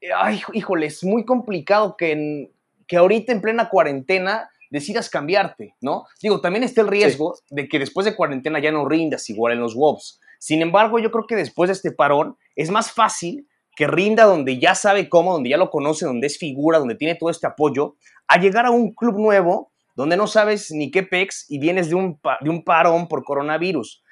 eh, 0.00 0.08
ay, 0.14 0.42
híjole, 0.52 0.86
es 0.86 1.04
muy 1.04 1.24
complicado 1.24 1.96
que, 1.96 2.12
en- 2.12 2.52
que 2.86 2.96
ahorita 2.96 3.32
en 3.32 3.40
plena 3.40 3.68
cuarentena 3.68 4.50
decidas 4.72 5.10
cambiarte, 5.10 5.76
¿no? 5.82 6.06
Digo, 6.22 6.40
también 6.40 6.64
está 6.64 6.80
el 6.80 6.88
riesgo 6.88 7.36
de 7.50 7.68
que 7.68 7.78
después 7.78 8.06
de 8.06 8.16
cuarentena 8.16 8.58
ya 8.58 8.72
no 8.72 8.88
rindas 8.88 9.28
igual 9.28 9.52
en 9.52 9.60
los 9.60 9.74
Wolves. 9.74 10.18
Sin 10.38 10.62
embargo, 10.62 10.98
yo 10.98 11.10
creo 11.10 11.26
que 11.26 11.36
después 11.36 11.68
de 11.68 11.74
este 11.74 11.92
parón 11.92 12.38
es 12.56 12.70
más 12.70 12.90
fácil 12.90 13.46
que 13.76 13.86
rinda 13.86 14.24
donde 14.24 14.58
ya 14.58 14.74
sabe 14.74 15.10
cómo, 15.10 15.34
donde 15.34 15.50
ya 15.50 15.58
lo 15.58 15.68
conoce, 15.68 16.06
donde 16.06 16.26
es 16.26 16.38
figura, 16.38 16.78
donde 16.78 16.94
tiene 16.94 17.16
todo 17.16 17.28
este 17.28 17.46
apoyo, 17.46 17.96
a 18.26 18.40
llegar 18.40 18.64
a 18.64 18.70
un 18.70 18.94
club 18.94 19.18
nuevo 19.18 19.72
donde 19.94 20.16
no 20.16 20.26
sabes 20.26 20.70
ni 20.70 20.90
qué 20.90 21.02
pex 21.02 21.44
y 21.50 21.58
vienes 21.58 21.90
de 21.90 21.94
un, 21.94 22.18
de 22.40 22.48
un 22.48 22.64
parón 22.64 23.08
por 23.08 23.24
coronavirus. 23.24 24.02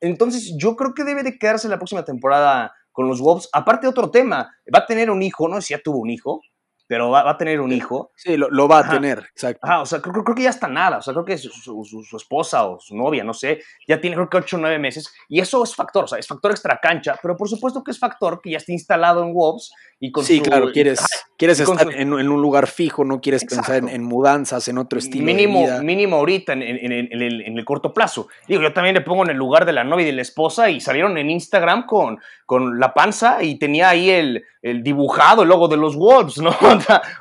Entonces, 0.00 0.54
yo 0.56 0.76
creo 0.76 0.94
que 0.94 1.02
debe 1.02 1.24
de 1.24 1.38
quedarse 1.38 1.68
la 1.68 1.78
próxima 1.78 2.04
temporada 2.04 2.72
con 2.92 3.08
los 3.08 3.20
Wolves. 3.20 3.48
Aparte, 3.52 3.88
otro 3.88 4.12
tema, 4.12 4.54
va 4.72 4.78
a 4.78 4.86
tener 4.86 5.10
un 5.10 5.22
hijo, 5.22 5.48
no 5.48 5.60
si 5.60 5.74
ya 5.74 5.82
tuvo 5.82 5.98
un 5.98 6.10
hijo, 6.10 6.40
pero 6.86 7.10
va, 7.10 7.22
va 7.22 7.30
a 7.32 7.38
tener 7.38 7.60
un 7.60 7.72
hijo. 7.72 8.10
Sí, 8.14 8.36
lo, 8.36 8.48
lo 8.50 8.68
va 8.68 8.78
a 8.78 8.80
Ajá. 8.80 8.92
tener, 8.92 9.18
exacto. 9.30 9.60
Ajá, 9.62 9.80
o 9.82 9.86
sea, 9.86 10.00
creo, 10.02 10.22
creo 10.24 10.34
que 10.36 10.42
ya 10.42 10.50
está 10.50 10.68
nada. 10.68 10.98
O 10.98 11.02
sea, 11.02 11.14
creo 11.14 11.24
que 11.24 11.38
su, 11.38 11.48
su- 11.50 11.84
su- 11.84 12.16
esposa 12.16 12.66
o 12.66 12.78
su 12.80 12.96
novia, 12.96 13.24
no 13.24 13.32
sé, 13.34 13.60
ya 13.88 14.00
tiene 14.00 14.16
creo 14.16 14.28
que 14.28 14.36
8 14.36 14.56
o 14.56 14.60
9 14.60 14.78
meses. 14.78 15.12
Y 15.28 15.40
eso 15.40 15.62
es 15.64 15.74
factor, 15.74 16.04
o 16.04 16.06
sea, 16.08 16.18
es 16.18 16.26
factor 16.26 16.50
extra 16.50 16.78
cancha, 16.82 17.18
pero 17.22 17.36
por 17.36 17.48
supuesto 17.48 17.82
que 17.82 17.90
es 17.90 17.98
factor 17.98 18.40
que 18.42 18.50
ya 18.50 18.58
está 18.58 18.72
instalado 18.72 19.22
en 19.22 19.32
Wolves 19.32 19.72
y 20.00 20.12
con 20.12 20.24
sí, 20.24 20.36
su- 20.38 20.42
claro, 20.42 20.70
quieres, 20.72 20.98
Ajá, 21.00 21.08
quieres 21.38 21.58
y 21.58 21.62
estar 21.62 21.90
en, 21.92 22.12
en 22.18 22.28
un 22.28 22.42
lugar 22.42 22.66
fijo, 22.66 23.04
no 23.04 23.20
quieres 23.20 23.44
pensar 23.44 23.76
en, 23.76 23.84
Exacto. 23.84 23.96
en 23.96 24.04
mudanzas, 24.04 24.68
en 24.68 24.78
otro 24.78 24.98
estilo 24.98 25.24
mínimo, 25.24 25.60
de 25.60 25.64
vida. 25.66 25.82
mínimo 25.82 26.16
ahorita 26.16 26.52
en, 26.52 26.62
en- 26.62 26.92
en- 26.92 27.08
en 27.12 27.22
el, 27.22 27.40
en 27.42 27.58
el 27.58 27.64
corto 27.64 27.92
plazo. 27.94 28.28
Digo, 28.46 28.60
yo 28.62 28.72
también 28.72 28.94
le 28.94 29.00
pongo 29.00 29.24
en 29.24 29.30
el 29.30 29.36
lugar 29.36 29.64
de 29.64 29.72
la 29.72 29.84
novia 29.84 30.02
y 30.02 30.06
de 30.06 30.12
la 30.12 30.22
esposa 30.22 30.68
y 30.70 30.80
salieron 30.80 31.16
en 31.18 31.30
Instagram 31.30 31.86
con, 31.86 32.18
con 32.46 32.78
la 32.78 32.92
panza 32.92 33.42
y 33.42 33.58
tenía 33.58 33.88
ahí 33.88 34.10
el, 34.10 34.44
el 34.62 34.82
dibujado, 34.82 35.42
el 35.42 35.48
logo 35.48 35.68
de 35.68 35.76
los 35.76 35.96
Wolves, 35.96 36.38
¿no? 36.38 36.54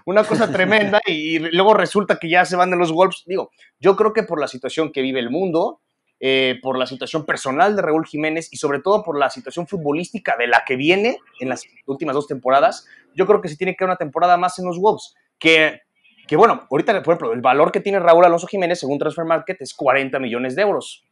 Una 0.06 0.24
cosa 0.24 0.52
tremenda 0.52 1.00
y, 1.06 1.36
y 1.36 1.40
luego 1.40 1.74
resulta 1.74 2.18
que 2.18 2.30
ya 2.30 2.46
se 2.46 2.56
van 2.56 2.72
de 2.72 2.78
los 2.78 2.92
Wolves. 2.92 3.24
Digo, 3.26 3.52
yo 3.80 3.96
creo 3.96 4.14
que 4.14 4.24
por 4.24 4.40
la 4.40 4.48
situación 4.48 4.92
que 4.92 5.02
vive 5.02 5.20
el 5.20 5.30
mundo, 5.30 5.82
eh, 6.26 6.58
por 6.62 6.78
la 6.78 6.88
situación 6.88 7.26
personal 7.26 7.76
de 7.76 7.82
Raúl 7.82 8.06
Jiménez 8.06 8.48
y 8.50 8.56
sobre 8.56 8.80
todo 8.80 9.04
por 9.04 9.20
la 9.20 9.30
situación 9.30 9.68
futbolística 9.68 10.38
de 10.38 10.48
la 10.48 10.64
que 10.66 10.78
viene 10.78 11.18
en 11.42 11.50
las 11.50 11.66
últimas 11.86 12.16
dos 12.16 12.28
temporadas, 12.28 12.88
yo 13.14 13.28
creo 13.28 13.42
que 13.42 13.50
se 13.50 13.58
tiene 13.58 13.76
que 13.76 13.84
dar 13.84 13.90
una 13.90 13.98
temporada 13.98 14.38
más 14.38 14.58
en 14.58 14.66
los 14.66 14.80
Wolves. 14.80 15.16
Que, 15.38 15.82
que 16.26 16.38
bueno, 16.38 16.66
ahorita, 16.72 17.04
por 17.04 17.16
ejemplo, 17.16 17.34
el 17.34 17.42
valor 17.42 17.74
que 17.74 17.82
tiene 17.82 18.00
Raúl 18.00 18.24
Alonso 18.24 18.48
Jiménez 18.48 18.80
según 18.80 19.00
Transfer 19.00 19.26
Market 19.26 19.62
es 19.62 19.74
40 19.74 20.18
millones 20.20 20.56
de 20.56 20.62
euros. 20.62 21.04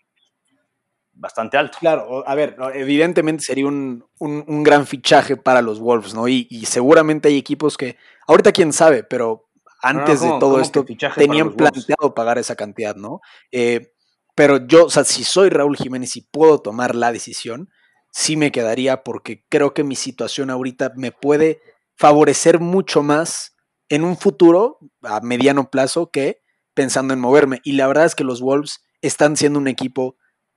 Bastante 1.21 1.55
alto. 1.55 1.77
Claro, 1.79 2.27
a 2.27 2.33
ver, 2.33 2.57
evidentemente 2.73 3.43
sería 3.43 3.67
un, 3.67 4.03
un- 4.17 4.43
un 4.47 4.63
gran 4.63 4.87
fichaje 4.87 5.37
para 5.37 5.61
los 5.61 5.79
Wolves, 5.79 6.15
¿no? 6.15 6.27
Y, 6.27 6.47
y 6.49 6.65
seguramente 6.65 7.27
hay 7.27 7.37
equipos 7.37 7.77
que, 7.77 7.95
ahorita 8.27 8.51
quién 8.51 8.73
sabe, 8.73 9.03
pero 9.03 9.47
antes 9.83 10.19
¿cómo- 10.19 10.33
de 10.33 10.39
todo 10.39 10.59
esto 10.59 10.83
tenían 11.15 11.49
Wolves? 11.49 11.71
planteado 11.71 12.15
pagar 12.15 12.39
esa 12.39 12.55
cantidad, 12.55 12.95
¿no? 12.95 13.21
Eh, 13.51 13.93
pero 14.33 14.65
yo, 14.65 14.85
o 14.85 14.89
sea, 14.89 15.03
si 15.03 15.23
soy 15.23 15.49
Raúl 15.49 15.77
Jiménez 15.77 16.15
y 16.15 16.21
puedo 16.23 16.59
tomar 16.59 16.95
la 16.95 17.11
decisión, 17.11 17.69
sí 18.11 18.35
me 18.35 18.51
quedaría 18.51 19.03
porque 19.03 19.45
creo 19.47 19.75
que 19.75 19.83
mi 19.83 19.95
situación 19.95 20.49
ahorita 20.49 20.93
me 20.95 21.11
puede 21.11 21.61
favorecer 21.97 22.59
mucho 22.59 23.03
más 23.03 23.55
en 23.89 24.03
un 24.03 24.17
futuro 24.17 24.79
a 25.03 25.19
mediano 25.21 25.69
plazo 25.69 26.09
que 26.09 26.41
pensando 26.73 27.13
en 27.13 27.19
moverme. 27.19 27.59
Y 27.63 27.73
la 27.73 27.85
verdad 27.85 28.05
es 28.05 28.15
que 28.15 28.23
los 28.23 28.41
Wolves 28.41 28.81
están 29.01 29.37
siendo 29.37 29.59
un 29.59 29.67
equipo 29.67 30.15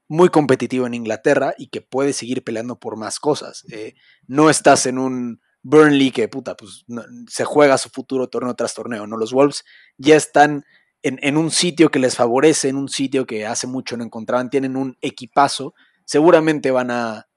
muy 0.08 0.28
competitivo 0.28 0.86
en 0.86 0.94
Inglaterra 0.94 1.54
y 1.56 1.68
que 1.68 1.80
puede 1.80 2.12
seguir 2.12 2.44
peleando 2.44 2.78
por 2.78 2.96
más 2.96 3.18
cosas. 3.18 3.64
Eh, 3.70 3.94
no 4.26 4.50
estás 4.50 4.86
en 4.86 4.98
un 4.98 5.40
Burnley 5.62 6.10
que, 6.10 6.28
puta, 6.28 6.56
pues 6.56 6.84
no- 6.86 7.04
se 7.28 7.44
juega 7.44 7.78
su 7.78 7.88
futuro 7.88 8.28
torneo 8.28 8.54
tras 8.54 8.74
torneo, 8.74 9.06
¿no? 9.06 9.16
Los 9.16 9.32
Wolves 9.32 9.64
ya 9.96 10.14
están 10.16 10.64
en, 11.02 11.18
en 11.22 11.36
un 11.36 11.50
sitio 11.50 11.90
que 11.90 11.98
les 11.98 12.16
favorece, 12.16 12.68
en 12.68 12.76
un 12.76 12.88
sitio 12.88 13.26
que 13.26 13.46
hace 13.46 13.66
mucho 13.66 13.96
no 13.96 14.04
encontraban, 14.04 14.50
tienen 14.50 14.76
un 14.76 14.96
equipazo, 15.00 15.74
seguramente 16.04 16.70
van 16.70 16.90
a, 16.90 17.28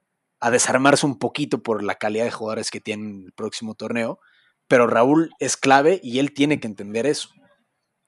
a 0.42 0.52
desarmarse 0.52 1.06
un 1.06 1.18
poquito 1.20 1.64
por 1.64 1.84
la 1.84 1.96
calidad 1.96 2.26
de 2.26 2.32
jugadores 2.32 2.70
que 2.70 2.82
tienen 2.82 3.24
el 3.28 3.32
próximo 3.34 3.76
torneo, 3.76 4.20
pero 4.68 4.88
Raúl 4.88 5.32
es 5.40 5.56
clave 5.56 6.00
y 6.04 6.20
él 6.20 6.34
tiene 6.34 6.60
que 6.60 6.68
entender 6.68 7.06
eso. 7.06 7.30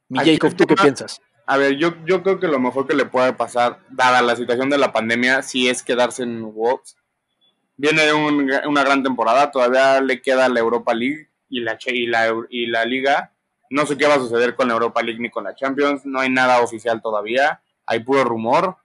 Mi 0.10 0.19
Jacob, 0.34 0.56
¿tú 0.58 0.65
qué 0.67 0.76
piensas? 0.84 1.22
A 1.51 1.57
ver, 1.57 1.77
yo, 1.77 1.93
yo 2.05 2.21
creo 2.21 2.39
que 2.39 2.47
lo 2.47 2.59
mejor 2.59 2.85
que 2.85 2.93
le 2.95 3.05
puede 3.05 3.33
pasar, 3.33 3.79
dada 3.89 4.21
la 4.21 4.35
situación 4.35 4.69
de 4.69 4.77
la 4.77 4.91
pandemia, 4.93 5.41
sí 5.41 5.67
es 5.67 5.81
quedarse 5.81 6.21
en 6.23 6.43
Wolves. 6.53 6.95
Viene 7.75 8.05
de 8.05 8.13
un- 8.13 8.51
una 8.67 8.83
gran 8.83 9.01
temporada, 9.01 9.49
todavía 9.49 9.99
le 10.01 10.21
queda 10.21 10.47
la 10.49 10.59
Europa 10.59 10.93
League 10.93 11.29
y 11.49 11.62
la, 11.62 11.77
y, 11.88 12.05
la, 12.05 12.33
y 12.49 12.67
la 12.67 12.85
Liga. 12.85 13.33
No 13.71 13.85
sé 13.88 13.97
qué 13.97 14.05
va 14.05 14.15
a 14.15 14.19
suceder 14.19 14.55
con 14.55 14.67
la 14.67 14.73
Europa 14.75 15.01
League 15.01 15.19
ni 15.19 15.29
con 15.31 15.43
la 15.43 15.55
Champions, 15.55 16.05
no 16.05 16.19
hay 16.19 16.29
nada 16.29 16.62
oficial 16.62 17.01
todavía, 17.01 17.62
hay 17.85 18.01
puro 18.01 18.23
rumor. 18.23 18.77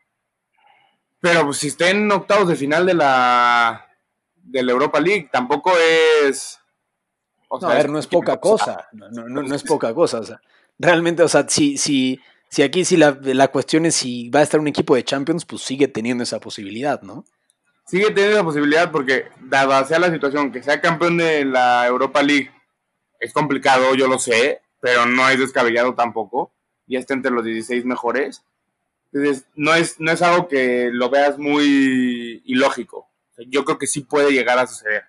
Pero 1.21 1.45
pues, 1.47 1.59
si 1.59 1.69
está 1.69 1.91
en 1.91 2.11
octavos 2.13 2.49
de 2.49 2.57
final 2.57 2.85
de 2.87 2.95
la, 2.95 3.87
de 4.37 4.63
la 4.63 4.73
Europa 4.73 5.01
League, 5.01 5.29
tampoco 5.33 5.73
es... 6.27 6.61
o 7.49 7.57
No, 7.57 7.61
sea, 7.61 7.71
a 7.71 7.75
ver, 7.79 7.91
no 7.91 7.99
es 7.99 8.07
poca 8.07 8.39
cosa. 8.39 8.89
No, 8.93 9.11
no, 9.11 9.29
no- 9.29 9.43
no 9.43 9.55
es 9.55 9.63
poca 9.65 9.95
cosa. 9.95 10.21
O 10.21 10.25
sea, 10.25 10.41
realmente, 10.79 11.23
o 11.23 11.29
sea, 11.29 11.47
si, 11.49 11.79
si, 11.79 12.21
si 12.55 12.63
aquí 12.63 12.85
si 12.85 12.97
la, 12.97 13.19
la 13.21 13.49
cuestión 13.49 13.85
es 13.87 13.97
si 13.97 14.31
va 14.31 14.41
a 14.41 14.43
estar 14.43 14.61
un 14.61 14.69
equipo 14.69 14.95
de 14.95 15.05
Champions, 15.05 15.45
pues 15.45 15.63
sigue 15.63 15.89
teniendo 15.89 16.23
esa 16.23 16.41
posibilidad, 16.41 17.03
¿no? 17.03 17.25
sigue 17.87 18.11
teniendo 18.11 18.39
la 18.39 18.45
posibilidad 18.45 18.91
porque, 18.91 19.27
dada 19.41 19.85
sea 19.85 19.99
la 19.99 20.11
situación, 20.11 20.53
que 20.53 20.63
sea 20.63 20.81
campeón 20.81 21.17
de 21.19 21.45
la 21.45 21.87
Europa 21.87 22.23
League, 22.23 22.51
es 23.21 23.33
complicado, 23.33 23.95
yo 23.95 24.09
lo 24.09 24.19
sé, 24.19 24.63
pero 24.81 25.07
no 25.07 25.29
es 25.29 25.39
descabellado 25.39 25.95
tampoco. 25.95 26.53
Ya 26.87 26.99
está 26.99 27.15
entre 27.15 27.31
los 27.31 27.45
16 27.45 27.85
mejores. 27.87 28.45
Entonces, 29.13 29.47
no 29.55 29.75
es, 29.75 29.99
no 30.01 30.13
es 30.13 30.21
algo 30.21 30.49
que 30.49 30.91
lo 30.93 31.09
veas 31.09 31.39
muy 31.39 32.43
ilógico. 32.45 33.09
Yo 33.49 33.65
creo 33.65 33.79
que 33.79 33.87
sí 33.87 34.01
puede 34.01 34.33
llegar 34.33 34.59
a 34.59 34.67
suceder. 34.67 35.04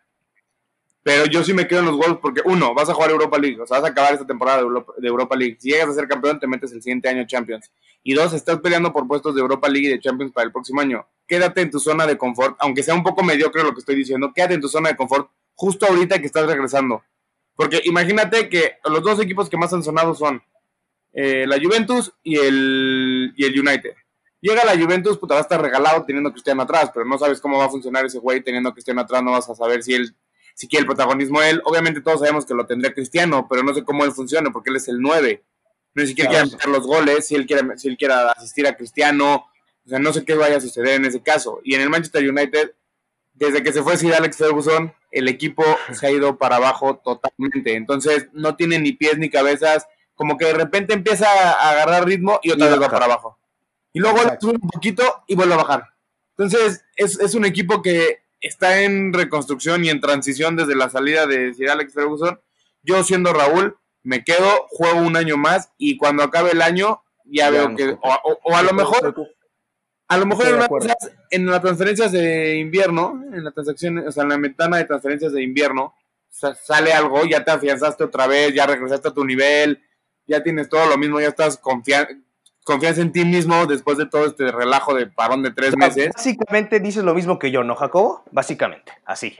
Pero 1.05 1.27
yo 1.27 1.43
sí 1.43 1.53
me 1.53 1.67
quedo 1.67 1.81
en 1.81 1.85
los 1.85 1.97
Wolves 1.97 2.17
porque, 2.19 2.41
uno, 2.45 2.73
vas 2.73 2.89
a 2.89 2.95
jugar 2.95 3.11
Europa 3.11 3.37
League, 3.37 3.61
o 3.61 3.67
sea, 3.67 3.77
vas 3.77 3.87
a 3.87 3.91
acabar 3.91 4.13
esta 4.13 4.25
temporada 4.25 4.63
de 4.97 5.07
Europa, 5.07 5.35
League. 5.35 5.55
Si 5.59 5.69
llegas 5.69 5.89
a 5.89 5.93
ser 5.93 6.07
campeón, 6.07 6.39
te 6.39 6.47
metes 6.47 6.71
el 6.71 6.81
siguiente 6.81 7.07
año 7.07 7.27
Champions. 7.27 7.71
Y 8.01 8.15
dos, 8.15 8.33
estás 8.33 8.59
peleando 8.59 8.91
por 8.91 9.07
puestos 9.07 9.35
de 9.35 9.41
Europa 9.41 9.69
League 9.69 9.87
y 9.87 9.91
de 9.91 9.99
Champions 9.99 10.31
para 10.31 10.47
el 10.47 10.51
próximo 10.51 10.81
año. 10.81 11.05
Quédate 11.27 11.61
en 11.61 11.69
tu 11.69 11.79
zona 11.79 12.07
de 12.07 12.17
confort, 12.17 12.55
aunque 12.57 12.81
sea 12.81 12.95
un 12.95 13.03
poco 13.03 13.21
mediocre 13.23 13.61
lo 13.61 13.71
que 13.73 13.81
estoy 13.81 13.95
diciendo, 13.95 14.31
quédate 14.33 14.55
en 14.55 14.61
tu 14.61 14.67
zona 14.67 14.89
de 14.89 14.95
confort 14.95 15.29
justo 15.53 15.85
ahorita 15.85 16.17
que 16.17 16.25
estás 16.25 16.47
regresando. 16.47 17.03
Porque 17.55 17.81
imagínate 17.83 18.49
que 18.49 18.77
los 18.85 19.03
dos 19.03 19.19
equipos 19.19 19.47
que 19.47 19.57
más 19.57 19.71
han 19.73 19.83
sonado 19.83 20.15
son 20.15 20.41
eh, 21.13 21.45
la 21.47 21.59
Juventus 21.61 22.13
y 22.23 22.37
el, 22.37 23.31
y 23.37 23.45
el 23.45 23.59
United. 23.59 23.93
Llega 24.41 24.65
la 24.65 24.75
Juventus, 24.75 25.19
puta, 25.19 25.35
va 25.35 25.41
a 25.41 25.43
estar 25.43 25.61
regalado 25.61 26.03
teniendo 26.03 26.29
a 26.29 26.33
Cristiano 26.33 26.63
atrás, 26.63 26.89
pero 26.91 27.05
no 27.05 27.19
sabes 27.19 27.39
cómo 27.39 27.59
va 27.59 27.65
a 27.65 27.69
funcionar 27.69 28.07
ese 28.07 28.17
güey 28.17 28.41
teniendo 28.41 28.69
a 28.69 28.73
Cristiano 28.73 29.01
atrás, 29.01 29.21
no 29.21 29.33
vas 29.33 29.47
a 29.47 29.55
saber 29.55 29.83
si 29.83 29.93
él, 29.93 30.15
si 30.55 30.67
quiere 30.67 30.81
el 30.81 30.87
protagonismo 30.87 31.41
él. 31.43 31.61
Obviamente 31.65 32.01
todos 32.01 32.21
sabemos 32.21 32.45
que 32.45 32.55
lo 32.55 32.65
tendría 32.65 32.93
Cristiano, 32.93 33.45
pero 33.47 33.61
no 33.61 33.73
sé 33.73 33.83
cómo 33.83 34.03
él 34.03 34.11
funciona, 34.11 34.49
porque 34.51 34.71
él 34.71 34.77
es 34.77 34.87
el 34.87 34.99
9. 34.99 35.43
No 35.93 36.01
sé 36.01 36.07
si 36.07 36.15
quiere 36.15 36.45
meter 36.45 36.69
los 36.69 36.87
goles, 36.87 37.27
si 37.27 37.35
él 37.35 37.45
quiere, 37.45 37.77
si 37.77 37.87
él 37.89 37.97
quiere 37.97 38.15
asistir 38.15 38.65
a 38.65 38.75
Cristiano, 38.75 39.45
o 39.85 39.89
sea, 39.89 39.99
no 39.99 40.11
sé 40.11 40.25
qué 40.25 40.33
vaya 40.33 40.57
a 40.57 40.61
suceder 40.61 40.95
en 40.95 41.05
ese 41.05 41.21
caso. 41.21 41.61
Y 41.63 41.75
en 41.75 41.81
el 41.81 41.89
Manchester 41.89 42.27
United, 42.27 42.73
desde 43.33 43.61
que 43.61 43.71
se 43.71 43.83
fue 43.83 43.97
Sir 43.97 44.13
Alex 44.13 44.37
Ferguson, 44.37 44.93
el 45.11 45.27
equipo 45.27 45.63
se 45.93 46.07
ha 46.07 46.11
ido 46.11 46.37
para 46.37 46.55
abajo 46.55 46.97
totalmente. 46.97 47.75
Entonces, 47.75 48.27
no 48.33 48.55
tiene 48.55 48.79
ni 48.79 48.93
pies 48.93 49.17
ni 49.17 49.29
cabezas. 49.29 49.87
Como 50.15 50.37
que 50.37 50.45
de 50.45 50.53
repente 50.53 50.93
empieza 50.93 51.27
a 51.29 51.71
agarrar 51.71 52.05
ritmo 52.05 52.39
y 52.41 52.51
otra 52.51 52.69
vez 52.69 52.81
va 52.81 52.89
para 52.89 53.05
abajo. 53.05 53.37
Y 53.93 53.99
luego 53.99 54.19
sube 54.39 54.53
un 54.61 54.69
poquito 54.69 55.23
y 55.27 55.35
vuelve 55.35 55.53
a 55.53 55.57
bajar. 55.57 55.89
Entonces, 56.37 56.83
es, 56.97 57.19
es, 57.19 57.33
un 57.33 57.45
equipo 57.45 57.81
que 57.81 58.24
está 58.47 58.81
en 58.81 59.13
reconstrucción 59.13 59.85
y 59.85 59.89
en 59.89 60.01
transición 60.01 60.55
desde 60.55 60.75
la 60.75 60.89
salida 60.89 61.25
de 61.25 61.53
Sir 61.53 61.69
Alex 61.69 61.93
Ferguson. 61.93 62.39
Yo, 62.83 63.03
siendo 63.03 63.33
Raúl, 63.33 63.77
me 64.03 64.23
quedo, 64.23 64.67
juego 64.69 64.99
un 64.99 65.17
año 65.17 65.37
más 65.37 65.71
y 65.77 65.97
cuando 65.97 66.23
acabe 66.23 66.51
el 66.51 66.61
año, 66.61 67.01
ya, 67.25 67.49
veo 67.49 67.75
que. 67.75 67.97
o 68.01 68.55
a 68.55 68.61
lo 68.63 68.73
mejor 68.73 69.15
a 70.07 70.17
lo 70.17 70.25
mejor 70.25 70.47
en, 71.31 71.45
las 71.47 71.61
transferencias 71.61 72.11
de 72.11 72.57
invierno, 72.57 73.23
en 73.33 73.43
la 73.43 73.51
transacción, 73.51 73.97
o 74.07 74.11
sea, 74.11 74.23
en 74.23 74.29
la 74.29 74.37
ventana 74.37 74.77
de 74.77 74.85
transferencias 74.85 75.31
de 75.33 75.41
invierno, 75.41 75.95
sale 76.29 76.93
algo, 76.93 77.25
ya 77.25 77.43
te 77.43 77.51
afianzaste 77.51 78.03
otra 78.03 78.27
vez, 78.27 78.53
ya 78.53 78.67
regresaste 78.67 79.07
a 79.07 79.13
tu 79.13 79.25
nivel, 79.25 79.81
ya 80.27 80.43
tienes 80.43 80.69
todo 80.69 80.85
lo 80.87 80.97
mismo, 80.97 81.19
ya 81.19 81.29
estás 81.29 81.57
confiando 81.57 82.13
confianza 82.65 83.01
en 83.01 83.11
ti 83.11 83.23
mismo 83.23 83.65
después 83.67 83.97
de 83.97 84.07
todo 84.07 84.25
este 84.25 84.51
relajo 84.51 84.93
de 84.93 85.07
parón 85.07 85.43
de 85.43 85.51
tres 85.51 85.77
meses. 85.77 86.09
Básicamente 86.13 86.81
dices 86.81 87.03
lo 87.03 87.13
mismo 87.13 87.39
que 87.39 87.51
yo, 87.51 87.63
¿no, 87.63 87.75
Jacobo? 87.75 88.23
Básicamente, 88.31 88.91
así. 89.05 89.37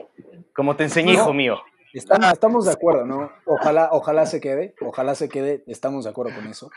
Como 0.54 0.76
te 0.76 0.84
enseñé, 0.84 1.12
hijo 1.12 1.34
mío. 1.34 1.60
estamos 1.92 2.64
de 2.64 2.72
acuerdo, 2.72 3.04
¿no? 3.04 3.30
Ojalá, 3.44 3.90
ojalá 3.92 4.24
se 4.26 4.40
quede, 4.40 4.74
ojalá 4.80 5.14
se 5.14 5.28
quede, 5.28 5.64
estamos 5.66 6.04
de 6.04 6.10
acuerdo 6.10 6.34
con 6.34 6.46
eso. 6.46 6.70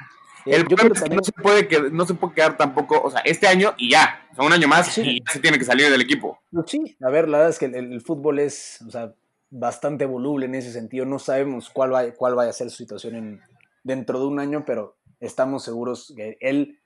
Eh, 0.46 0.56
el 0.56 0.66
problema 0.66 0.96
es 0.96 1.04
que 1.04 1.16
no 1.16 1.24
se, 1.24 1.32
puede 1.32 1.68
que, 1.68 1.92
no 1.92 2.06
se 2.06 2.14
puede 2.16 2.34
quedar 2.34 2.58
tampoco, 2.58 3.00
o 3.00 3.12
sea, 3.12 3.22
este 3.22 3.48
año 3.48 3.74
y 3.78 3.92
ya, 3.92 4.28
o 4.32 4.36
sea, 4.36 4.46
un 4.46 4.54
año 4.54 4.68
más 4.68 4.98
y 4.98 5.20
ya 5.20 5.32
se 5.32 5.40
tiene 5.40 5.60
que 5.60 5.66
salir 5.66 5.90
del 5.90 6.02
equipo. 6.02 6.40
Pues 6.52 6.66
sí, 6.68 6.98
a 7.02 7.10
ver, 7.10 7.30
la 7.30 7.38
verdad 7.38 7.52
es 7.52 7.60
que 7.60 7.66
el, 7.66 8.02
fútbol 8.02 8.40
es, 8.40 8.82
o 8.88 8.90
sea, 8.90 9.14
bastante 9.52 10.06
voluble 10.06 10.48
en 10.48 10.56
ese 10.56 10.72
sentido. 10.72 11.06
No 11.06 11.20
sabemos 11.20 11.70
cuál, 11.70 11.94
va, 11.94 12.12
cuál 12.14 12.34
vaya 12.34 12.50
a 12.50 12.54
ser 12.54 12.70
su 12.72 12.78
situación 12.78 13.16
en, 13.16 13.42
dentro 13.84 14.20
de 14.20 14.26
un 14.26 14.40
año, 14.40 14.64
pero 14.66 14.98
estamos 15.20 15.64
seguros 15.64 16.14
que 16.16 16.38
él 16.42 16.80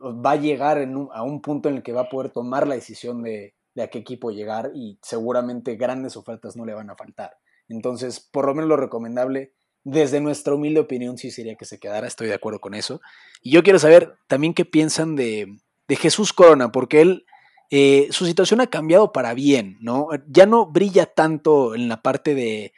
va 0.00 0.32
a 0.32 0.36
llegar 0.36 0.78
a 1.12 1.22
un 1.22 1.40
punto 1.40 1.68
en 1.68 1.76
el 1.76 1.82
que 1.82 1.92
va 1.92 2.02
a 2.02 2.08
poder 2.08 2.30
tomar 2.30 2.66
la 2.66 2.74
decisión 2.74 3.22
de, 3.22 3.54
de 3.74 3.82
a 3.82 3.88
qué 3.88 3.98
equipo 3.98 4.30
llegar 4.30 4.72
y 4.74 4.98
seguramente 5.02 5.76
grandes 5.76 6.16
ofertas 6.16 6.56
no 6.56 6.64
le 6.64 6.74
van 6.74 6.90
a 6.90 6.96
faltar. 6.96 7.36
Entonces, 7.68 8.20
por 8.20 8.46
lo 8.46 8.54
menos 8.54 8.68
lo 8.68 8.76
recomendable 8.76 9.52
desde 9.84 10.20
nuestra 10.20 10.54
humilde 10.54 10.80
opinión 10.80 11.16
sí 11.16 11.30
sería 11.30 11.54
que 11.54 11.64
se 11.64 11.78
quedara, 11.78 12.06
estoy 12.06 12.28
de 12.28 12.34
acuerdo 12.34 12.60
con 12.60 12.74
eso. 12.74 13.00
Y 13.42 13.52
yo 13.52 13.62
quiero 13.62 13.78
saber 13.78 14.14
también 14.26 14.54
qué 14.54 14.64
piensan 14.64 15.16
de, 15.16 15.58
Jesús 15.88 16.32
Corona, 16.32 16.70
porque 16.70 17.00
él, 17.00 17.26
eh, 17.70 18.08
su 18.10 18.24
situación 18.24 18.60
ha 18.60 18.68
cambiado 18.68 19.12
para 19.12 19.34
bien, 19.34 19.76
¿no? 19.80 20.08
Ya 20.28 20.46
no 20.46 20.66
brilla 20.66 21.06
tanto 21.06 21.74
en 21.74 21.88
la 21.88 22.00
parte 22.00 22.34
de 22.34 22.72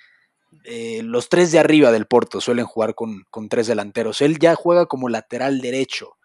eh, 0.65 1.03
los 1.03 1.29
tres 1.29 1.53
de 1.53 1.59
arriba 1.59 1.93
del 1.93 2.07
Porto, 2.07 2.41
suelen 2.41 2.67
jugar 2.67 2.95
con, 2.95 3.25
tres 3.49 3.67
delanteros. 3.67 4.21
Él 4.21 4.39
ya 4.39 4.55
juega 4.55 4.87
como 4.87 5.09
lateral 5.09 5.61
derecho. 5.61 6.17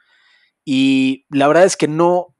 Y 0.65 1.26
la 1.30 1.47
verdad 1.47 1.65
es 1.65 1.78
que 1.78 1.88
no, 1.88 2.36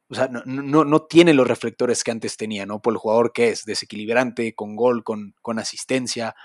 no, 0.45 0.86
no, 0.86 1.01
tiene 1.03 1.33
los 1.33 1.47
reflectores 1.47 2.03
que 2.03 2.12
antes 2.12 2.38
tenía, 2.38 2.65
¿no? 2.65 2.81
Por 2.81 2.93
el 2.93 2.97
jugador 2.97 3.31
que 3.33 3.49
es 3.49 3.65
desequilibrante, 3.65 4.53
con 4.53 4.75
gol, 4.75 5.03
con, 5.03 5.33
con 5.41 5.60
asistencia. 5.60 6.36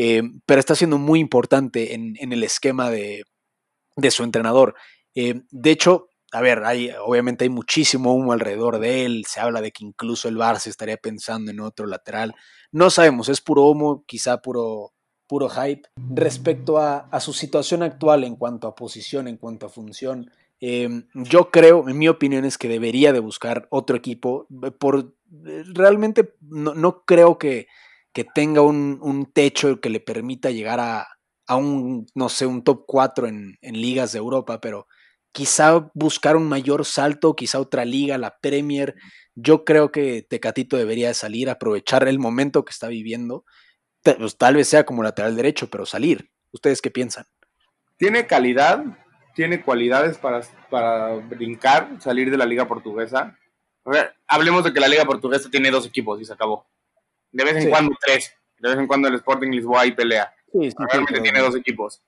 Eh, 0.00 0.22
pero 0.46 0.60
está 0.60 0.76
siendo 0.76 0.96
muy 0.96 1.18
importante 1.18 1.94
en, 1.94 2.16
el 2.32 2.44
esquema 2.44 2.88
de, 2.88 3.24
su 4.10 4.22
entrenador. 4.22 4.76
Eh, 5.14 5.42
de 5.50 5.70
hecho, 5.72 6.08
a 6.30 6.40
ver, 6.40 6.64
hay, 6.64 6.92
obviamente 7.04 7.44
hay 7.44 7.48
muchísimo 7.48 8.14
humo 8.14 8.32
alrededor 8.32 8.78
de 8.78 9.04
él, 9.04 9.24
se 9.26 9.40
habla 9.40 9.60
de 9.60 9.72
que 9.72 9.84
incluso 9.84 10.28
el 10.28 10.36
Barça 10.36 10.68
estaría 10.68 10.98
pensando 10.98 11.50
en 11.50 11.58
otro 11.58 11.86
lateral. 11.86 12.34
No 12.70 12.90
sabemos, 12.90 13.28
es 13.28 13.40
puro 13.40 13.62
humo, 13.64 14.04
quizá 14.06 14.40
puro, 14.40 14.92
puro 15.28 15.48
hype. 15.48 15.88
Respecto 16.14 16.78
a, 16.78 17.08
su 17.20 17.32
situación 17.32 17.82
actual 17.82 18.24
en 18.24 18.36
cuanto 18.36 18.66
a 18.66 18.74
posición, 18.74 19.28
en 19.28 19.36
cuanto 19.36 19.66
a 19.66 19.68
función, 19.68 20.30
eh, 20.60 21.04
yo 21.14 21.50
creo, 21.50 21.88
en 21.88 21.98
mi 21.98 22.08
opinión, 22.08 22.44
es 22.44 22.58
que 22.58 22.68
debería 22.68 23.12
de 23.12 23.20
buscar 23.20 23.68
otro 23.70 23.96
equipo. 23.96 24.46
Por, 24.78 25.14
realmente 25.74 26.34
no 26.40 27.04
creo 27.04 27.38
que, 27.38 27.68
que 28.18 28.24
tenga 28.24 28.62
un, 28.62 29.30
techo 29.32 29.80
que 29.80 29.90
le 29.90 30.00
permita 30.00 30.50
llegar 30.50 30.80
a, 30.80 31.56
un, 31.56 32.06
no 32.16 32.28
sé, 32.28 32.46
un 32.46 32.64
top 32.64 32.82
4 32.84 33.28
en, 33.28 33.58
ligas 33.62 34.10
de 34.10 34.18
Europa, 34.18 34.60
pero 34.60 34.88
quizá 35.30 35.88
buscar 35.94 36.36
un 36.36 36.48
mayor 36.48 36.84
salto, 36.84 37.36
quizá 37.36 37.60
otra 37.60 37.84
liga, 37.84 38.18
la 38.18 38.38
Premier. 38.40 38.96
Yo 39.36 39.64
creo 39.64 39.92
que 39.92 40.26
Tecatito 40.28 40.76
debería 40.76 41.14
salir, 41.14 41.48
aprovechar 41.48 42.08
el 42.08 42.18
momento 42.18 42.64
que 42.64 42.72
está 42.72 42.88
viviendo. 42.88 43.44
Pues, 44.02 44.36
tal 44.36 44.56
vez 44.56 44.68
sea 44.68 44.84
como 44.84 45.02
lateral 45.02 45.36
derecho, 45.36 45.68
pero 45.68 45.86
salir. 45.86 46.30
¿Ustedes 46.52 46.80
qué 46.80 46.90
piensan? 46.90 47.26
Tiene 47.96 48.26
calidad, 48.26 48.84
tiene 49.34 49.62
cualidades 49.62 50.18
para, 50.18 50.40
para 50.70 51.14
brincar, 51.14 52.00
salir 52.00 52.30
de 52.30 52.36
la 52.36 52.46
liga 52.46 52.66
portuguesa. 52.66 53.36
hablemos 54.26 54.64
de 54.64 54.72
que 54.72 54.80
la 54.80 54.88
liga 54.88 55.04
portuguesa 55.04 55.50
tiene 55.50 55.70
dos 55.70 55.86
equipos 55.86 56.20
y 56.20 56.24
se 56.24 56.32
acabó. 56.32 56.66
De 57.32 57.44
vez 57.44 57.56
en 57.56 57.70
cuando 57.70 57.94
tres. 58.00 58.34
De 58.58 58.70
vez 58.70 58.78
en 58.78 58.86
cuando 58.86 59.08
el 59.08 59.14
Sporting 59.14 59.50
Lisboa 59.50 59.82
ahí 59.82 59.92
pelea. 59.92 60.32
Sí, 60.52 60.70
Realmente 60.76 61.20
tiene 61.20 61.40
dos 61.40 61.54
equipos. 61.54 62.02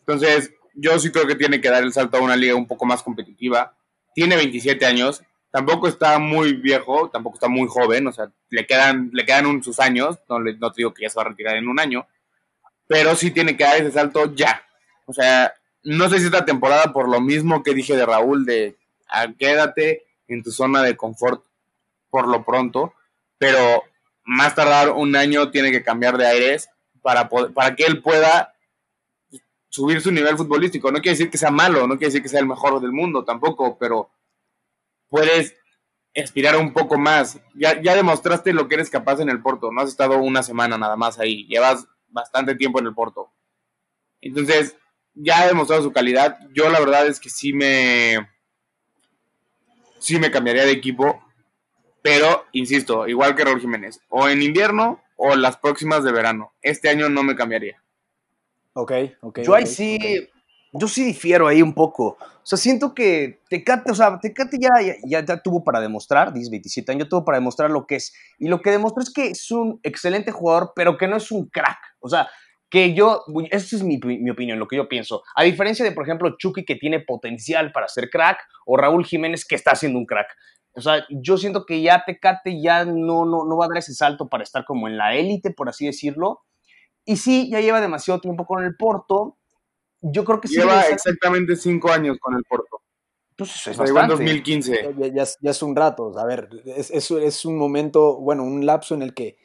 Entonces, 0.00 0.52
yo 0.74 0.98
sí 0.98 1.10
creo 1.10 1.26
que 1.26 1.34
tiene 1.34 1.60
que 1.60 1.70
dar 1.70 1.82
el 1.82 1.92
salto 1.92 2.16
a 2.16 2.20
una 2.20 2.36
liga 2.36 2.54
un 2.54 2.66
poco 2.66 2.86
más 2.86 3.02
competitiva. 3.02 3.76
Tiene 4.14 4.36
27 4.36 4.86
años. 4.86 5.22
Tampoco 5.50 5.88
está 5.88 6.18
muy 6.18 6.54
viejo, 6.54 7.08
tampoco 7.10 7.36
está 7.36 7.48
muy 7.48 7.68
joven. 7.68 8.06
O 8.06 8.12
sea, 8.12 8.30
le 8.50 8.66
quedan, 8.66 9.10
le 9.12 9.24
quedan 9.24 9.62
sus 9.62 9.80
años. 9.80 10.18
No, 10.28 10.38
no 10.38 10.72
te 10.72 10.78
digo 10.78 10.92
que 10.92 11.02
ya 11.02 11.10
se 11.10 11.16
va 11.16 11.22
a 11.22 11.28
retirar 11.28 11.56
en 11.56 11.68
un 11.68 11.80
año. 11.80 12.06
Pero 12.86 13.14
sí 13.14 13.30
tiene 13.30 13.56
que 13.56 13.64
dar 13.64 13.76
ese 13.76 13.92
salto 13.92 14.34
ya. 14.34 14.62
O 15.06 15.12
sea, 15.12 15.54
no 15.82 16.08
sé 16.08 16.18
si 16.18 16.26
esta 16.26 16.44
temporada, 16.44 16.92
por 16.92 17.08
lo 17.08 17.20
mismo 17.20 17.62
que 17.62 17.74
dije 17.74 17.96
de 17.96 18.06
Raúl, 18.06 18.44
de 18.44 18.76
ah, 19.08 19.28
quédate 19.38 20.04
en 20.28 20.42
tu 20.42 20.50
zona 20.50 20.82
de 20.82 20.96
confort 20.96 21.44
por 22.10 22.28
lo 22.28 22.44
pronto. 22.44 22.92
Pero 23.38 23.84
más 24.24 24.54
tardar 24.54 24.90
un 24.90 25.16
año 25.16 25.50
tiene 25.50 25.70
que 25.70 25.82
cambiar 25.82 26.18
de 26.18 26.26
aires 26.26 26.68
para, 27.02 27.28
para 27.28 27.76
que 27.76 27.84
él 27.84 28.02
pueda 28.02 28.52
subir 29.68 30.00
su 30.00 30.10
nivel 30.10 30.36
futbolístico. 30.36 30.90
No 30.90 31.00
quiere 31.00 31.16
decir 31.16 31.30
que 31.30 31.38
sea 31.38 31.50
malo, 31.50 31.86
no 31.86 31.98
quiere 31.98 32.06
decir 32.06 32.22
que 32.22 32.28
sea 32.28 32.40
el 32.40 32.46
mejor 32.46 32.80
del 32.80 32.92
mundo 32.92 33.24
tampoco, 33.24 33.76
pero 33.78 34.10
puedes 35.08 35.54
aspirar 36.14 36.56
un 36.56 36.72
poco 36.72 36.98
más. 36.98 37.40
Ya, 37.54 37.80
ya 37.80 37.94
demostraste 37.94 38.52
lo 38.52 38.68
que 38.68 38.76
eres 38.76 38.90
capaz 38.90 39.20
en 39.20 39.28
el 39.28 39.42
Porto, 39.42 39.70
no 39.72 39.82
has 39.82 39.88
estado 39.88 40.18
una 40.18 40.42
semana 40.42 40.78
nada 40.78 40.96
más 40.96 41.18
ahí, 41.18 41.46
llevas 41.46 41.86
bastante 42.08 42.54
tiempo 42.54 42.78
en 42.80 42.86
el 42.86 42.94
Porto. 42.94 43.30
Entonces, 44.20 44.76
ya 45.14 45.40
ha 45.40 45.46
demostrado 45.46 45.82
su 45.82 45.92
calidad. 45.92 46.38
Yo 46.52 46.68
la 46.68 46.80
verdad 46.80 47.06
es 47.06 47.20
que 47.20 47.30
sí 47.30 47.52
me 47.52 48.28
sí 49.98 50.18
me 50.18 50.30
cambiaría 50.30 50.64
de 50.64 50.72
equipo 50.72 51.22
pero, 52.06 52.44
insisto, 52.52 53.08
igual 53.08 53.34
que 53.34 53.44
Raúl 53.44 53.60
Jiménez, 53.60 54.00
o 54.10 54.28
en 54.28 54.40
invierno 54.40 55.02
o 55.16 55.34
las 55.34 55.56
próximas 55.56 56.04
de 56.04 56.12
verano. 56.12 56.52
Este 56.62 56.88
año 56.88 57.08
no 57.08 57.24
me 57.24 57.34
cambiaría. 57.34 57.82
Ok, 58.74 58.92
ok. 59.22 59.40
Yo 59.40 59.56
ahí 59.56 59.66
sí, 59.66 60.28
yo 60.72 60.88
sí 60.88 61.04
difiero 61.04 61.48
ahí 61.48 61.62
un 61.62 61.74
poco. 61.74 62.16
O 62.20 62.48
sea, 62.48 62.58
siento 62.58 62.94
que 62.94 63.40
Tecate, 63.48 63.90
o 63.90 63.94
sea, 63.94 64.18
Tecate 64.20 64.58
ya, 64.60 64.70
ya, 65.04 65.24
ya 65.24 65.42
tuvo 65.42 65.64
para 65.64 65.80
demostrar, 65.80 66.32
dice 66.32 66.50
27 66.50 66.92
años, 66.92 67.08
tuvo 67.08 67.24
para 67.24 67.38
demostrar 67.38 67.70
lo 67.70 67.86
que 67.86 67.96
es. 67.96 68.12
Y 68.38 68.48
lo 68.48 68.60
que 68.60 68.70
demostró 68.70 69.02
es 69.02 69.12
que 69.12 69.28
es 69.28 69.50
un 69.50 69.80
excelente 69.82 70.30
jugador, 70.32 70.72
pero 70.76 70.96
que 70.96 71.08
no 71.08 71.16
es 71.16 71.30
un 71.32 71.48
crack. 71.48 71.78
O 72.00 72.08
sea, 72.08 72.28
que 72.68 72.94
yo, 72.94 73.24
esa 73.50 73.76
es 73.76 73.82
mi, 73.82 73.98
mi, 73.98 74.30
opinión, 74.30 74.58
lo 74.58 74.66
que 74.66 74.76
yo 74.76 74.88
pienso. 74.88 75.22
A 75.34 75.44
diferencia 75.44 75.84
de, 75.84 75.92
por 75.92 76.04
ejemplo, 76.04 76.36
Chucky, 76.36 76.64
que 76.64 76.74
tiene 76.74 77.00
potencial 77.00 77.72
para 77.72 77.88
ser 77.88 78.10
crack, 78.10 78.38
o 78.64 78.76
Raúl 78.76 79.04
Jiménez, 79.04 79.44
que 79.44 79.54
está 79.54 79.72
haciendo 79.72 79.98
un 79.98 80.06
crack. 80.06 80.28
O 80.74 80.80
sea, 80.80 81.06
yo 81.08 81.38
siento 81.38 81.64
que 81.64 81.80
ya 81.80 82.04
Tecate 82.04 82.60
ya 82.60 82.84
no, 82.84 83.24
no, 83.24 83.44
no 83.44 83.56
va 83.56 83.64
a 83.64 83.68
dar 83.68 83.78
ese 83.78 83.94
salto 83.94 84.28
para 84.28 84.42
estar 84.42 84.64
como 84.64 84.88
en 84.88 84.98
la 84.98 85.14
élite, 85.14 85.50
por 85.50 85.68
así 85.68 85.86
decirlo. 85.86 86.42
Y 87.04 87.16
sí, 87.16 87.48
ya 87.50 87.60
lleva 87.60 87.80
demasiado 87.80 88.20
tiempo 88.20 88.46
con 88.46 88.62
el 88.62 88.76
Porto. 88.76 89.38
Yo 90.12 90.24
creo 90.24 90.40
que 90.40 90.48
lleva 90.48 90.82
exactamente 90.82 91.56
cinco 91.56 91.90
años 91.90 92.18
con 92.20 92.34
el 92.34 92.44
Porto. 92.44 92.82
Pues 93.36 93.66
es 93.66 93.78
en 93.78 94.08
2015. 94.08 94.94
Ya, 95.12 95.24
ya, 95.40 95.50
es 95.50 95.62
un 95.62 95.76
rato. 95.76 96.18
A 96.18 96.24
ver, 96.24 96.48
es, 96.64 96.90
es, 96.90 97.44
un 97.44 97.58
momento, 97.58 98.16
bueno, 98.18 98.42
un 98.44 98.64
lapso 98.64 98.94
en 98.94 99.02
el 99.02 99.12
que 99.12 99.36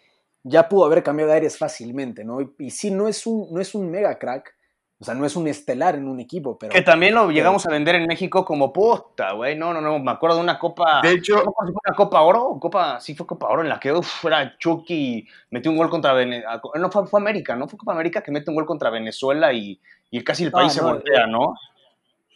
ya 0.44 0.70
pudo 0.70 0.86
haber 0.86 1.04
cambiado 1.04 1.30
de 1.30 1.36
aires 1.36 1.58
fácilmente, 1.58 2.24
¿no? 2.24 2.42
Y, 2.42 2.54
y 2.60 2.70
sí, 2.72 2.90
no 2.90 3.08
es 3.08 3.28
un, 3.28 3.54
no 3.54 3.60
es 3.60 3.76
un 3.76 3.92
mega 3.92 4.18
crack, 4.18 4.56
O 5.02 5.04
sea, 5.04 5.16
no 5.16 5.26
es 5.26 5.36
un 5.36 5.48
estelar 5.48 5.96
en 5.96 6.08
un 6.08 6.20
equipo, 6.20 6.60
pero... 6.60 6.72
Que 6.72 6.84
también 6.84 7.16
lo 7.16 7.32
llegamos 7.32 7.66
a 7.66 7.72
vender 7.72 7.96
en 7.96 8.06
México 8.06 8.46
como 8.46 8.72
puta, 8.72 9.32
güey. 9.34 9.58
No, 9.58 9.74
no, 9.74 9.82
no. 9.82 9.98
Me 9.98 10.12
acuerdo 10.12 10.36
de 10.36 10.44
una 10.44 10.60
copa... 10.60 11.02
De 11.02 11.14
hecho... 11.14 11.38
¿no 11.38 11.52
fue 11.52 11.72
una 11.72 11.96
Copa 11.96 12.22
Oro? 12.22 12.60
Copa, 12.62 13.00
sí 13.00 13.16
fue 13.16 13.26
Copa 13.26 13.48
Oro 13.48 13.64
en 13.64 13.70
la 13.70 13.80
que 13.80 13.92
uf, 13.92 14.26
era 14.26 14.56
Chucky, 14.60 15.28
metió 15.50 15.72
un 15.72 15.78
gol 15.78 15.90
contra 15.90 16.14
Venezuela. 16.14 16.62
No, 16.76 16.92
fue, 16.92 17.08
fue, 17.08 17.20
América, 17.20 17.56
¿no? 17.56 17.68
Fue 17.68 17.80
Copa 17.80 17.94
América 17.94 18.22
que 18.22 18.30
mete 18.30 18.52
un 18.52 18.56
gol 18.56 18.68
contra 18.68 18.92
Venezuela 18.92 19.52
y, 19.52 19.82
y 20.12 20.24
casi 20.24 20.44
el 20.44 20.52
país 20.52 20.74
ah, 20.74 20.76
se 20.76 20.82
no, 20.82 20.88
voltea, 20.90 21.26
¿no? 21.26 21.56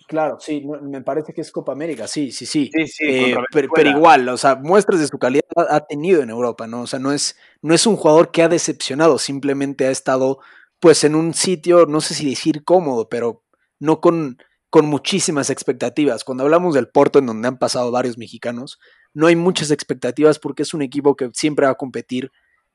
Claro, 0.08 0.38
sí, 0.39 0.65
me 0.82 1.01
parece 1.01 1.34
que 1.34 1.41
es 1.41 1.51
Copa 1.51 1.71
América, 1.71 2.08
sí, 2.08 2.32
sí, 2.32 2.47
sí. 2.47 2.71
sí, 2.73 2.88
sí 2.88 3.04
eh, 3.08 3.38
pero, 3.51 3.69
pero, 3.73 3.89
igual, 3.91 4.28
o 4.30 4.38
sea, 4.38 4.56
muestras 4.56 4.99
de 4.99 5.08
su 5.08 5.19
calidad 5.19 5.43
ha 5.69 5.82
tenido 5.82 6.23
en 6.23 6.32
Europa, 6.32 6.65
¿no? 6.65 6.82
O 6.82 6.88
sea, 6.88 6.97
no 6.97 7.12
es, 7.12 7.38
no 7.62 7.75
es 7.75 7.86
un 7.86 7.95
jugador 7.95 8.32
que 8.32 8.41
ha 8.41 8.47
decepcionado, 8.47 9.19
simplemente 9.19 9.86
ha 9.86 9.91
estado 9.91 10.39
pues 10.86 11.04
en 11.04 11.15
un 11.15 11.34
sitio, 11.34 11.88
no 11.88 12.00
sé 12.00 12.13
si 12.13 12.30
decir 12.30 12.63
cómodo, 12.63 13.10
pero 13.10 13.43
no 13.80 14.02
con, 14.02 14.38
con 14.69 14.86
muchísimas 14.86 15.50
expectativas. 15.50 16.24
Cuando 16.24 16.43
hablamos 16.43 16.76
del 16.76 16.89
Porto, 16.89 17.17
en 17.17 17.26
donde 17.26 17.48
han 17.48 17.58
pasado 17.58 17.89
varios 17.89 18.19
mexicanos, 18.19 18.78
no 19.12 19.26
hay 19.26 19.36
muchas 19.36 19.71
expectativas 19.71 20.38
porque 20.38 20.62
es 20.62 20.76
un 20.76 20.84
equipo 20.84 21.15
que 21.15 21.32
siempre 21.34 21.65
va 21.65 21.71
a 21.71 21.76
competir 21.76 22.32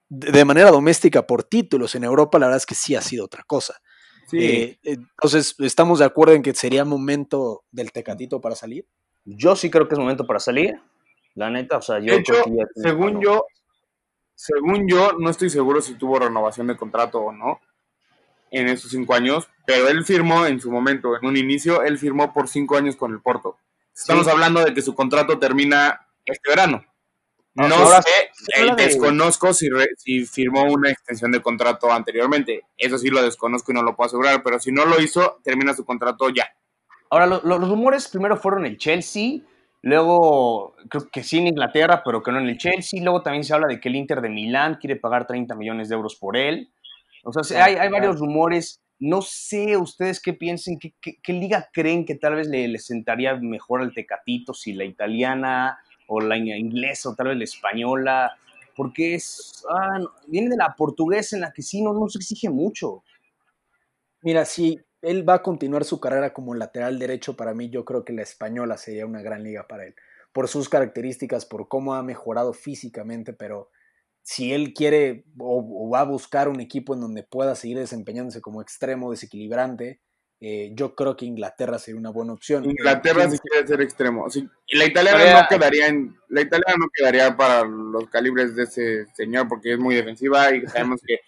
de 0.09 0.45
manera 0.45 0.73
doméstica 0.73 1.25
por 1.25 1.45
títulos. 1.45 1.95
En 1.95 2.03
Europa, 2.03 2.41
la 2.41 2.47
verdad 2.47 2.57
es 2.57 2.67
que 2.67 2.75
sí 2.75 2.97
ha 2.97 3.01
sido 3.01 3.27
otra 3.27 3.45
cosa. 3.45 3.81
Eh, 4.33 4.79
entonces, 4.83 5.55
¿estamos 5.61 6.01
de 6.01 6.07
acuerdo 6.07 6.35
en 6.35 6.43
que 6.43 6.53
sería 6.53 6.85
momento 6.85 7.63
del 7.71 7.93
Tecatito 7.93 8.41
para 8.41 8.57
salir? 8.57 8.89
Yo 9.25 9.55
sí 9.55 9.71
creo 9.71 9.87
que 9.87 9.95
es 9.95 10.01
momento 10.01 10.27
para 10.27 10.41
salir. 10.41 10.75
La 11.37 11.49
neta, 11.49 11.77
o 11.77 11.83
sea, 11.83 12.01
yo. 12.01 12.15
De 12.15 12.19
hecho, 12.19 12.35
según 12.75 13.21
yo, 13.21 13.45
según 14.35 14.89
yo, 14.89 15.13
no 15.13 15.31
estoy 15.31 15.49
seguro 15.49 15.81
si 15.81 15.95
tuvo 15.95 16.19
renovación 16.19 16.67
de 16.67 16.77
contrato 16.77 17.21
o 17.21 17.31
no 17.31 17.61
en 18.51 18.69
esos 18.69 18.91
cinco 18.91 19.15
años, 19.15 19.49
pero 19.67 19.89
él 19.89 20.05
firmó 20.05 20.47
en 20.47 20.61
su 20.61 20.71
momento, 20.71 21.17
en 21.17 21.27
un 21.27 21.37
inicio, 21.37 21.83
él 21.83 21.99
firmó 21.99 22.33
por 22.33 22.49
cinco 22.49 22.77
años 22.77 22.97
con 22.97 23.13
el 23.13 23.21
Porto. 23.21 23.57
Estamos 23.95 24.29
hablando 24.29 24.65
de 24.65 24.73
que 24.73 24.83
su 24.83 24.95
contrato 24.95 25.39
termina 25.39 26.07
este 26.25 26.51
verano. 26.51 26.85
No, 27.55 27.69
sé, 27.69 28.31
eh, 28.57 28.71
desconozco 28.77 29.53
si, 29.53 29.69
si, 29.99 30.25
firmó 30.25 30.63
una 30.63 30.91
extensión 30.91 31.33
de 31.33 31.43
contrato 31.43 31.93
anteriormente. 31.93 32.63
Eso 32.79 32.97
sí 32.97 33.11
lo 33.11 33.23
desconozco 33.23 33.73
y 33.73 33.75
no 33.75 33.83
lo 33.83 33.97
puedo 33.97 34.07
asegurar, 34.07 34.43
pero 34.43 34.61
si 34.61 34.71
no 34.71 34.87
lo 34.87 35.01
hizo, 35.01 35.41
termina 35.43 35.75
su 35.75 35.85
contrato 35.85 36.31
ya. 36.31 36.49
Ahora, 37.11 37.27
los 37.27 37.69
rumores 37.69 38.09
primero 38.09 38.37
fueron 38.37 38.67
el 38.67 38.79
Chelsea, 38.79 39.41
luego 39.83 40.77
creo 40.89 41.09
que 41.11 41.25
sí 41.25 41.39
en 41.39 41.49
Inglaterra, 41.49 42.03
pero 42.05 42.23
que 42.23 42.31
no 42.31 42.39
en 42.39 42.49
el 42.49 42.57
Chelsea. 42.57 43.03
Luego 43.03 43.23
también 43.23 43.43
se 43.43 43.53
habla 43.53 43.67
de 43.67 43.81
que 43.81 43.89
el 43.89 43.97
Inter 43.97 44.21
de 44.21 44.29
Milán 44.29 44.79
quiere 44.81 44.95
pagar 44.95 45.27
30 45.27 45.55
millones 45.57 45.89
de 45.89 45.97
euros 45.97 46.15
por 46.15 46.37
él. 46.37 46.71
O 47.25 47.33
sea, 47.33 47.65
hay, 47.65 47.75
hay 47.75 47.89
varios 47.89 48.19
rumores. 48.19 48.81
No 48.99 49.23
sé 49.23 49.77
ustedes 49.77 50.21
qué 50.21 50.35
piensen, 50.35 50.79
qué, 50.79 50.95
qué, 51.01 51.33
liga 51.33 51.69
creen 51.73 52.05
que 52.05 52.17
tal 52.17 52.35
vez 52.35 52.49
le, 52.49 52.69
le, 52.69 52.79
sentaría 52.79 53.35
mejor 53.37 53.81
al 53.81 53.95
Tecatito, 53.95 54.53
si 54.53 54.75
la 54.75 54.85
italiana 54.85 55.79
o 56.07 56.21
la 56.21 56.37
inglesa 56.37 57.09
o 57.09 57.15
tal 57.15 57.29
vez 57.29 57.39
la 57.39 57.45
española, 57.45 58.37
porque 58.77 59.15
es, 59.15 59.65
ah, 59.71 60.01
viene 60.27 60.51
de 60.51 60.57
la 60.57 60.75
portuguesa 60.77 61.37
en 61.37 61.43
la 61.43 61.53
que 61.53 61.63
sí 61.63 61.83
no, 61.83 61.93
no 61.93 62.09
se 62.09 62.19
exige 62.19 62.51
mucho. 62.51 63.03
Mira, 64.23 64.45
si 64.45 64.81
él 65.03 65.27
va 65.29 65.35
a 65.35 65.43
continuar 65.43 65.85
su 65.85 66.01
carrera 66.01 66.33
como 66.33 66.55
lateral 66.55 66.99
derecho, 66.99 67.37
para 67.37 67.55
mí 67.55 67.71
yo 67.71 67.85
creo 67.85 68.05
que 68.05 68.13
la 68.13 68.23
española 68.23 68.77
sería 68.77 69.07
una 69.07 69.23
gran 69.23 69.43
liga 69.43 69.67
para 69.67 69.87
él, 69.87 69.95
por 70.33 70.49
sus 70.49 70.69
características, 70.69 71.47
por 71.47 71.69
cómo 71.69 71.95
ha 71.95 72.03
mejorado 72.03 72.53
físicamente, 72.53 73.33
pero 73.33 73.71
si 74.31 74.53
él 74.53 74.75
quiere 74.75 75.25
o, 75.41 75.91
va 75.93 76.03
a 76.03 76.05
buscar 76.05 76.49
un 76.49 76.61
equipo 76.61 76.95
en 76.95 77.01
donde 77.01 77.25
pueda 77.25 77.57
seguir 77.57 77.79
desempeñándose 77.79 78.41
como 78.41 78.63
extremo 78.63 79.11
desequilibrante, 79.11 80.01
eh, 80.41 80.71
yo 80.75 80.95
creo 80.95 81.17
que 81.17 81.25
Inglaterra 81.25 81.81
sería 81.81 81.99
una 81.99 82.11
buena 82.11 82.35
opción. 82.35 82.65
Inglaterra 82.65 83.29
sí 83.29 83.39
quiere 83.41 83.67
ser 83.67 83.81
extremo. 83.81 84.29
Y 84.69 84.77
la 84.77 84.85
italiana 84.85 85.41
no 85.41 85.49
quedaría 85.49 85.89
en, 85.89 86.17
la 86.29 86.43
italiana 86.43 86.77
no 86.79 86.87
quedaría 86.95 87.37
para 87.37 87.65
los 87.65 88.09
calibres 88.09 88.55
de 88.55 88.63
ese 88.63 89.07
señor 89.17 89.49
porque 89.49 89.73
es 89.73 89.81
muy 89.81 89.97
defensiva 89.97 90.55
y 90.55 90.61
sabemos 90.69 91.01
que 91.05 91.19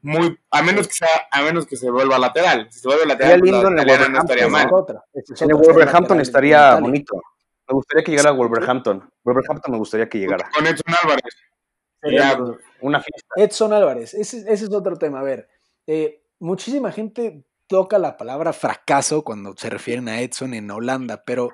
muy 0.00 0.38
a 0.50 0.62
menos 0.62 0.88
que 0.88 0.94
sea 0.94 1.08
a 1.30 1.42
menos 1.42 1.66
que 1.66 1.76
se 1.76 1.90
vuelva 1.90 2.18
lateral. 2.18 2.68
Si 2.70 2.80
se 2.80 2.88
vuelve 2.88 3.04
lateral, 3.04 3.38
pues 3.40 3.52
la 3.52 3.82
italiana 3.82 4.08
no 4.08 4.20
estaría 4.20 4.48
mal. 4.48 4.66
En 5.12 5.50
el 5.50 5.56
Wolverhampton 5.56 6.20
estaría 6.22 6.76
bonito. 6.76 7.20
Me 7.68 7.74
gustaría 7.74 8.02
que 8.02 8.12
llegara 8.12 8.30
a 8.30 8.32
Wolverhampton. 8.32 9.06
Wolverhampton 9.24 9.72
me 9.72 9.78
gustaría 9.78 10.08
que 10.08 10.20
llegara. 10.20 10.48
Con 10.54 10.66
Edson 10.66 10.94
Álvarez 11.02 11.34
una 12.80 13.00
fiesta. 13.00 13.28
Edson 13.36 13.72
Álvarez, 13.72 14.14
ese, 14.14 14.38
ese, 14.38 14.64
es 14.64 14.72
otro 14.72 14.96
tema. 14.96 15.20
A 15.20 15.24
ver, 15.24 15.48
eh, 15.86 16.22
muchísima 16.38 16.92
gente 16.92 17.44
toca 17.66 17.98
la 17.98 18.16
palabra 18.16 18.52
fracaso 18.52 19.22
cuando 19.24 19.54
se 19.56 19.70
refieren 19.70 20.08
a 20.08 20.20
Edson 20.20 20.54
en 20.54 20.70
Holanda, 20.70 21.24
pero 21.24 21.50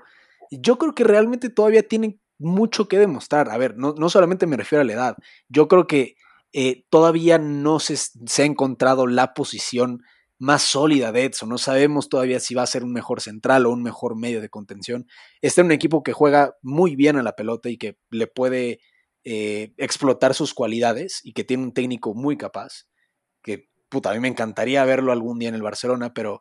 yo 0.51 0.79
creo 0.79 0.95
que 0.95 1.05
realmente 1.05 1.49
todavía 1.49 1.87
tienen 1.87 2.21
mucho 2.38 2.88
que 2.88 2.99
demostrar. 2.99 3.51
A 3.51 3.57
ver, 3.57 3.77
no, 3.77 3.95
no 3.97 4.09
solamente 4.09 4.47
me 4.47 4.57
refiero 4.57 4.83
a 4.83 4.85
la 4.85 4.93
edad, 4.93 5.17
yo 5.49 5.69
creo 5.69 5.87
que 5.87 6.17
eh, 6.53 6.85
todavía 6.91 7.38
no 7.38 7.81
se, 7.81 7.97
se, 7.97 8.43
ha 8.43 8.45
encontrado 8.45 9.07
la 9.07 9.33
posición 9.33 10.03
más 10.38 10.62
sólida 10.62 11.12
de 11.12 11.25
Edson. 11.25 11.49
No 11.49 11.57
sabemos 11.57 12.09
todavía 12.09 12.41
si 12.41 12.55
va 12.55 12.62
a 12.62 12.67
ser 12.67 12.85
un 12.85 12.93
mejor 12.93 13.21
central 13.21 13.65
o 13.65 13.71
un 13.71 13.83
mejor 13.83 14.17
medio 14.17 14.41
de 14.43 14.51
contención. 14.51 15.07
Este 15.41 15.61
es 15.61 15.65
un 15.65 15.73
equipo 15.73 16.03
que 16.03 16.12
juega 16.12 16.57
muy 16.61 16.97
bien 16.97 17.17
a 17.17 17.23
la 17.23 17.37
pelota 17.37 17.71
y 17.71 17.79
que 17.79 17.97
le 18.11 18.27
puede 18.27 18.81
eh, 19.25 19.73
explotar 19.77 20.35
sus 20.35 20.55
cualidades 20.55 21.21
y 21.23 21.33
que 21.33 21.45
tiene 21.45 21.63
un 21.63 21.73
técnico 21.73 22.15
muy 22.15 22.37
capaz, 22.37 22.89
que 23.43 23.69
puta, 23.89 24.11
a 24.11 24.15
mí 24.15 24.21
me 24.21 24.29
encantaría 24.29 24.85
verlo 24.85 25.13
algún 25.13 25.39
día 25.39 25.49
en 25.49 25.55
el 25.55 25.63
Barcelona, 25.63 26.13
pero 26.15 26.41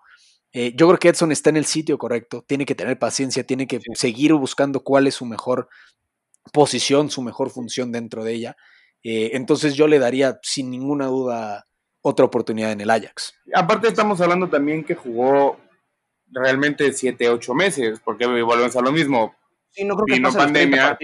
eh, 0.53 0.73
yo 0.75 0.87
creo 0.87 0.99
que 0.99 1.09
Edson 1.09 1.31
está 1.31 1.49
en 1.49 1.57
el 1.57 1.65
sitio 1.65 1.97
correcto, 1.97 2.43
tiene 2.47 2.65
que 2.65 2.75
tener 2.75 2.97
paciencia, 2.97 3.45
tiene 3.45 3.67
que 3.67 3.79
seguir 3.93 4.33
buscando 4.33 4.81
cuál 4.83 5.07
es 5.07 5.15
su 5.15 5.25
mejor 5.25 5.69
posición, 6.51 7.09
su 7.09 7.21
mejor 7.21 7.49
función 7.49 7.91
dentro 7.91 8.23
de 8.23 8.33
ella. 8.33 8.55
Eh, 9.03 9.31
entonces 9.33 9.75
yo 9.75 9.87
le 9.87 9.99
daría 9.99 10.39
sin 10.41 10.69
ninguna 10.69 11.07
duda 11.07 11.67
otra 12.01 12.25
oportunidad 12.25 12.71
en 12.71 12.81
el 12.81 12.89
Ajax. 12.89 13.33
Aparte 13.53 13.87
estamos 13.87 14.19
hablando 14.21 14.49
también 14.49 14.83
que 14.83 14.95
jugó 14.95 15.57
realmente 16.27 16.91
7, 16.91 17.29
8 17.29 17.53
meses, 17.53 17.99
porque 18.03 18.25
volvemos 18.25 18.75
a 18.75 18.81
lo 18.81 18.91
mismo. 18.91 19.35
Sí, 19.69 19.85
no 19.85 19.95
creo 19.95 20.17
que 20.17 20.37
pandemia. 20.37 20.97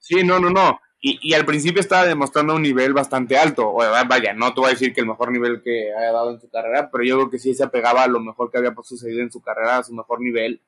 Sí, 0.00 0.24
no, 0.24 0.40
no, 0.40 0.50
no. 0.50 0.80
Y, 1.02 1.18
y, 1.22 1.34
al 1.34 1.46
principio 1.46 1.80
estaba 1.80 2.04
demostrando 2.06 2.54
un 2.54 2.62
nivel 2.62 2.92
bastante 2.92 3.38
alto. 3.38 3.68
O, 3.68 3.78
vaya, 3.78 4.34
no 4.34 4.52
te 4.52 4.60
voy 4.60 4.70
a 4.70 4.72
decir 4.72 4.92
que 4.92 5.00
el 5.00 5.06
mejor 5.06 5.30
nivel 5.30 5.62
que 5.62 5.94
haya 5.94 6.12
dado 6.12 6.32
en 6.32 6.40
su 6.40 6.50
carrera, 6.50 6.90
pero 6.90 7.04
yo 7.04 7.16
creo 7.16 7.30
que 7.30 7.38
sí 7.38 7.54
se 7.54 7.64
apegaba 7.64 8.02
a 8.02 8.08
lo 8.08 8.20
mejor 8.20 8.50
que 8.50 8.58
había 8.58 8.74
sucedido 8.82 9.20
en 9.22 9.30
su 9.30 9.40
carrera, 9.40 9.78
a 9.78 9.84
su 9.84 9.94
mejor 9.94 10.20
nivel. 10.20 10.60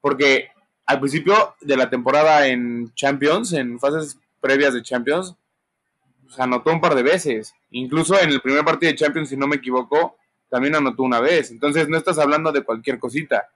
Porque 0.00 0.48
al 0.86 1.00
principio 1.00 1.56
de 1.60 1.76
la 1.76 1.90
temporada 1.90 2.46
en 2.46 2.92
Champions, 2.94 3.52
en 3.52 3.80
fases 3.80 4.18
previas 4.40 4.74
de 4.74 4.82
Champions, 4.82 5.34
se 6.28 6.42
anotó 6.42 6.70
un 6.72 6.80
par 6.80 6.94
de 6.94 7.02
veces. 7.02 7.54
Incluso 7.70 8.20
en 8.20 8.30
el 8.30 8.40
primer 8.40 8.64
partido 8.64 8.92
de 8.92 8.98
Champions, 8.98 9.30
si 9.30 9.36
no 9.36 9.46
me 9.48 9.56
equivoco, 9.56 10.16
también 10.50 10.76
anotó 10.76 11.02
una 11.02 11.20
vez. 11.20 11.50
Entonces 11.50 11.88
no 11.88 11.96
estás 11.96 12.18
hablando 12.18 12.52
de 12.52 12.62
cualquier 12.62 12.98
cosita 12.98 13.48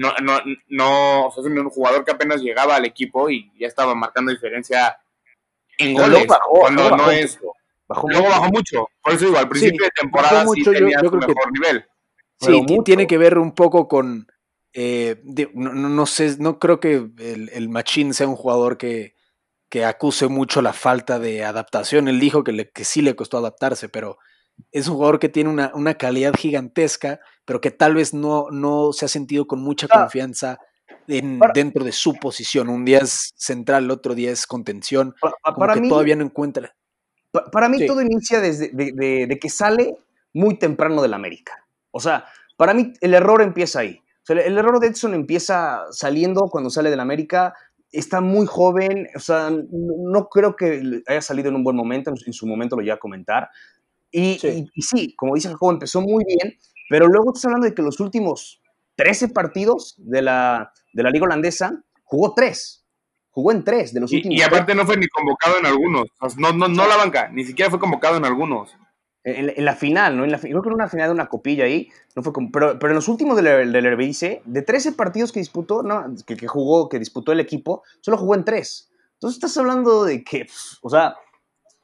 no, 0.00 0.14
no, 0.22 0.40
no, 0.68 1.26
o 1.26 1.30
sea, 1.30 1.42
es 1.42 1.46
un 1.50 1.68
jugador 1.68 2.06
que 2.06 2.12
apenas 2.12 2.40
llegaba 2.40 2.76
al 2.76 2.86
equipo 2.86 3.28
y 3.28 3.52
ya 3.58 3.66
estaba 3.66 3.94
marcando 3.94 4.32
diferencia 4.32 4.96
en 5.76 5.92
goles. 5.92 6.26
cuando 6.48 6.96
no 6.96 7.10
es. 7.10 7.38
Bajó 7.86 8.08
luego 8.08 8.28
bajó 8.28 8.48
mucho. 8.48 8.88
Por 9.02 9.12
eso 9.12 9.26
digo, 9.26 9.36
al 9.36 9.48
principio 9.50 9.84
de 9.84 9.90
temporada 9.90 10.46
sí 10.54 10.62
tenía 10.62 11.00
su 11.00 11.10
mejor 11.10 11.52
nivel. 11.52 11.84
Sí, 12.38 12.64
tiene 12.82 13.06
que 13.06 13.18
ver 13.18 13.36
un 13.36 13.54
poco 13.54 13.88
con. 13.88 14.26
Eh, 14.72 15.20
no, 15.52 15.74
no, 15.74 16.06
sé, 16.06 16.36
no 16.38 16.58
creo 16.58 16.80
que 16.80 16.94
el, 16.94 17.50
el 17.52 17.68
Machín 17.68 18.14
sea 18.14 18.26
un 18.26 18.36
jugador 18.36 18.78
que, 18.78 19.16
que 19.68 19.84
acuse 19.84 20.28
mucho 20.28 20.62
la 20.62 20.72
falta 20.72 21.18
de 21.18 21.44
adaptación. 21.44 22.08
Él 22.08 22.20
dijo 22.20 22.42
que, 22.42 22.52
le, 22.52 22.70
que 22.70 22.84
sí 22.84 23.02
le 23.02 23.16
costó 23.16 23.36
adaptarse, 23.36 23.90
pero 23.90 24.16
es 24.72 24.88
un 24.88 24.94
jugador 24.94 25.18
que 25.18 25.28
tiene 25.28 25.50
una, 25.50 25.72
una, 25.74 25.94
calidad 25.94 26.32
gigantesca, 26.36 27.20
pero 27.44 27.60
que 27.60 27.70
tal 27.70 27.94
vez 27.94 28.14
no, 28.14 28.46
no 28.50 28.92
se 28.92 29.04
ha 29.04 29.08
sentido 29.08 29.46
con 29.46 29.60
mucha 29.60 29.88
confianza 29.88 30.58
en, 31.08 31.40
dentro 31.54 31.84
de 31.84 31.92
su 31.92 32.14
posición. 32.14 32.68
Un 32.68 32.84
día 32.84 32.98
es 32.98 33.32
central, 33.36 33.84
el 33.84 33.90
otro 33.90 34.14
día 34.14 34.30
es 34.30 34.46
contención, 34.46 35.14
para, 35.56 35.74
que 35.74 35.88
todavía 35.88 36.16
no 36.16 36.24
encuentra. 36.24 36.74
Para 37.52 37.68
mí 37.68 37.86
todo 37.86 38.02
inicia 38.02 38.40
desde 38.40 38.70
de, 38.72 39.38
que 39.40 39.50
sale 39.50 39.96
muy 40.32 40.58
temprano 40.58 41.02
del 41.02 41.14
América. 41.14 41.64
O 41.90 42.00
sea, 42.00 42.24
para 42.56 42.74
mí 42.74 42.92
el 43.00 43.14
error 43.14 43.42
empieza 43.42 43.80
ahí. 43.80 44.00
el 44.28 44.58
error 44.58 44.80
de 44.80 44.88
Edson 44.88 45.14
empieza 45.14 45.84
saliendo 45.90 46.48
cuando 46.50 46.70
sale 46.70 46.90
del 46.90 47.00
América. 47.00 47.54
Está 47.92 48.20
muy 48.20 48.46
joven, 48.46 49.08
o 49.16 49.18
sea, 49.18 49.50
no 49.50 50.28
creo 50.28 50.54
que 50.54 51.02
haya 51.06 51.22
salido 51.22 51.48
en 51.48 51.56
un 51.56 51.64
buen 51.64 51.76
momento, 51.76 52.10
en 52.10 52.32
su 52.32 52.46
momento 52.46 52.76
lo 52.76 52.82
iba 52.82 52.94
a 52.94 52.98
comentar. 52.98 53.50
Y 54.10 54.38
sí. 54.80 55.14
como 55.16 55.34
dice 55.34 55.52
juego, 55.54 55.72
empezó 55.72 56.00
muy 56.00 56.24
bien, 56.24 56.58
pero 56.88 57.06
luego 57.06 57.30
estás 57.30 57.46
hablando 57.46 57.66
de 57.66 57.74
que 57.74 57.82
los 57.82 58.00
últimos 58.00 58.60
13 58.96 59.28
partidos 59.28 59.94
de 59.98 60.22
la, 60.22 60.72
de 60.92 61.02
la 61.02 61.10
liga 61.10 61.24
holandesa 61.24 61.82
jugó 62.04 62.34
3. 62.34 62.84
Jugó 63.30 63.52
en 63.52 63.62
3 63.62 63.94
de 63.94 64.00
los 64.00 64.12
últimos. 64.12 64.36
Y 64.36 64.42
aparte 64.42 64.74
no 64.74 64.84
fue 64.84 64.96
ni 64.96 65.06
convocado 65.06 65.58
en 65.58 65.66
algunos. 65.66 66.08
No, 66.36 66.52
no, 66.52 66.68
no 66.68 66.86
la 66.86 66.96
banca, 66.96 67.28
ni 67.28 67.44
siquiera 67.44 67.70
fue 67.70 67.78
convocado 67.78 68.16
en 68.16 68.24
algunos. 68.24 68.76
En, 69.22 69.64
la 69.64 69.76
final, 69.76 70.16
¿no? 70.16 70.24
En 70.24 70.32
la, 70.32 70.38
creo 70.40 70.62
que 70.62 70.68
en 70.70 70.74
una 70.74 70.88
final 70.88 71.08
de 71.08 71.14
una 71.14 71.28
copilla 71.28 71.64
ahí, 71.64 71.90
no 72.16 72.22
fue 72.22 72.32
pero, 72.50 72.78
pero 72.78 72.90
en 72.90 72.96
los 72.96 73.06
últimos 73.06 73.36
del, 73.36 73.70
del 73.70 73.94
RBIC, 73.94 74.42
de 74.44 74.62
13 74.62 74.92
partidos 74.92 75.30
que 75.30 75.40
disputó, 75.40 75.82
no, 75.82 76.04
que, 76.26 76.36
que, 76.36 76.48
jugó, 76.48 76.88
que 76.88 76.98
disputó 76.98 77.30
el 77.32 77.40
equipo, 77.40 77.82
solo 78.00 78.16
jugó 78.16 78.34
en 78.34 78.44
3. 78.44 78.90
Entonces 79.14 79.36
estás 79.36 79.56
hablando 79.58 80.04
de 80.04 80.24
que, 80.24 80.46
o 80.80 80.88
sea, 80.88 81.16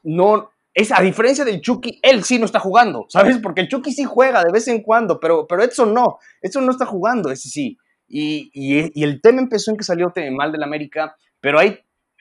no, 0.01 0.49
es 0.77 0.91
a 0.91 1.01
diferencia 1.01 1.43
del 1.43 1.59
Chucky, 1.59 1.99
él 2.03 2.23
sí 2.23 2.37
no 2.37 2.45
está 2.45 2.59
jugando, 2.59 3.07
¿sabes? 3.09 3.39
Porque 3.39 3.61
el 3.61 3.67
Chucky 3.67 3.91
sí 3.91 4.03
juega 4.03 4.43
de 4.43 4.51
vez 4.51 4.67
en 4.67 4.83
cuando, 4.83 5.19
pero, 5.19 5.47
pero 5.47 5.63
Edson 5.63 5.91
no, 5.91 6.19
Edson 6.39 6.67
no 6.67 6.71
está 6.71 6.85
jugando, 6.85 7.31
ese 7.31 7.49
sí. 7.49 7.79
Y, 8.07 8.51
y, 8.53 9.03
el 9.03 9.19
tema 9.19 9.41
empezó 9.41 9.71
en 9.71 9.77
que 9.77 9.83
salió 9.83 10.13
mal 10.33 10.51
del 10.51 10.61
América, 10.61 11.15
pero 11.41 11.57
ahí, 11.57 11.79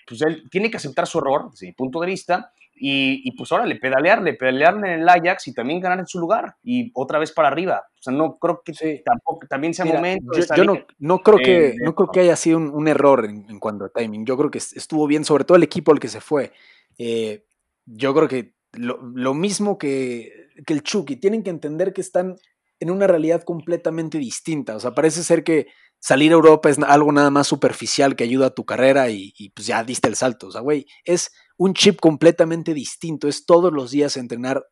pues 0.08 0.22
él 0.22 0.44
tiene 0.50 0.70
que 0.70 0.78
aceptar 0.78 1.06
su 1.06 1.18
error, 1.18 1.50
desde 1.50 1.66
mi 1.66 1.74
punto 1.74 2.00
de 2.00 2.06
vista, 2.06 2.50
y, 2.74 3.30
pues 3.32 3.52
ahora 3.52 3.66
le 3.66 3.76
pedalearle, 3.76 4.32
pedalearle 4.32 4.94
en 4.94 5.00
el 5.00 5.08
Ajax 5.08 5.48
y 5.48 5.52
también 5.52 5.80
ganar 5.80 5.98
en 5.98 6.06
su 6.06 6.18
lugar 6.18 6.56
y 6.62 6.90
otra 6.94 7.18
vez 7.18 7.32
para 7.32 7.48
arriba. 7.48 7.84
O 7.98 8.02
sea, 8.02 8.14
no 8.14 8.38
creo 8.38 8.62
que 8.64 9.02
tampoco, 9.04 9.46
también 9.46 9.74
sea 9.74 9.84
momento. 9.84 10.32
Yo, 10.56 10.64
no, 10.64 10.78
no, 10.98 11.18
creo 11.18 11.38
que, 11.38 11.74
no 11.82 11.94
creo 11.94 12.08
que 12.08 12.20
haya 12.20 12.36
sido 12.36 12.56
un, 12.56 12.88
error 12.88 13.26
en, 13.26 13.60
cuanto 13.60 13.84
a 13.84 13.90
timing. 13.90 14.24
Yo 14.24 14.38
creo 14.38 14.50
que 14.50 14.58
estuvo 14.58 15.06
bien, 15.06 15.26
sobre 15.26 15.44
todo 15.44 15.56
el 15.56 15.62
equipo 15.62 15.92
al 15.92 16.00
que 16.00 16.08
se 16.08 16.22
fue. 16.22 16.52
Eh, 16.98 17.45
yo 17.87 18.14
creo 18.14 18.29
que 18.29 18.55
lo, 18.72 19.35
mismo 19.35 19.79
que, 19.79 20.31
que 20.66 20.75
el 20.75 20.83
Chucky, 20.83 21.16
tienen 21.16 21.42
que 21.42 21.51
entender 21.51 21.92
que 21.92 22.01
están 22.01 22.37
en 22.81 22.90
una 22.90 23.07
realidad 23.07 23.42
completamente 23.42 24.18
distinta. 24.18 24.77
O 24.77 24.81
sea, 24.81 24.94
parece 24.94 25.22
ser 25.22 25.44
que 25.44 25.68
salir 25.99 26.33
a 26.33 26.35
Europa 26.35 26.68
es 26.68 26.79
algo 26.79 27.11
nada 27.12 27.31
más 27.31 27.46
superficial 27.46 28.16
que 28.16 28.25
ayuda 28.25 28.46
a 28.46 28.55
tu 28.55 28.64
carrera 28.64 29.11
y, 29.11 29.33
pues 29.55 29.66
ya 29.66 29.83
diste 29.83 30.09
el 30.09 30.16
salto. 30.16 30.49
O 30.49 30.51
sea, 30.51 30.61
güey, 30.61 30.87
es 31.05 31.31
un 31.57 31.75
chip 31.75 31.99
completamente 32.01 32.75
distinto, 32.75 33.29
es 33.29 33.46
todos 33.46 33.72
los 33.72 33.90
días 33.90 34.16
entrenar 34.16 34.64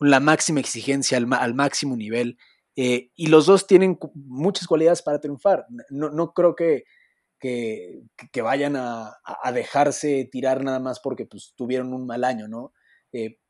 la 0.00 0.20
máxima 0.20 0.60
exigencia 0.60 1.16
al, 1.18 1.54
máximo 1.54 1.96
nivel. 1.96 2.36
Eh, 2.74 3.10
y 3.14 3.26
los 3.26 3.46
dos 3.46 3.66
tienen 3.66 3.98
muchas 4.14 4.66
cualidades 4.66 5.02
para 5.02 5.20
triunfar. 5.20 5.66
No, 5.90 6.10
no 6.10 6.32
creo 6.32 6.56
que, 6.56 6.84
que, 7.42 8.04
que 8.30 8.40
vayan 8.40 8.76
a, 8.76 9.16
a, 9.24 9.50
dejarse 9.50 10.28
tirar 10.30 10.62
nada 10.62 10.78
más 10.78 11.00
porque 11.00 11.26
pues, 11.26 11.54
tuvieron 11.56 11.92
un 11.92 12.06
mal 12.06 12.22
año, 12.22 12.46
¿no? 12.46 12.72
Eh, 13.12 13.40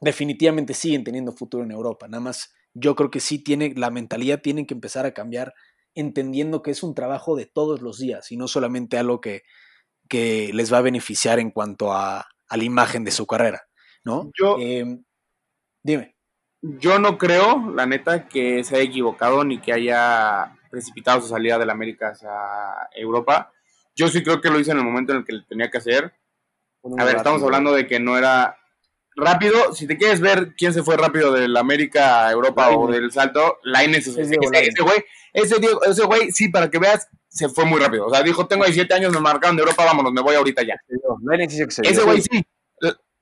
definitivamente 0.00 0.74
siguen 0.74 1.04
teniendo 1.04 1.30
futuro 1.30 1.62
en 1.62 1.70
Europa. 1.70 2.08
Nada 2.08 2.20
más 2.20 2.52
yo 2.74 2.96
creo 2.96 3.12
que 3.12 3.20
sí 3.20 3.38
tiene, 3.38 3.72
la 3.76 3.90
mentalidad 3.90 4.40
tiene 4.42 4.66
que 4.66 4.74
empezar 4.74 5.06
a 5.06 5.14
cambiar 5.14 5.54
entendiendo 5.94 6.62
que 6.64 6.72
es 6.72 6.82
un 6.82 6.96
trabajo 6.96 7.36
de 7.36 7.46
todos 7.46 7.80
los 7.80 7.98
días 7.98 8.32
y 8.32 8.36
no 8.36 8.48
solamente 8.48 8.98
algo 8.98 9.20
que, 9.20 9.42
que 10.08 10.50
les 10.52 10.72
va 10.72 10.78
a 10.78 10.82
beneficiar 10.82 11.38
en 11.38 11.52
cuanto 11.52 11.92
a, 11.92 12.26
la 12.50 12.64
imagen 12.64 13.04
de 13.04 13.12
su 13.12 13.24
carrera, 13.24 13.62
¿no? 14.04 14.32
Yo, 14.36 14.56
em, 14.58 15.04
dime. 15.84 16.16
Yo 16.60 16.98
no 16.98 17.18
creo, 17.18 17.70
la 17.72 17.86
neta, 17.86 18.26
que 18.26 18.64
se 18.64 18.74
haya 18.74 18.84
equivocado 18.84 19.44
ni 19.44 19.60
que 19.60 19.72
haya 19.72 20.57
precipitado 20.70 21.20
su 21.20 21.28
salida 21.28 21.58
de 21.58 21.66
la 21.66 21.72
América 21.72 22.10
hacia 22.10 22.30
Europa. 22.94 23.52
Yo 23.94 24.08
sí 24.08 24.22
creo 24.22 24.40
que 24.40 24.50
lo 24.50 24.60
hizo 24.60 24.72
en 24.72 24.78
el 24.78 24.84
momento 24.84 25.12
en 25.12 25.18
el 25.18 25.24
que 25.24 25.32
le 25.32 25.42
tenía 25.42 25.70
que 25.70 25.78
hacer. 25.78 26.12
A 26.98 27.04
ver, 27.04 27.16
estamos 27.16 27.42
hablando 27.42 27.72
de 27.72 27.86
que 27.86 27.98
no 27.98 28.16
era 28.16 28.56
rápido. 29.16 29.74
Si 29.74 29.86
te 29.86 29.96
quieres 29.96 30.20
ver 30.20 30.54
quién 30.56 30.72
se 30.72 30.82
fue 30.82 30.96
rápido 30.96 31.32
del 31.32 31.56
América 31.56 32.26
a 32.26 32.32
Europa 32.32 32.70
o 32.70 32.90
del 32.90 33.10
Salto, 33.10 33.58
Lainez 33.64 34.06
ese, 34.06 34.22
ese, 34.22 34.36
güey, 34.82 35.04
ese, 35.32 35.56
ese 35.86 36.04
güey, 36.04 36.30
sí, 36.30 36.48
para 36.48 36.70
que 36.70 36.78
veas, 36.78 37.08
se 37.28 37.48
fue 37.48 37.64
muy 37.64 37.80
rápido. 37.80 38.06
O 38.06 38.10
sea, 38.10 38.22
dijo, 38.22 38.46
tengo 38.46 38.64
17 38.64 38.92
años, 38.94 39.12
me 39.12 39.20
marcaron 39.20 39.56
de 39.56 39.62
Europa, 39.62 39.84
vámonos, 39.84 40.12
me 40.12 40.22
voy 40.22 40.34
ahorita 40.34 40.62
ya. 40.62 40.76
Ese 41.82 42.02
güey 42.02 42.22
sí. 42.22 42.44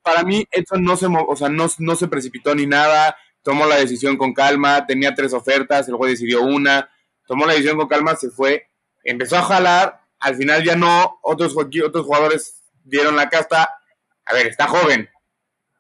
Para 0.03 0.23
mí, 0.23 0.47
eso 0.53 0.77
no 0.77 0.97
se, 0.97 1.07
o 1.07 1.35
sea, 1.35 1.49
no, 1.49 1.67
no 1.79 1.97
se 1.97 2.07
precipitó 2.07 2.55
ni 2.55 2.65
nada, 2.65 3.17
tomó 3.43 3.67
la 3.67 3.75
decisión 3.75 4.17
con 4.17 4.35
calma, 4.35 4.87
tenía 4.87 5.15
tres 5.15 5.33
ofertas, 5.33 5.89
el 5.89 5.97
güey 5.97 6.13
decidió 6.13 6.43
una, 6.43 6.89
tomó 7.27 7.47
la 7.47 7.53
decisión 7.53 7.77
con 7.77 7.89
calma, 7.89 8.17
se 8.17 8.31
fue, 8.31 8.69
empezó 9.05 9.37
a 9.37 9.43
jalar, 9.43 10.01
al 10.19 10.37
final 10.37 10.65
ya 10.65 10.77
no, 10.77 11.19
otros, 11.23 11.55
otros 11.57 12.07
jugadores 12.07 12.63
dieron 12.85 13.17
la 13.17 13.29
casta, 13.29 13.71
a 14.25 14.35
ver, 14.35 14.47
está 14.47 14.67
joven, 14.67 15.09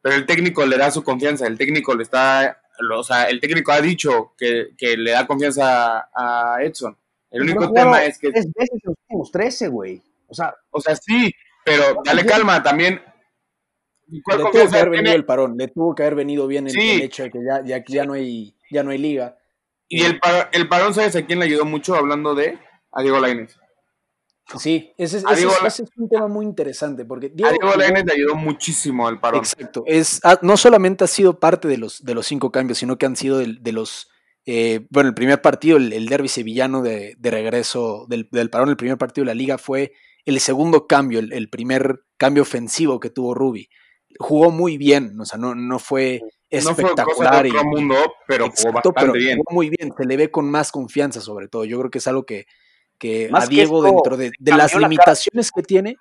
pero 0.03 0.17
el 0.17 0.27
técnico 0.27 0.65
le 0.67 0.79
da 0.79 0.91
su 0.91 1.03
confianza, 1.03 1.47
el 1.47 1.59
técnico 1.59 1.95
le 1.95 2.03
está, 2.03 2.61
o 2.95 3.03
sea, 3.03 3.25
el 3.25 3.41
técnico 3.41 3.73
ha 3.73 3.81
dicho 3.81 4.35
que, 4.37 4.71
que 4.77 4.97
le 4.97 5.13
da 5.13 5.27
confianza 5.27 6.09
a 6.15 6.59
Edson. 6.63 6.97
El 7.31 7.43
único 7.43 7.73
tema 7.73 8.05
es 8.05 8.19
que. 8.19 8.31
Tres 8.31 8.47
veces 8.53 8.81
los 8.83 8.95
últimos 8.99 9.31
13, 9.31 9.69
güey. 9.69 10.03
O 10.29 10.35
sea, 10.35 10.55
o 10.71 10.81
sea, 10.81 10.97
sí, 10.97 11.33
pero 11.65 12.01
dale 12.05 12.25
calma 12.25 12.63
también. 12.63 13.01
¿Cuál 14.25 14.39
le 14.39 14.45
tuvo 14.45 14.53
que 14.53 14.77
haber 14.79 14.91
venido 14.91 15.17
el 15.17 15.25
parón, 15.25 15.57
le 15.59 15.69
tuvo 15.69 15.95
que 15.95 16.03
haber 16.05 16.15
venido 16.15 16.47
bien 16.47 16.69
el, 16.69 17.03
hecho 17.03 17.25
de 17.25 17.31
que 17.31 17.45
ya, 17.45 17.63
ya, 17.65 17.85
ya, 17.85 18.05
no 18.05 18.13
hay, 18.13 18.55
ya 18.71 18.85
no 18.85 18.93
hay 18.93 18.99
liga. 18.99 19.37
Y 19.89 20.03
el, 20.03 20.21
el 20.53 20.69
parón, 20.69 20.95
¿sabes 20.95 21.15
a 21.17 21.25
quién 21.25 21.39
le 21.39 21.45
ayudó 21.45 21.65
mucho 21.65 21.95
hablando 21.95 22.35
de? 22.35 22.59
A 22.93 23.03
Diego 23.03 23.21
Lainez. 23.21 23.57
Sí, 24.59 24.93
ese, 24.97 25.19
es 25.19 25.81
un 25.97 26.09
tema 26.09 26.29
muy 26.29 26.47
interesante 26.47 27.05
porque 27.05 27.31
Diego, 27.31 27.51
a 27.51 27.53
Diego 27.53 27.77
Lainez 27.77 28.05
le 28.05 28.13
ayudó 28.13 28.37
muchísimo 28.37 29.09
al 29.09 29.19
parón. 29.19 29.41
Exacto, 29.41 29.83
es, 29.87 30.21
no 30.43 30.57
solamente 30.57 31.03
ha 31.03 31.09
sido 31.09 31.41
parte 31.41 31.67
de 31.67 31.79
los, 31.79 32.05
de 32.05 32.15
los 32.15 32.27
cinco 32.27 32.53
cambios, 32.53 32.79
sino 32.79 32.97
que 32.97 33.07
han 33.07 33.17
sido 33.17 33.39
de 33.39 33.73
los 33.73 34.09
eh, 34.49 34.87
bueno, 34.91 35.09
el 35.09 35.15
primer 35.15 35.43
partido, 35.43 35.77
el, 35.77 36.07
derby 36.07 36.29
sevillano 36.29 36.81
de, 36.81 37.17
regreso 37.21 38.07
del, 38.09 38.29
parón, 38.49 38.69
el 38.69 38.77
primer 38.77 38.97
partido 38.97 39.25
de 39.25 39.33
la 39.33 39.35
liga 39.35 39.59
fue 39.59 39.93
el 40.25 40.39
segundo 40.39 40.87
cambio, 40.87 41.19
el, 41.19 41.49
primer 41.51 42.05
cambio 42.17 42.45
ofensivo 42.45 43.01
que 43.01 43.11
tuvo 43.11 43.35
Ruby. 43.35 43.69
Jugó 44.19 44.53
muy 44.53 44.79
bien, 44.79 45.21
o 45.21 45.25
sea, 45.25 45.39
no, 45.39 45.57
no 45.57 45.81
fue 45.81 46.21
espectacular. 46.51 47.47
No 47.47 47.61
fue 47.61 47.65
mundo, 47.65 47.97
pero 48.27 48.51
jugó 48.51 48.73
bastante 48.73 49.19
bien. 49.19 49.39
Jugó 49.39 49.55
muy 49.55 49.71
bien, 49.71 49.93
se 49.97 50.05
le 50.05 50.17
ve 50.17 50.31
con 50.31 50.51
más 50.51 50.73
confianza 50.73 51.21
sobre 51.21 51.49
todo. 51.49 51.65
Yo 51.65 51.79
creo 51.79 51.91
que 51.91 51.99
es 51.99 52.07
algo 52.07 52.25
que, 52.25 52.47
que 52.99 53.31
a 53.33 53.47
Diego 53.47 53.83
dentro 53.83 54.17
de, 54.17 54.33
las 54.41 54.75
limitaciones 54.75 55.51
que 55.51 55.63
tiene, 55.63 55.97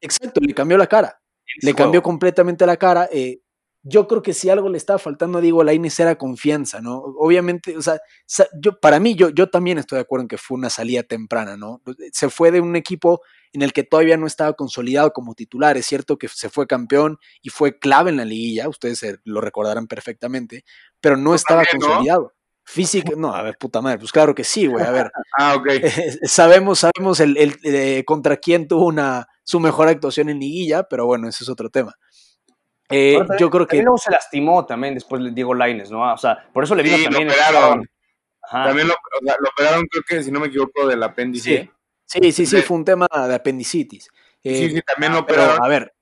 exacto, 0.00 0.40
le 0.40 0.54
cambió 0.54 0.76
la 0.76 0.86
cara. 0.86 1.20
Le 1.60 1.74
cambió 1.74 2.02
completamente 2.02 2.64
la 2.64 2.76
cara. 2.76 3.08
Eh, 3.12 3.40
yo 3.82 4.06
creo 4.06 4.22
que 4.22 4.32
si 4.32 4.48
algo 4.48 4.68
le 4.68 4.78
estaba 4.78 4.98
faltando 4.98 5.38
a 5.38 5.40
Diego 5.40 5.64
Lainez 5.64 5.98
era 5.98 6.16
confianza, 6.16 6.80
¿no? 6.80 6.98
Obviamente, 6.98 7.76
o 7.76 7.82
sea, 7.82 8.00
yo, 8.60 8.78
para 8.78 9.00
mí, 9.00 9.16
yo, 9.16 9.30
yo 9.30 9.50
también 9.50 9.78
estoy 9.78 9.96
de 9.96 10.02
acuerdo 10.02 10.22
en 10.22 10.28
que 10.28 10.38
fue 10.38 10.56
una 10.56 10.70
salida 10.70 11.02
temprana, 11.02 11.56
¿no? 11.56 11.82
Se 12.12 12.30
fue 12.30 12.52
de 12.52 12.60
un 12.60 12.76
equipo 12.76 13.22
en 13.52 13.62
el 13.62 13.72
que 13.72 13.82
todavía 13.82 14.16
no 14.16 14.26
estaba 14.26 14.54
consolidado 14.54 15.12
como 15.12 15.34
titular. 15.34 15.76
Es 15.76 15.86
cierto 15.86 16.18
que 16.18 16.28
se 16.28 16.48
fue 16.48 16.66
campeón 16.66 17.18
y 17.42 17.50
fue 17.50 17.78
clave 17.78 18.10
en 18.10 18.16
la 18.16 18.24
liguilla, 18.24 18.68
ustedes 18.68 19.18
lo 19.24 19.40
recordarán 19.40 19.86
perfectamente, 19.86 20.64
pero 21.00 21.16
no 21.16 21.34
estaba 21.34 21.64
consolidado. 21.70 22.34
Física, 22.64 23.12
no, 23.16 23.34
a 23.34 23.42
ver, 23.42 23.56
puta 23.58 23.80
madre, 23.80 23.98
pues 23.98 24.12
claro 24.12 24.34
que 24.34 24.44
sí, 24.44 24.66
güey, 24.66 24.84
a 24.84 24.90
ver. 24.90 25.10
ah, 25.38 25.56
ok. 25.56 25.68
sabemos, 26.24 26.80
sabemos 26.80 27.20
el, 27.20 27.36
el 27.36 27.58
eh, 27.64 28.04
contra 28.04 28.36
quién 28.36 28.68
tuvo 28.68 28.86
una, 28.86 29.28
su 29.42 29.60
mejor 29.60 29.88
actuación 29.88 30.28
en 30.28 30.40
liguilla, 30.40 30.84
pero 30.84 31.06
bueno, 31.06 31.28
ese 31.28 31.44
es 31.44 31.50
otro 31.50 31.70
tema. 31.70 31.94
Eh, 32.88 33.18
yo 33.38 33.48
creo 33.50 33.66
que. 33.66 33.82
Luego 33.82 33.96
se 33.96 34.10
lastimó 34.10 34.66
también 34.66 34.94
después 34.94 35.22
Diego 35.34 35.54
Laines, 35.54 35.90
¿no? 35.90 36.12
O 36.12 36.18
sea, 36.18 36.46
por 36.52 36.64
eso 36.64 36.74
le 36.74 36.82
vino 36.82 36.98
también. 37.02 37.28
Lo 37.28 37.32
operaron. 37.32 37.88
También 38.50 38.88
lo, 38.88 38.94
lo, 39.22 39.48
operaron, 39.48 39.86
creo 39.86 40.02
que, 40.06 40.22
si 40.22 40.30
no 40.30 40.40
me 40.40 40.48
equivoco, 40.48 40.86
del 40.86 41.02
apéndice. 41.02 41.62
Sí, 41.62 41.70
sí, 42.32 42.46
sí, 42.46 42.62
fue 42.62 42.76
un 42.76 42.84
tema 42.84 43.06
de 43.12 43.34
apendicitis. 43.34 44.08
sí, 44.42 44.70
sí, 44.70 44.82
también 44.82 45.12
lo 45.12 45.18
ah, 45.18 45.22
operaron. 45.22 45.64
a 45.64 45.68
ver, 45.68 45.94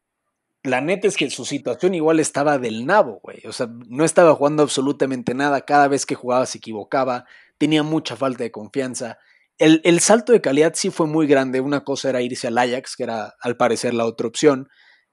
la 0.62 0.80
neta 0.80 1.08
es 1.08 1.16
que 1.16 1.30
su 1.30 1.44
situación 1.44 1.94
igual 1.94 2.20
estaba 2.20 2.58
del 2.58 2.84
nabo, 2.84 3.20
güey. 3.22 3.40
O 3.46 3.52
sea, 3.52 3.68
no 3.88 4.04
estaba 4.04 4.34
jugando 4.34 4.62
absolutamente 4.62 5.34
nada. 5.34 5.62
Cada 5.62 5.88
vez 5.88 6.04
que 6.04 6.14
jugaba 6.14 6.46
se 6.46 6.58
equivocaba. 6.58 7.24
Tenía 7.58 7.82
mucha 7.82 8.16
falta 8.16 8.44
de 8.44 8.50
confianza. 8.50 9.18
El, 9.58 9.80
el 9.84 10.00
salto 10.00 10.32
de 10.32 10.40
calidad 10.40 10.72
sí 10.74 10.90
fue 10.90 11.06
muy 11.06 11.26
grande. 11.26 11.60
Una 11.60 11.84
cosa 11.84 12.10
era 12.10 12.22
irse 12.22 12.48
al 12.48 12.58
Ajax, 12.58 12.96
que 12.96 13.04
era 13.04 13.34
al 13.40 13.56
parecer 13.56 13.94
la 13.94 14.04
otra 14.04 14.26
opción. 14.26 14.68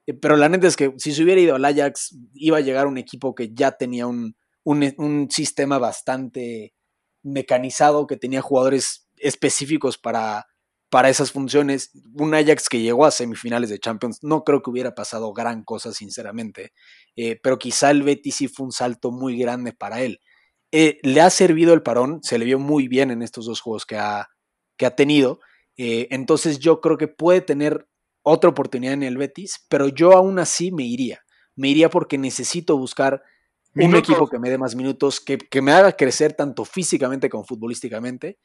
Eh, 0.05 0.13
pero 0.13 0.35
la 0.37 0.49
neta 0.49 0.67
es 0.67 0.75
que 0.75 0.93
si 0.97 1.13
se 1.13 1.23
hubiera 1.23 1.39
ido 1.39 1.55
al 1.55 1.65
Ajax, 1.65 2.17
iba 2.33 2.57
a 2.57 2.61
llegar 2.61 2.87
un 2.87 2.97
equipo 2.97 3.35
que 3.35 3.53
ya 3.53 3.71
tenía 3.71 4.07
un, 4.07 4.35
un, 4.63 5.27
sistema 5.29 5.77
bastante 5.77 6.73
mecanizado, 7.23 8.07
que 8.07 8.17
tenía 8.17 8.41
jugadores 8.41 9.07
específicos 9.17 9.97
para, 9.97 10.47
para 10.89 11.09
esas 11.09 11.31
funciones. 11.31 11.91
Un 12.13 12.33
Ajax 12.33 12.69
que 12.69 12.81
llegó 12.81 13.05
a 13.05 13.11
semifinales 13.11 13.69
de 13.69 13.79
Champions, 13.79 14.19
no 14.21 14.43
creo 14.43 14.61
que 14.61 14.69
hubiera 14.69 14.95
pasado 14.95 15.33
gran 15.33 15.63
cosa, 15.63 15.93
sinceramente. 15.93 16.73
Eh, 17.15 17.39
pero 17.41 17.57
quizá 17.57 17.91
el 17.91 18.03
Betis 18.03 18.35
sí 18.35 18.47
fue 18.47 18.65
un 18.65 18.71
salto 18.71 19.11
muy 19.11 19.37
grande 19.37 19.73
para 19.73 20.01
él. 20.01 20.19
Eh, 20.71 20.99
le 21.03 21.21
ha 21.21 21.29
servido 21.29 21.73
el 21.73 21.83
parón, 21.83 22.19
se 22.23 22.37
le 22.37 22.45
vio 22.45 22.59
muy 22.59 22.87
bien 22.87 23.11
en 23.11 23.21
estos 23.21 23.45
dos 23.45 23.61
juegos 23.61 23.85
que 23.85 23.97
ha, 23.97 24.27
que 24.77 24.85
ha 24.85 24.95
tenido. 24.95 25.39
entonces 25.77 26.57
yo 26.59 26.81
creo 26.81 26.97
que 26.97 27.07
puede 27.07 27.41
tener 27.41 27.87
otra 28.23 28.49
oportunidad 28.49 28.93
en 28.93 29.03
el 29.03 29.17
Betis, 29.17 29.65
pero 29.69 29.87
yo 29.87 30.11
aún 30.11 30.39
así 30.39 30.71
me 30.71 30.83
iría. 30.83 31.21
Me 31.55 31.69
iría 31.69 31.89
porque 31.89 32.17
necesito 32.17 32.77
buscar 32.77 33.21
un 33.75 33.95
equipo 33.95 34.27
que 34.27 34.39
me 34.39 34.49
dé 34.49 34.57
más 34.57 34.75
minutos, 34.75 35.21
que, 35.21 35.37
me 35.61 35.71
haga 35.71 35.91
crecer 35.93 36.33
tanto 36.33 36.65
físicamente 36.65 37.29
como 37.29 37.43
futbolísticamente. 37.43 38.39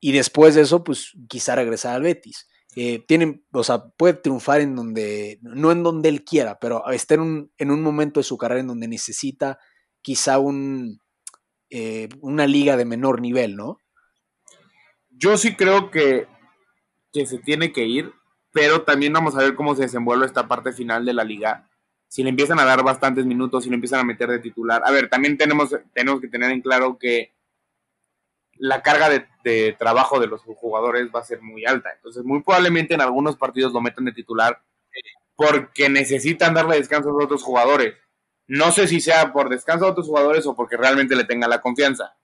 Y 0.00 0.12
después 0.12 0.54
de 0.54 0.62
eso, 0.62 0.82
pues 0.82 1.12
quizá 1.28 1.54
regresar 1.54 1.94
al 1.94 2.02
Betis. 2.02 2.48
Eh, 2.74 3.04
tienen, 3.06 3.44
o 3.52 3.64
sea, 3.64 3.88
puede 3.96 4.14
triunfar 4.14 4.60
en 4.60 4.76
donde, 4.76 5.38
no 5.42 5.72
en 5.72 5.82
donde 5.82 6.08
él 6.08 6.24
quiera, 6.24 6.58
pero 6.58 6.88
está 6.90 7.14
en 7.14 7.20
un, 7.20 7.52
en 7.58 7.70
un 7.70 7.82
momento 7.82 8.20
de 8.20 8.24
su 8.24 8.38
carrera 8.38 8.60
en 8.60 8.68
donde 8.68 8.88
necesita 8.88 9.58
quizá 10.02 10.38
un, 10.38 11.00
eh, 11.68 12.08
una 12.20 12.46
liga 12.46 12.76
de 12.76 12.84
menor 12.84 13.20
nivel, 13.20 13.56
¿no? 13.56 13.78
Yo 15.10 15.36
sí 15.36 15.56
creo 15.56 15.90
que, 15.90 16.28
que 17.12 17.26
se 17.26 17.38
tiene 17.38 17.72
que 17.72 17.86
ir, 17.86 18.12
pero 18.52 18.82
también 18.82 19.12
vamos 19.12 19.36
a 19.36 19.40
ver 19.40 19.54
cómo 19.54 19.74
se 19.74 19.82
desenvuelve 19.82 20.26
esta 20.26 20.48
parte 20.48 20.72
final 20.72 21.04
de 21.04 21.14
la 21.14 21.24
liga. 21.24 21.68
Si 22.08 22.22
le 22.22 22.30
empiezan 22.30 22.58
a 22.58 22.64
dar 22.64 22.82
bastantes 22.82 23.26
minutos, 23.26 23.64
si 23.64 23.70
le 23.70 23.74
empiezan 23.74 24.00
a 24.00 24.04
meter 24.04 24.28
de 24.28 24.38
titular. 24.38 24.82
A 24.84 24.90
ver, 24.90 25.08
también 25.08 25.36
tenemos, 25.36 25.70
tenemos 25.92 26.20
que 26.20 26.28
tener 26.28 26.50
en 26.50 26.60
claro 26.60 26.98
que 26.98 27.34
la 28.60 28.82
carga 28.82 29.08
de, 29.42 29.72
trabajo 29.78 30.20
de 30.20 30.26
los 30.26 30.42
jugadores 30.42 31.08
va 31.14 31.20
a 31.20 31.24
ser 31.24 31.40
muy 31.40 31.64
alta. 31.64 31.90
Entonces, 31.94 32.22
muy 32.24 32.42
probablemente 32.42 32.92
en 32.92 33.00
algunos 33.00 33.36
partidos 33.36 33.72
lo 33.72 33.80
metan 33.80 34.04
de 34.04 34.12
titular 34.12 34.62
porque 35.34 35.88
necesitan 35.88 36.52
darle 36.52 36.76
descanso 36.76 37.08
a 37.08 37.24
otros 37.24 37.42
jugadores. 37.42 37.94
No 38.46 38.70
sé 38.70 38.86
si 38.86 39.00
sea 39.00 39.32
por 39.32 39.48
descanso 39.48 39.86
a 39.86 39.90
otros 39.90 40.06
jugadores 40.06 40.44
o 40.46 40.54
porque 40.54 40.76
realmente 40.76 41.16
le 41.16 41.24
tenga 41.24 41.48
la 41.48 41.62
confianza 41.62 42.14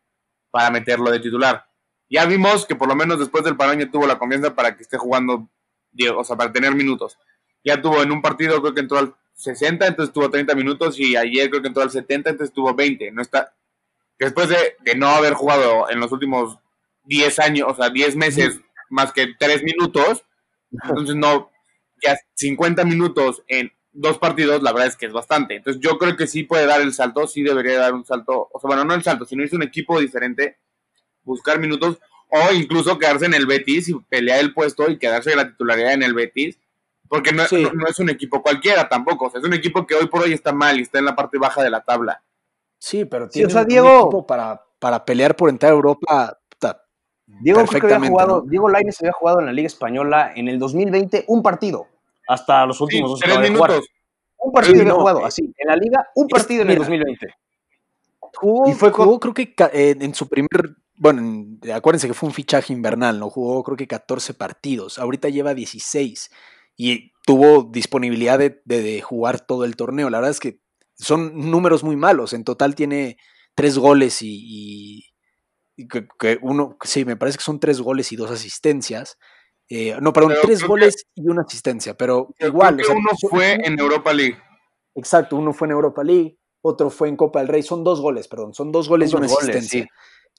para 0.50 0.70
meterlo 0.70 1.10
de 1.10 1.20
titular. 1.20 1.64
Ya 2.10 2.26
vimos 2.26 2.66
que 2.66 2.76
por 2.76 2.88
lo 2.88 2.94
menos 2.94 3.18
después 3.18 3.42
del 3.42 3.56
parón 3.56 3.78
ya 3.78 3.90
tuvo 3.90 4.06
la 4.06 4.18
confianza 4.18 4.54
para 4.54 4.76
que 4.76 4.82
esté 4.82 4.98
jugando, 4.98 5.48
o 6.14 6.24
sea, 6.24 6.36
para 6.36 6.52
tener 6.52 6.74
minutos. 6.74 7.18
Ya 7.64 7.80
tuvo 7.80 8.02
en 8.02 8.12
un 8.12 8.20
partido, 8.20 8.60
creo 8.60 8.74
que 8.74 8.80
entró 8.80 8.98
al 8.98 9.14
60, 9.32 9.86
entonces 9.86 10.12
tuvo 10.12 10.30
30 10.30 10.54
minutos 10.54 11.00
y 11.00 11.16
ayer 11.16 11.48
creo 11.48 11.62
que 11.62 11.68
entró 11.68 11.82
al 11.82 11.90
70, 11.90 12.28
entonces 12.28 12.54
tuvo 12.54 12.74
20. 12.74 13.10
No 13.12 13.22
está, 13.22 13.55
después 14.18 14.48
de, 14.48 14.76
de 14.80 14.94
no 14.94 15.08
haber 15.08 15.34
jugado 15.34 15.90
en 15.90 16.00
los 16.00 16.12
últimos 16.12 16.58
10 17.04 17.38
años, 17.38 17.68
o 17.70 17.74
sea, 17.74 17.90
10 17.90 18.16
meses 18.16 18.60
más 18.90 19.12
que 19.12 19.34
3 19.38 19.62
minutos, 19.62 20.24
entonces 20.70 21.16
no, 21.16 21.50
ya 22.02 22.16
50 22.34 22.84
minutos 22.84 23.42
en 23.48 23.72
dos 23.92 24.18
partidos, 24.18 24.62
la 24.62 24.72
verdad 24.72 24.88
es 24.88 24.96
que 24.96 25.06
es 25.06 25.12
bastante. 25.12 25.56
Entonces 25.56 25.80
yo 25.80 25.98
creo 25.98 26.16
que 26.16 26.26
sí 26.26 26.42
puede 26.42 26.66
dar 26.66 26.80
el 26.80 26.92
salto, 26.92 27.26
sí 27.26 27.42
debería 27.42 27.78
dar 27.78 27.94
un 27.94 28.04
salto, 28.04 28.48
o 28.52 28.60
sea, 28.60 28.68
bueno, 28.68 28.84
no 28.84 28.94
el 28.94 29.02
salto, 29.02 29.24
sino 29.24 29.42
irse 29.42 29.56
un 29.56 29.62
equipo 29.62 29.98
diferente, 29.98 30.58
buscar 31.24 31.58
minutos, 31.58 31.98
o 32.28 32.52
incluso 32.52 32.98
quedarse 32.98 33.26
en 33.26 33.34
el 33.34 33.46
Betis 33.46 33.88
y 33.88 33.94
pelear 33.94 34.40
el 34.40 34.52
puesto 34.52 34.90
y 34.90 34.98
quedarse 34.98 35.30
en 35.30 35.38
la 35.38 35.48
titularidad 35.48 35.92
en 35.92 36.02
el 36.02 36.14
Betis, 36.14 36.58
porque 37.08 37.32
no, 37.32 37.44
no, 37.74 37.86
es 37.86 37.98
un 37.98 38.10
equipo 38.10 38.42
cualquiera 38.42 38.88
tampoco, 38.88 39.26
o 39.26 39.30
sea, 39.30 39.40
es 39.40 39.46
un 39.46 39.54
equipo 39.54 39.86
que 39.86 39.94
hoy 39.94 40.06
por 40.08 40.22
hoy 40.22 40.32
está 40.32 40.52
mal 40.52 40.78
y 40.78 40.82
está 40.82 40.98
en 40.98 41.04
la 41.04 41.16
parte 41.16 41.38
baja 41.38 41.62
de 41.62 41.70
la 41.70 41.82
tabla. 41.82 42.22
Sí, 42.86 43.04
pero 43.04 43.28
tiene 43.28 43.52
un, 43.52 43.58
equipo 43.58 44.24
para, 44.24 44.64
para 44.78 45.04
pelear 45.04 45.34
por 45.34 45.50
entrar 45.50 45.72
a 45.72 45.74
Europa. 45.74 46.38
Diego, 47.40 47.58
había 47.58 48.08
jugado, 48.08 48.42
Diego 48.42 48.68
Lainez 48.68 49.00
había 49.00 49.10
jugado 49.10 49.40
en 49.40 49.46
la 49.46 49.52
Liga 49.52 49.66
Española 49.66 50.30
en 50.36 50.46
el 50.46 50.60
2020 50.60 51.24
un 51.26 51.42
partido 51.42 51.88
hasta 52.28 52.64
los 52.64 52.80
últimos 52.80 53.10
dos 53.10 53.18
tres 53.18 53.40
minutos. 53.40 53.88
Un 54.38 54.52
partido 54.52 54.84
sí, 54.84 54.88
jugado, 54.88 55.24
así. 55.24 55.52
En 55.58 55.66
la 55.66 55.74
liga, 55.74 56.06
un 56.14 56.28
partido 56.28 56.62
en 56.62 56.70
el 56.70 56.78
2020. 56.78 57.26
Jugó, 58.36 58.70
y 58.70 58.74
fue, 58.74 58.92
jugó 58.92 59.18
creo 59.18 59.34
que 59.34 59.52
en 59.72 60.14
su 60.14 60.28
primer, 60.28 60.76
bueno, 60.94 61.58
acuérdense 61.74 62.06
que 62.06 62.14
fue 62.14 62.28
un 62.28 62.34
fichaje 62.34 62.72
invernal, 62.72 63.18
¿no? 63.18 63.30
Jugó 63.30 63.64
creo 63.64 63.76
que 63.76 63.88
14 63.88 64.32
partidos, 64.34 65.00
ahorita 65.00 65.28
lleva 65.28 65.54
16 65.54 66.30
y 66.76 67.10
tuvo 67.24 67.64
disponibilidad 67.64 68.38
de, 68.38 68.62
de, 68.64 69.02
jugar 69.02 69.40
todo 69.40 69.64
el 69.64 69.74
torneo. 69.74 70.08
La 70.08 70.18
verdad 70.18 70.30
es 70.30 70.38
que 70.38 70.60
son 70.96 71.50
números 71.50 71.84
muy 71.84 71.96
malos, 71.96 72.32
en 72.32 72.44
total 72.44 72.74
tiene 72.74 73.18
tres 73.54 73.78
goles 73.78 74.22
y, 74.22 75.06
y 75.76 75.88
que, 75.88 76.38
uno, 76.42 76.76
sí, 76.82 77.04
me 77.04 77.16
parece 77.16 77.38
que 77.38 77.44
son 77.44 77.60
tres 77.60 77.80
goles 77.80 78.12
y 78.12 78.16
dos 78.16 78.30
asistencias. 78.30 79.18
Eh, 79.68 79.96
no, 80.00 80.12
perdón, 80.12 80.34
tres 80.42 80.62
goles 80.62 81.06
y 81.14 81.28
una 81.28 81.42
asistencia, 81.42 81.94
pero 81.94 82.28
igual. 82.38 82.80
uno 82.88 83.10
fue 83.28 83.54
en 83.54 83.78
Europa 83.78 84.12
League. 84.12 84.38
Exacto, 84.94 85.36
uno 85.36 85.52
fue 85.52 85.66
en 85.66 85.72
Europa 85.72 86.04
League, 86.04 86.38
otro 86.62 86.88
fue 86.88 87.08
en 87.08 87.16
Copa 87.16 87.40
del 87.40 87.48
Rey, 87.48 87.62
son 87.62 87.82
dos 87.84 88.00
goles, 88.00 88.28
perdón, 88.28 88.54
son 88.54 88.72
dos 88.72 88.88
goles 88.88 89.12
y 89.12 89.16
una 89.16 89.26
asistencia. 89.26 89.86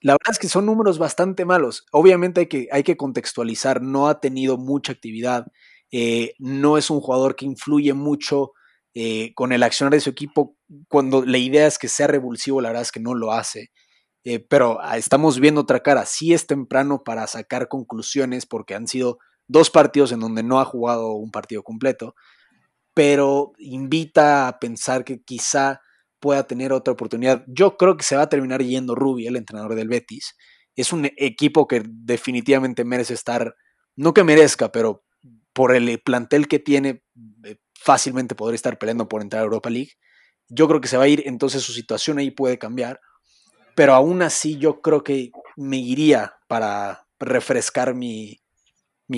La 0.02 0.14
verdad 0.14 0.32
es 0.32 0.40
que 0.40 0.48
son 0.48 0.66
números 0.66 1.00
bastante 1.00 1.44
malos. 1.44 1.86
Obviamente 1.92 2.42
hay 2.42 2.48
que, 2.48 2.68
hay 2.72 2.84
que 2.84 2.98
contextualizar, 2.98 3.82
no 3.82 4.08
ha 4.08 4.20
tenido 4.20 4.58
mucha 4.58 4.94
actividad, 4.94 5.48
eh, 5.92 6.34
no 6.40 6.78
es 6.78 6.90
un 6.90 7.02
jugador 7.02 7.36
que 7.36 7.46
influye 7.46 7.94
mucho 7.94 8.54
eh, 9.00 9.32
con 9.36 9.52
el 9.52 9.62
accionar 9.62 9.94
de 9.94 10.00
su 10.00 10.10
equipo 10.10 10.58
cuando 10.90 11.24
la 11.24 11.38
idea 11.38 11.68
es 11.68 11.78
que 11.78 11.88
sea 11.88 12.08
revulsivo, 12.08 12.62
la 12.62 12.70
verdad 12.70 12.82
es 12.82 12.92
que 12.92 13.00
no 13.00 13.14
lo 13.14 13.32
hace. 13.32 13.70
Eh, 14.24 14.40
pero 14.40 14.80
ah, 14.82 14.98
estamos 14.98 15.40
viendo 15.40 15.62
otra 15.62 15.82
cara. 15.82 16.04
Sí 16.08 16.34
es 16.34 16.48
temprano 16.48 17.04
para 17.04 17.28
sacar 17.28 17.68
conclusiones 17.68 18.48
porque 18.48 18.74
han 18.74 18.88
sido 18.88 19.20
dos 19.48 19.70
partidos 19.70 20.12
en 20.14 20.20
donde 20.20 20.42
no 20.42 20.60
ha 20.60 20.66
jugado 20.66 21.12
un 21.12 21.30
partido 21.30 21.62
completo, 21.62 22.16
pero 22.96 23.52
invita 23.60 24.48
a 24.48 24.58
pensar 24.58 25.06
que 25.06 25.22
quizá 25.22 25.80
pueda 26.20 26.48
tener 26.48 26.74
otra 26.74 26.94
oportunidad. 26.94 27.44
Yo 27.46 27.78
creo 27.78 27.98
que 27.98 28.04
se 28.04 28.16
va 28.16 28.24
a 28.24 28.30
terminar 28.30 28.64
yendo 28.64 28.96
Rubi, 28.96 29.28
el 29.28 29.36
entrenador 29.36 29.76
del 29.76 29.90
Betis. 29.90 30.36
Es 30.76 30.92
un 30.92 31.06
equipo 31.18 31.68
que 31.68 31.84
definitivamente 31.86 32.84
merece 32.84 33.14
estar, 33.14 33.54
no 33.96 34.16
que 34.16 34.24
merezca, 34.24 34.72
pero 34.72 35.04
por 35.54 35.76
el 35.76 36.00
plantel 36.02 36.48
que 36.48 36.60
tiene, 36.60 37.04
eh, 37.44 37.58
fácilmente 37.80 38.36
podría 38.36 38.56
estar 38.56 38.78
peleando 38.78 39.08
por 39.08 39.22
entrar 39.22 39.42
a 39.42 39.46
Europa 39.46 39.70
League. 39.70 39.92
Yo 40.50 40.68
creo 40.68 40.82
que 40.82 40.88
se 40.88 40.98
va 40.98 41.04
a 41.04 41.08
ir, 41.08 41.24
entonces 41.26 41.64
su 41.64 41.74
situación 41.74 42.20
ahí 42.20 42.32
puede 42.32 42.58
cambiar 42.58 43.02
pero 43.78 43.94
aún 43.94 44.24
así 44.24 44.58
yo 44.58 44.82
creo 44.82 45.04
que 45.04 45.32
me 45.56 45.78
iría 45.78 46.34
para 46.48 47.06
refrescar 47.20 47.94
mi, 47.94 48.42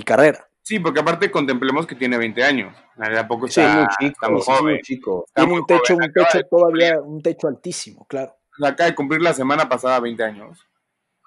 carrera. 0.06 0.50
Sí, 0.62 0.82
porque 0.82 1.00
aparte 1.00 1.32
contemplemos 1.32 1.88
que 1.88 1.96
tiene 1.96 2.18
20 2.18 2.44
años. 2.44 2.76
Tampoco 2.98 3.46
está, 3.46 3.88
sí, 3.98 4.04
muy 4.04 4.12
chico, 4.12 4.62
muy 4.62 4.82
chico. 4.82 5.26
tiene 5.34 5.54
un 5.54 5.66
techo, 5.66 5.96
un 5.96 6.12
techo 6.12 6.44
todavía, 6.52 7.00
un 7.00 7.22
techo 7.22 7.48
altísimo, 7.48 8.06
claro. 8.06 8.36
Acaba 8.62 8.90
de 8.90 8.96
cumplir 8.96 9.22
la 9.22 9.34
semana 9.34 9.70
pasada 9.70 10.02
20 10.02 10.22
años. 10.26 10.60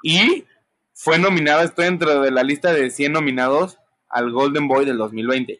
Y 0.03 0.45
fue 0.93 1.19
nominada, 1.19 1.63
estoy 1.63 1.87
dentro 1.87 2.21
de 2.21 2.31
la 2.31 2.43
lista 2.43 2.75
de 2.75 2.91
100 2.91 3.13
nominados 3.13 3.79
al 4.11 4.31
Golden 4.31 4.69
Boy 4.69 4.85
del 4.85 4.99
2020. 4.99 5.59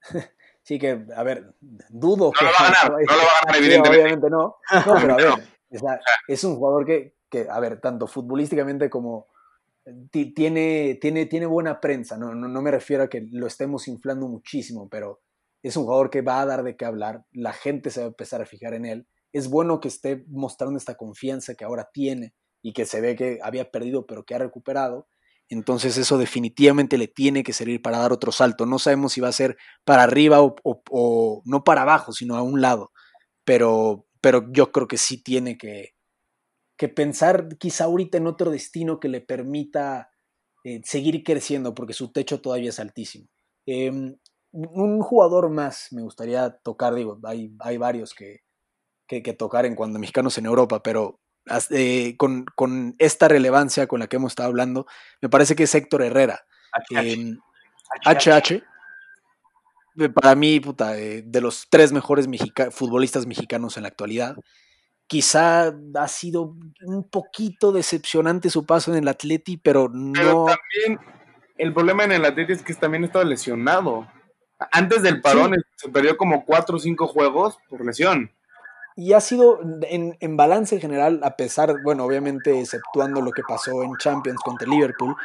Sí, 0.70 0.78
que, 0.78 1.04
a 1.16 1.24
ver, 1.24 1.52
dudo 1.88 2.26
no 2.26 2.30
que. 2.30 2.44
Lo 2.44 2.52
va 2.52 2.58
a 2.58 2.62
ganar, 2.62 2.90
no 3.08 3.16
lo 3.16 3.22
va 3.22 3.28
a 3.42 3.44
ganar, 3.44 3.56
evidentemente. 3.56 3.90
obviamente 3.90 4.30
no. 4.30 4.56
No, 4.86 4.94
pero 5.00 5.14
a 5.14 5.16
ver, 5.16 5.34
es 6.28 6.44
un 6.44 6.54
jugador 6.54 6.86
que, 6.86 7.16
que, 7.28 7.48
a 7.50 7.58
ver, 7.58 7.80
tanto 7.80 8.06
futbolísticamente 8.06 8.88
como 8.88 9.26
tiene, 10.12 10.96
tiene, 11.00 11.26
tiene 11.26 11.46
buena 11.46 11.80
prensa, 11.80 12.16
¿no? 12.16 12.36
No, 12.36 12.62
me 12.62 12.70
refiero 12.70 13.02
a 13.02 13.08
que 13.08 13.26
lo 13.32 13.48
estemos 13.48 13.88
inflando 13.88 14.28
muchísimo, 14.28 14.88
pero 14.88 15.20
es 15.60 15.76
un 15.76 15.86
jugador 15.86 16.08
que 16.08 16.22
va 16.22 16.40
a 16.40 16.46
dar 16.46 16.62
de 16.62 16.76
qué 16.76 16.84
hablar, 16.84 17.24
la 17.32 17.52
gente 17.52 17.90
se 17.90 17.98
va 17.98 18.06
a 18.06 18.10
empezar 18.10 18.40
a 18.40 18.46
fijar 18.46 18.72
en 18.74 18.84
él, 18.84 19.08
es 19.32 19.50
bueno 19.50 19.80
que 19.80 19.88
esté 19.88 20.24
mostrando 20.28 20.78
esta 20.78 20.94
confianza 20.94 21.56
que 21.56 21.64
ahora 21.64 21.90
tiene 21.92 22.32
y 22.62 22.74
que 22.74 22.86
se 22.86 23.00
ve 23.00 23.16
que 23.16 23.40
había 23.42 23.72
perdido 23.72 24.06
pero 24.06 24.24
que 24.24 24.36
ha 24.36 24.38
recuperado, 24.38 25.08
entonces 25.50 25.98
eso 25.98 26.16
definitivamente 26.16 26.96
le 26.96 27.08
tiene 27.08 27.42
que 27.42 27.52
servir 27.52 27.82
para 27.82 27.98
dar 27.98 28.12
otro 28.12 28.32
salto, 28.32 28.66
no 28.66 28.78
sabemos 28.78 29.12
si 29.12 29.20
va 29.20 29.28
a 29.28 29.32
ser 29.32 29.56
para 29.84 30.04
arriba 30.04 30.38
o, 30.40 31.42
no 31.44 31.64
para 31.64 31.82
abajo, 31.82 32.12
sino 32.12 32.36
a 32.36 32.42
un 32.42 32.60
lado, 32.60 32.92
pero 33.44 34.06
pero 34.22 34.52
yo 34.52 34.70
creo 34.70 34.86
que 34.86 34.98
sí 34.98 35.22
tiene 35.22 35.56
que, 35.56 35.94
que 36.76 36.88
pensar 36.88 37.48
quizá 37.58 37.84
ahorita 37.84 38.18
en 38.18 38.26
otro 38.26 38.50
destino 38.50 39.00
que 39.00 39.08
le 39.08 39.20
permita 39.20 40.10
eh, 40.64 40.82
seguir 40.84 41.22
creciendo, 41.24 41.74
porque 41.74 41.94
su 41.94 42.12
techo 42.12 42.40
todavía 42.40 42.68
es 42.68 42.80
altísimo. 42.80 43.28
Em, 43.66 44.16
un 44.52 45.00
jugador 45.00 45.50
más 45.50 45.88
me 45.90 46.02
gustaría 46.02 46.50
tocar, 46.62 46.94
digo, 46.94 47.18
hay, 47.24 47.54
hay 47.60 47.78
varios 47.78 48.14
que, 48.14 48.40
que, 49.06 49.32
tocar 49.32 49.66
en 49.66 49.74
cuanto 49.74 49.96
a 49.96 50.00
mexicanos 50.00 50.36
en 50.38 50.46
Europa, 50.46 50.82
pero 50.82 51.20
eh, 51.70 52.16
con, 52.16 52.44
con, 52.54 52.94
esta 52.98 53.28
relevancia 53.28 53.86
con 53.86 54.00
la 54.00 54.06
que 54.06 54.16
hemos 54.16 54.32
estado 54.32 54.48
hablando, 54.48 54.86
me 55.20 55.28
parece 55.28 55.56
que 55.56 55.64
es 55.64 55.74
Héctor 55.74 56.02
Herrera. 56.02 56.44
HH 58.04 58.62
para 60.08 60.34
mí, 60.34 60.60
puta, 60.60 60.98
eh, 60.98 61.22
de 61.24 61.40
los 61.40 61.66
tres 61.68 61.92
mejores 61.92 62.26
futbolistas 62.70 63.26
mexicanos 63.26 63.76
en 63.76 63.82
la 63.82 63.88
actualidad. 63.88 64.36
Quizá 65.06 65.74
ha 65.94 66.08
sido 66.08 66.56
un 66.82 67.08
poquito 67.10 67.72
decepcionante 67.72 68.48
su 68.48 68.64
paso 68.64 68.92
en 68.92 68.98
el 68.98 69.08
Atleti, 69.08 69.56
pero 69.56 69.88
no. 69.92 70.12
Pero 70.12 70.46
también 70.46 71.00
el 71.58 71.74
problema 71.74 72.04
en 72.04 72.12
el 72.12 72.24
Atleti 72.24 72.52
es 72.52 72.62
que 72.62 72.74
también 72.74 73.04
estaba 73.04 73.24
lesionado. 73.24 74.06
Antes 74.72 75.02
del 75.02 75.20
parón 75.20 75.56
se 75.76 75.88
perdió 75.88 76.16
como 76.16 76.44
cuatro 76.44 76.76
o 76.76 76.78
cinco 76.78 77.08
juegos 77.08 77.58
por 77.68 77.84
lesión. 77.84 78.30
Y 79.00 79.14
ha 79.14 79.20
sido 79.20 79.60
en, 79.88 80.16
en 80.20 80.36
balance 80.36 80.78
general, 80.78 81.20
a 81.22 81.34
pesar, 81.34 81.74
bueno, 81.82 82.04
obviamente 82.04 82.60
exceptuando 82.60 83.22
lo 83.22 83.30
que 83.30 83.42
pasó 83.42 83.82
en 83.82 83.96
Champions 83.96 84.40
contra 84.44 84.68
Liverpool, 84.68 85.16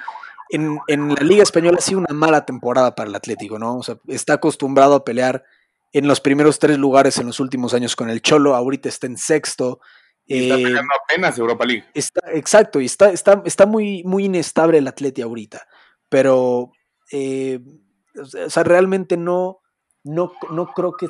en, 0.49 0.79
la 0.87 1.23
Liga 1.23 1.43
Española 1.43 1.77
ha 1.79 1.81
sido 1.81 1.99
una 1.99 2.13
mala 2.13 2.45
temporada 2.45 2.95
para 2.95 3.09
el 3.09 3.15
Atlético, 3.15 3.59
¿no? 3.59 3.77
O 3.77 3.83
sea, 3.83 3.97
está 4.07 4.33
acostumbrado 4.33 4.95
a 4.95 5.03
pelear 5.03 5.43
en 5.91 6.07
los 6.07 6.21
primeros 6.21 6.59
tres 6.59 6.77
lugares 6.77 7.17
en 7.17 7.27
los 7.27 7.39
últimos 7.39 7.73
años 7.73 7.95
con 7.95 8.09
el 8.09 8.21
Cholo, 8.21 8.55
ahorita 8.55 8.89
está 8.89 9.07
en 9.07 9.17
sexto. 9.17 9.79
Y 10.25 10.43
está 10.43 10.55
eh, 10.55 10.63
peleando 10.63 10.93
apenas 11.03 11.37
Europa 11.37 11.65
League. 11.65 11.85
Está, 11.93 12.21
exacto, 12.31 12.79
y 12.79 12.85
está, 12.85 13.11
está, 13.11 13.41
está 13.45 13.65
muy, 13.65 14.03
muy 14.03 14.25
inestable 14.25 14.77
el 14.77 14.87
Atlético 14.87 15.27
ahorita. 15.27 15.67
Pero, 16.09 16.71
eh, 17.11 17.59
o 18.15 18.49
sea, 18.49 18.63
realmente 18.63 19.17
no, 19.17 19.61
no, 20.03 20.33
no 20.51 20.67
creo 20.73 20.93
que 20.95 21.07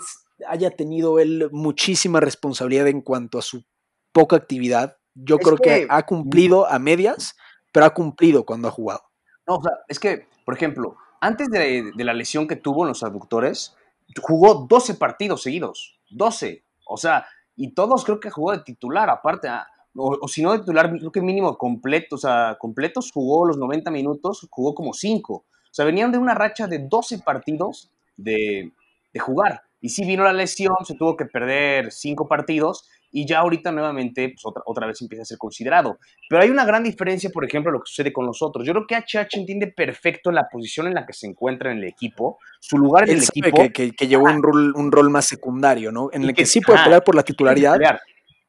haya 0.48 0.72
tenido 0.72 1.20
él 1.20 1.50
muchísima 1.52 2.20
responsabilidad 2.20 2.88
en 2.88 3.02
cuanto 3.02 3.38
a 3.38 3.42
su 3.42 3.64
poca 4.12 4.36
actividad. 4.36 4.98
Yo 5.14 5.38
creo 5.38 5.58
que, 5.58 5.88
ha 5.90 6.06
cumplido 6.06 6.68
a 6.68 6.80
medias, 6.80 7.36
pero 7.72 7.86
ha 7.86 7.94
cumplido 7.94 8.46
cuando 8.46 8.68
ha 8.68 8.72
jugado. 8.72 9.02
No, 9.48 9.56
o 9.56 9.62
sea, 9.62 9.72
es 9.88 10.00
que, 10.00 10.28
por 10.44 10.56
ejemplo, 10.56 10.98
antes 11.22 11.50
de, 11.50 11.92
la 11.96 12.14
lesión 12.14 12.48
que 12.48 12.56
tuvo 12.56 12.84
en 12.84 12.90
los 12.90 13.04
aductores, 13.04 13.76
jugó 14.22 14.66
12 14.70 14.96
partidos 14.96 15.44
seguidos. 15.44 16.00
12. 16.12 16.64
O 16.88 16.98
sea, 16.98 17.26
y 17.56 17.74
todos 17.74 18.04
creo 18.04 18.20
que 18.20 18.30
jugó 18.30 18.52
de 18.52 18.60
titular, 18.60 19.10
aparte. 19.10 19.48
Ah, 19.48 19.68
o, 19.96 20.28
si 20.28 20.42
no 20.42 20.52
de 20.52 20.60
titular, 20.60 20.90
creo 20.98 21.12
que 21.12 21.22
mínimo 21.22 21.58
completo, 21.58 22.16
o 22.16 22.20
sea, 22.20 22.58
completos 22.60 23.12
jugó 23.14 23.46
los 23.46 23.58
90 23.58 23.90
minutos, 23.92 24.46
jugó 24.50 24.76
como 24.76 24.94
5. 24.94 25.34
O 25.34 25.46
sea, 25.72 25.86
venían 25.86 26.12
de 26.12 26.18
una 26.18 26.34
racha 26.34 26.68
de 26.68 26.80
12 26.80 27.20
partidos 27.20 27.92
de, 28.18 28.72
de 29.14 29.20
jugar. 29.20 29.65
Y 29.86 29.90
si 29.90 30.04
vino 30.04 30.24
la 30.24 30.34
lesión, 30.34 30.74
se 30.84 30.96
tuvo 30.96 31.16
que 31.16 31.26
perder 31.26 31.92
5 31.92 32.28
partidos 32.28 32.90
y 33.12 33.28
ya 33.28 33.38
ahorita 33.42 33.72
nuevamente 33.72 34.30
pues, 34.30 34.44
otra, 34.44 34.64
otra 34.66 34.88
vez 34.88 35.00
empieza 35.00 35.22
a 35.22 35.26
ser 35.26 35.38
considerado. 35.38 36.00
Pero 36.28 36.42
hay 36.42 36.50
una 36.50 36.66
gran 36.66 36.82
diferencia, 36.82 37.30
por 37.30 37.46
ejemplo, 37.46 37.72
lo 37.72 37.82
que 37.82 37.90
sucede 37.92 38.12
con 38.12 38.26
nosotros. 38.26 38.66
Yo 38.66 38.74
creo 38.74 38.88
que 38.88 38.96
HH 38.96 39.38
entiende 39.38 39.68
perfecto 39.68 40.32
la 40.32 40.48
posición 40.52 40.88
en 40.88 40.96
la 40.96 41.06
que 41.06 41.14
se 41.14 41.28
encuentra 41.28 41.72
en 41.72 41.78
el 41.78 41.84
equipo, 41.84 42.40
su 42.60 42.80
lugar 42.80 43.08
en 43.08 43.18
el 43.18 43.24
equipo. 43.24 43.56
Que, 43.56 43.72
que, 43.72 43.92
que 43.92 44.08
llevó 44.08 44.24
un 44.24 44.42
rol, 44.42 44.74
un 44.76 44.92
rol 44.92 45.12
más 45.12 45.28
secundario, 45.28 45.92
¿no? 45.92 46.10
En 46.12 46.24
el 46.24 46.34
que, 46.34 46.48
sí 46.48 46.62
puede 46.62 46.84
pelear 46.84 47.04
por 47.04 47.14
la 47.14 47.22
titularidad. 47.22 47.78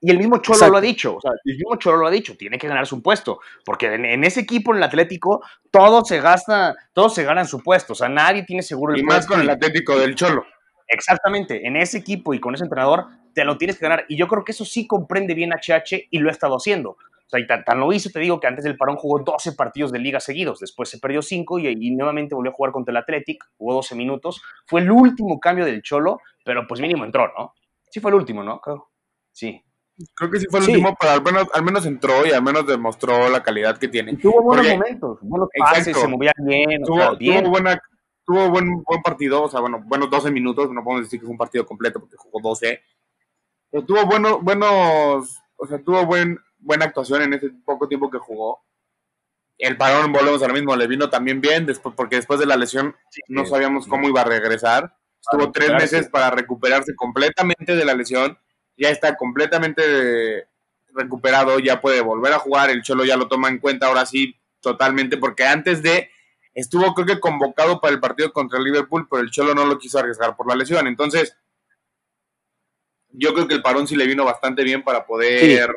Y 0.01 0.11
el 0.11 0.17
mismo 0.17 0.39
Cholo 0.39 0.69
lo 0.71 0.79
ha 0.79 0.81
dicho, 0.81 1.17
o 1.17 1.21
sea, 1.21 1.33
el 1.45 1.55
mismo 1.55 1.77
Cholo 1.77 1.99
lo 1.99 2.07
ha 2.07 2.11
dicho, 2.11 2.35
tiene 2.39 2.57
que 2.57 2.69
ganarse 2.69 2.95
un 2.95 3.03
puesto, 3.03 3.41
porque 3.63 3.93
en, 3.93 4.25
ese 4.25 4.41
equipo, 4.41 4.73
en 4.73 4.79
el 4.79 4.85
Atlético, 4.85 5.43
todo 5.71 6.03
se 6.03 6.19
gasta, 6.21 6.75
todos 6.95 7.15
se 7.15 7.25
ganan 7.25 7.47
su 7.47 7.63
puesto, 7.63 7.93
o 7.93 7.97
sea, 7.97 8.09
nadie 8.09 8.45
tiene 8.45 8.63
seguro 8.63 8.95
el 8.95 9.01
y 9.01 9.05
puesto. 9.05 9.17
Y 9.17 9.19
más 9.19 9.27
con 9.27 9.41
el 9.41 9.51
Atlético 9.51 9.99
del 9.99 10.15
Cholo. 10.15 10.45
Exactamente, 10.89 11.67
en 11.67 11.77
ese 11.77 11.99
equipo 11.99 12.33
y 12.35 12.41
con 12.41 12.55
ese 12.55 12.65
entrenador 12.65 13.07
te 13.35 13.45
lo 13.45 13.59
tienes 13.59 13.79
que 13.79 13.85
ganar. 13.85 14.05
Y 14.09 14.17
yo 14.17 14.29
creo 14.29 14.45
que 14.45 14.53
eso 14.53 14.65
sí 14.65 14.87
comprende 14.87 15.35
bien 15.35 15.53
HH 15.53 16.09
y 16.11 16.19
lo 16.19 16.29
ha 16.29 16.33
estado 16.33 16.57
haciendo. 16.57 16.97
O 17.27 17.29
sea, 17.29 17.41
y 17.41 17.47
tan, 17.47 17.81
lo 17.81 17.93
hizo, 17.93 18.09
te 18.11 18.21
digo 18.21 18.39
que 18.39 18.47
antes 18.47 18.65
del 18.65 18.77
parón 18.77 18.97
jugó 18.97 19.19
12 19.19 19.53
partidos 19.53 19.91
de 19.91 19.99
liga 19.99 20.21
seguidos, 20.21 20.61
después 20.61 20.89
se 20.89 20.99
perdió 20.99 21.23
5 21.23 21.59
y, 21.59 21.91
nuevamente 21.91 22.37
volvió 22.37 22.53
a 22.53 22.55
jugar 22.55 22.73
contra 22.73 22.93
el 22.93 22.99
Athletic, 22.99 23.45
jugó 23.57 23.75
12 23.75 23.97
minutos. 23.97 24.41
Fue 24.67 24.81
el 24.81 24.91
último 24.91 25.41
cambio 25.41 25.65
del 25.65 25.83
Cholo, 25.83 26.21
pero 26.45 26.67
pues 26.69 26.81
mínimo 26.81 27.05
entró, 27.05 27.33
¿no? 27.37 27.55
Sí 27.91 27.99
fue 27.99 28.13
el 28.13 28.17
último, 28.17 28.45
¿no? 28.45 28.61
Creo. 28.61 28.91
Sí. 29.33 29.61
Creo 30.15 30.31
que 30.31 30.39
sí 30.39 30.47
fue 30.49 30.61
el 30.61 30.67
último, 30.67 30.97
pero 31.01 31.13
al 31.13 31.23
menos, 31.23 31.49
al 31.53 31.65
menos 31.65 31.87
entró 31.87 32.25
y 32.25 32.31
al 32.31 32.43
menos 32.43 32.67
demostró 32.67 33.29
la 33.29 33.43
calidad 33.43 33.77
que 33.77 33.89
tiene. 33.89 34.17
tuvo 34.17 34.43
buenos 34.43 34.69
momentos, 34.69 35.19
buenos 35.23 35.49
pases, 35.59 35.97
se 35.97 36.07
movía 36.07 36.33
bien. 36.39 36.85
Tuvo, 36.85 37.17
bien. 37.17 37.43
tuvo 37.43 37.51
buena, 37.51 37.83
tuvo 38.27 38.51
buen, 38.51 38.83
buen 38.83 39.03
partido, 39.03 39.45
o 39.45 39.49
sea, 39.49 39.61
bueno, 39.61 39.81
buenos 39.85 40.11
12 40.11 40.31
minutos, 40.31 40.71
no 40.71 40.83
podemos 40.83 41.07
decir 41.07 41.21
que 41.21 41.27
fue 41.27 41.33
un 41.33 41.39
partido 41.39 41.65
completo 41.65 42.01
porque 42.01 42.17
jugó 42.17 42.41
12, 42.41 42.83
pero 43.71 43.85
tuvo 43.85 44.05
bueno, 44.07 44.41
buenos, 44.41 45.41
o 45.57 45.67
sea, 45.67 45.79
tuvo 45.83 46.05
buen, 46.05 46.39
buena 46.59 46.87
actuación 46.87 47.23
en 47.23 47.35
ese 47.35 47.51
poco 47.65 47.89
tiempo 47.89 48.11
que 48.11 48.19
jugó. 48.19 48.65
El 49.59 49.79
parón, 49.79 50.13
volvemos 50.13 50.43
ahora 50.43 50.53
mismo, 50.53 50.77
le 50.77 50.87
vino 50.87 51.09
también 51.09 51.41
bien, 51.41 51.65
después, 51.65 51.95
porque 51.97 52.17
después 52.17 52.39
de 52.39 52.47
la 52.47 52.57
lesión 52.57 52.95
no 53.29 53.47
sabíamos 53.47 53.87
cómo 53.87 54.07
iba 54.07 54.21
a 54.21 54.25
regresar. 54.25 54.95
Estuvo 55.19 55.51
tres 55.51 55.73
meses 55.73 56.09
para 56.09 56.31
recuperarse 56.31 56.95
completamente 56.95 57.75
de 57.75 57.85
la 57.85 57.95
lesión, 57.95 58.39
ya 58.77 58.91
está 58.91 59.17
completamente 59.17 60.49
recuperado, 60.89 61.59
ya 61.59 61.81
puede 61.81 62.01
volver 62.01 62.35
a 62.35 62.39
jugar, 62.39 62.71
el 62.71 62.83
Cholo 62.83 63.05
ya 63.05 63.17
lo 63.17 63.29
toma 63.29 63.49
en 63.49 63.59
cuenta 63.59 63.87
ahora 63.87 64.05
sí 64.05 64.37
totalmente, 64.61 65.17
porque 65.17 65.45
antes 65.45 65.83
de 65.83 66.11
estuvo 66.57 66.95
creo 66.95 67.07
que 67.07 67.21
convocado 67.21 67.81
para 67.81 67.95
el 67.95 68.01
partido 68.01 68.33
contra 68.33 68.59
el 68.59 68.65
Liverpool, 68.65 69.07
pero 69.09 69.23
el 69.23 69.31
Cholo 69.31 69.55
no 69.55 69.67
lo 69.67 69.79
quiso 69.79 69.99
arriesgar 69.99 70.35
por 70.35 70.49
la 70.49 70.57
lesión. 70.57 70.87
Entonces, 70.87 71.37
yo 73.11 73.35
creo 73.35 73.47
que 73.47 73.55
el 73.55 73.63
parón 73.63 73.87
sí 73.87 73.95
le 73.95 74.07
vino 74.07 74.25
bastante 74.25 74.65
bien 74.65 74.83
para 74.83 75.07
poder... 75.07 75.71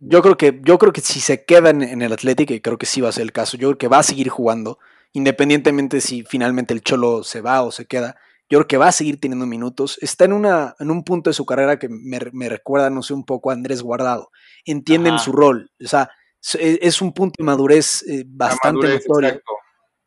Yo 0.00 0.22
creo 0.22 0.36
que, 0.36 0.60
yo 0.64 0.78
creo 0.78 0.92
que 0.92 1.00
si 1.00 1.20
se 1.20 1.44
queda 1.44 1.70
en, 1.70 2.02
el 2.02 2.12
Atlético, 2.12 2.52
y 2.52 2.60
creo 2.60 2.78
que 2.78 2.86
sí 2.86 3.00
va 3.00 3.10
a 3.10 3.12
ser 3.12 3.22
el 3.22 3.32
caso, 3.32 3.56
yo 3.56 3.68
creo 3.68 3.78
que 3.78 3.88
va 3.88 3.98
a 3.98 4.02
seguir 4.02 4.30
jugando, 4.30 4.78
independientemente 5.12 6.00
si 6.00 6.24
finalmente 6.24 6.74
el 6.74 6.82
Cholo 6.82 7.22
se 7.22 7.40
va 7.40 7.62
o 7.62 7.70
se 7.70 7.86
queda, 7.86 8.16
yo 8.48 8.58
creo 8.58 8.66
que 8.66 8.78
va 8.78 8.88
a 8.88 8.92
seguir 8.92 9.20
teniendo 9.20 9.46
minutos. 9.46 9.96
Está 10.00 10.24
en, 10.24 10.32
una, 10.32 10.74
en 10.80 10.90
un 10.90 11.04
punto 11.04 11.30
de 11.30 11.34
su 11.34 11.46
carrera 11.46 11.78
que 11.78 11.88
me, 11.88 12.48
recuerda, 12.48 12.90
no 12.90 13.02
sé, 13.02 13.14
un 13.14 13.24
poco 13.24 13.50
a 13.50 13.52
Andrés 13.52 13.80
Guardado. 13.80 14.32
Entienden 14.64 15.20
su 15.20 15.30
rol. 15.30 15.70
O 15.84 15.86
sea, 15.86 16.10
es, 16.58 17.00
un 17.00 17.12
punto 17.12 17.36
de 17.38 17.44
madurez 17.44 18.02
eh, 18.08 18.24
bastante 18.26 18.88
notorio. 18.88 19.40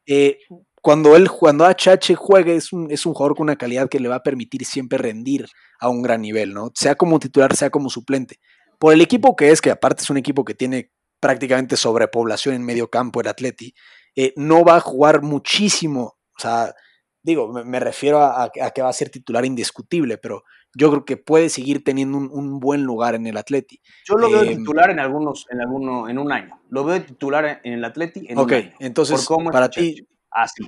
Eh, 0.06 0.40
cuando 0.82 1.16
él, 1.16 1.30
cuando 1.30 1.66
HH 1.66 2.16
juegue, 2.16 2.56
es 2.56 2.74
un, 2.74 2.92
es 2.92 3.06
un 3.06 3.14
jugador 3.14 3.38
con 3.38 3.46
una 3.46 3.56
calidad 3.56 3.88
que 3.88 4.00
le 4.00 4.10
va 4.10 4.16
a 4.16 4.24
permitir 4.24 4.66
siempre 4.66 4.98
rendir 4.98 5.48
a 5.80 5.90
un 5.90 6.02
gran 6.02 6.22
nivel, 6.22 6.54
¿no? 6.54 6.72
Sea 6.76 6.96
como 6.96 7.20
titular, 7.20 7.56
sea 7.56 7.70
como 7.70 7.90
suplente. 7.90 8.40
Por 8.80 8.94
el 8.94 9.02
equipo 9.02 9.36
que 9.36 9.52
es, 9.52 9.62
que 9.62 9.72
aparte 9.72 10.04
es 10.04 10.10
un 10.10 10.18
equipo 10.18 10.44
que 10.44 10.56
tiene 10.56 10.92
prácticamente 11.22 11.78
sobrepoblación 11.78 12.54
en 12.54 12.66
medio 12.66 12.90
campo, 12.90 13.22
el 13.22 13.30
Atleti, 13.30 13.74
eh, 14.16 14.34
no 14.36 14.66
va 14.66 14.76
a 14.76 14.82
jugar 14.82 15.22
muchísimo. 15.22 16.18
O 16.38 16.42
sea, 16.42 16.74
digo, 17.22 17.52
me, 17.64 17.80
refiero 17.80 18.22
a, 18.22 18.52
que 18.52 18.82
va 18.82 18.90
a 18.90 18.94
ser 18.94 19.10
titular 19.10 19.46
indiscutible, 19.46 20.18
pero 20.18 20.44
yo 20.76 20.90
creo 20.90 21.06
que 21.06 21.18
puede 21.18 21.50
seguir 21.50 21.84
teniendo 21.84 22.18
un, 22.18 22.60
buen 22.60 22.84
lugar 22.84 23.16
en 23.16 23.28
el 23.28 23.38
Atleti. 23.38 23.82
Yo 24.06 24.16
lo 24.16 24.30
veo 24.30 24.44
em, 24.44 24.58
titular 24.58 24.90
en 24.90 25.00
algunos, 25.00 25.46
en 25.50 25.62
alguno, 25.62 26.10
en 26.10 26.18
un 26.18 26.32
año. 26.32 26.62
Lo 26.70 26.84
veo 26.84 27.02
titular 27.02 27.62
en 27.64 27.74
el 27.74 27.86
Atleti 27.86 28.26
en 28.28 28.40
un 28.40 28.52
año. 28.52 28.72
entonces 28.80 29.28
para 29.52 29.70
ti, 29.70 30.08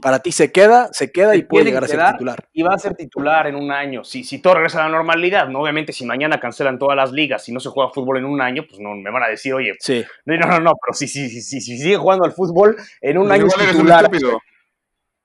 para 0.01 0.19
ti 0.19 0.31
se 0.31 0.51
queda, 0.51 0.89
se 0.91 1.11
queda 1.11 1.35
y 1.35 1.43
puede 1.43 1.65
llegar 1.65 1.83
a 1.83 1.87
ser 1.87 1.99
titular. 2.11 2.47
Y 2.53 2.61
va 2.61 2.75
a 2.75 2.77
ser 2.77 2.95
titular 2.95 3.47
en 3.47 3.55
un 3.55 3.71
año. 3.71 4.03
Si, 4.03 4.23
si 4.23 4.39
todo 4.39 4.55
regresa 4.55 4.83
a 4.83 4.87
la 4.87 4.95
normalidad, 4.95 5.47
¿no? 5.49 5.61
obviamente 5.61 5.91
si 5.91 6.05
mañana 6.05 6.39
cancelan 6.39 6.77
todas 6.77 6.95
las 6.95 7.11
ligas 7.11 7.47
y 7.49 7.51
no 7.51 7.59
se 7.59 7.69
juega 7.69 7.89
fútbol 7.91 8.17
en 8.17 8.25
un 8.25 8.41
año, 8.41 8.63
pues 8.67 8.79
no 8.79 8.93
me 8.93 9.09
van 9.09 9.23
a 9.23 9.27
decir, 9.27 9.53
oye, 9.53 9.73
sí. 9.79 10.05
no, 10.25 10.37
no, 10.37 10.59
no, 10.59 10.73
pero 10.81 10.93
si, 10.93 11.07
si, 11.07 11.29
si, 11.29 11.41
si, 11.41 11.77
sigue 11.77 11.97
jugando 11.97 12.25
al 12.25 12.31
fútbol 12.33 12.75
en 13.01 13.17
un 13.17 13.31
año 13.31 13.47
es 13.47 13.55
titular. 13.55 14.09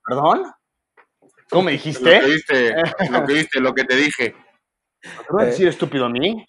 ¿Perdón? 0.06 0.44
¿Cómo 1.50 1.64
me 1.64 1.72
dijiste? 1.72 2.14
Lo 2.14 2.20
que 2.20 2.26
viste, 2.26 2.74
lo 3.10 3.26
que, 3.26 3.32
viste, 3.34 3.60
lo 3.60 3.74
que 3.74 3.84
te 3.84 3.96
dije. 3.96 4.34
¿No 5.02 5.36
vas 5.36 5.42
a 5.42 5.46
decir 5.46 5.68
estúpido 5.68 6.06
a 6.06 6.08
mí? 6.08 6.46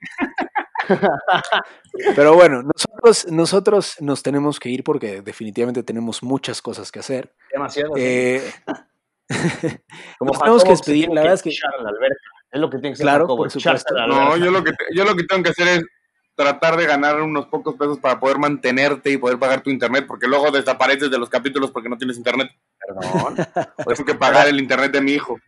Pero 2.16 2.34
bueno, 2.34 2.62
nosotros, 2.62 3.26
nosotros 3.30 3.96
nos 4.00 4.22
tenemos 4.22 4.60
que 4.60 4.68
ir 4.68 4.84
porque 4.84 5.22
definitivamente 5.22 5.82
tenemos 5.82 6.22
muchas 6.22 6.60
cosas 6.60 6.92
que 6.92 7.00
hacer. 7.00 7.34
Demasiado. 7.52 7.92
Eh, 7.96 8.42
Como 10.18 10.38
tenemos 10.38 10.64
que 10.64 10.70
despedir, 10.70 11.08
la 11.08 11.22
verdad 11.22 11.34
es 11.34 11.42
que... 11.42 11.50
Es 11.50 12.60
lo 12.60 12.70
que 12.70 12.78
tiene 12.78 12.96
que 12.96 13.02
Claro, 13.02 13.26
por 13.26 13.50
supuesto. 13.50 13.94
No, 14.06 14.36
yo 14.36 14.50
lo, 14.50 14.62
que 14.62 14.72
yo 14.94 15.04
lo 15.04 15.16
que 15.16 15.24
tengo 15.24 15.42
que 15.42 15.50
hacer 15.50 15.68
es 15.68 15.84
tratar 16.36 16.76
de 16.76 16.86
ganar 16.86 17.20
unos 17.20 17.46
pocos 17.46 17.74
pesos 17.74 17.98
para 17.98 18.18
poder 18.18 18.38
mantenerte 18.38 19.10
y 19.10 19.16
poder 19.16 19.38
pagar 19.38 19.60
tu 19.60 19.70
internet, 19.70 20.04
porque 20.06 20.26
luego 20.26 20.50
desapareces 20.50 21.10
de 21.10 21.18
los 21.18 21.28
capítulos 21.28 21.70
porque 21.70 21.88
no 21.88 21.98
tienes 21.98 22.16
internet. 22.16 22.50
Perdón. 22.78 23.36
Tengo 23.76 24.04
que 24.04 24.14
pagar 24.14 24.48
el 24.48 24.60
internet 24.60 24.92
de 24.92 25.00
mi 25.00 25.12
hijo. 25.12 25.38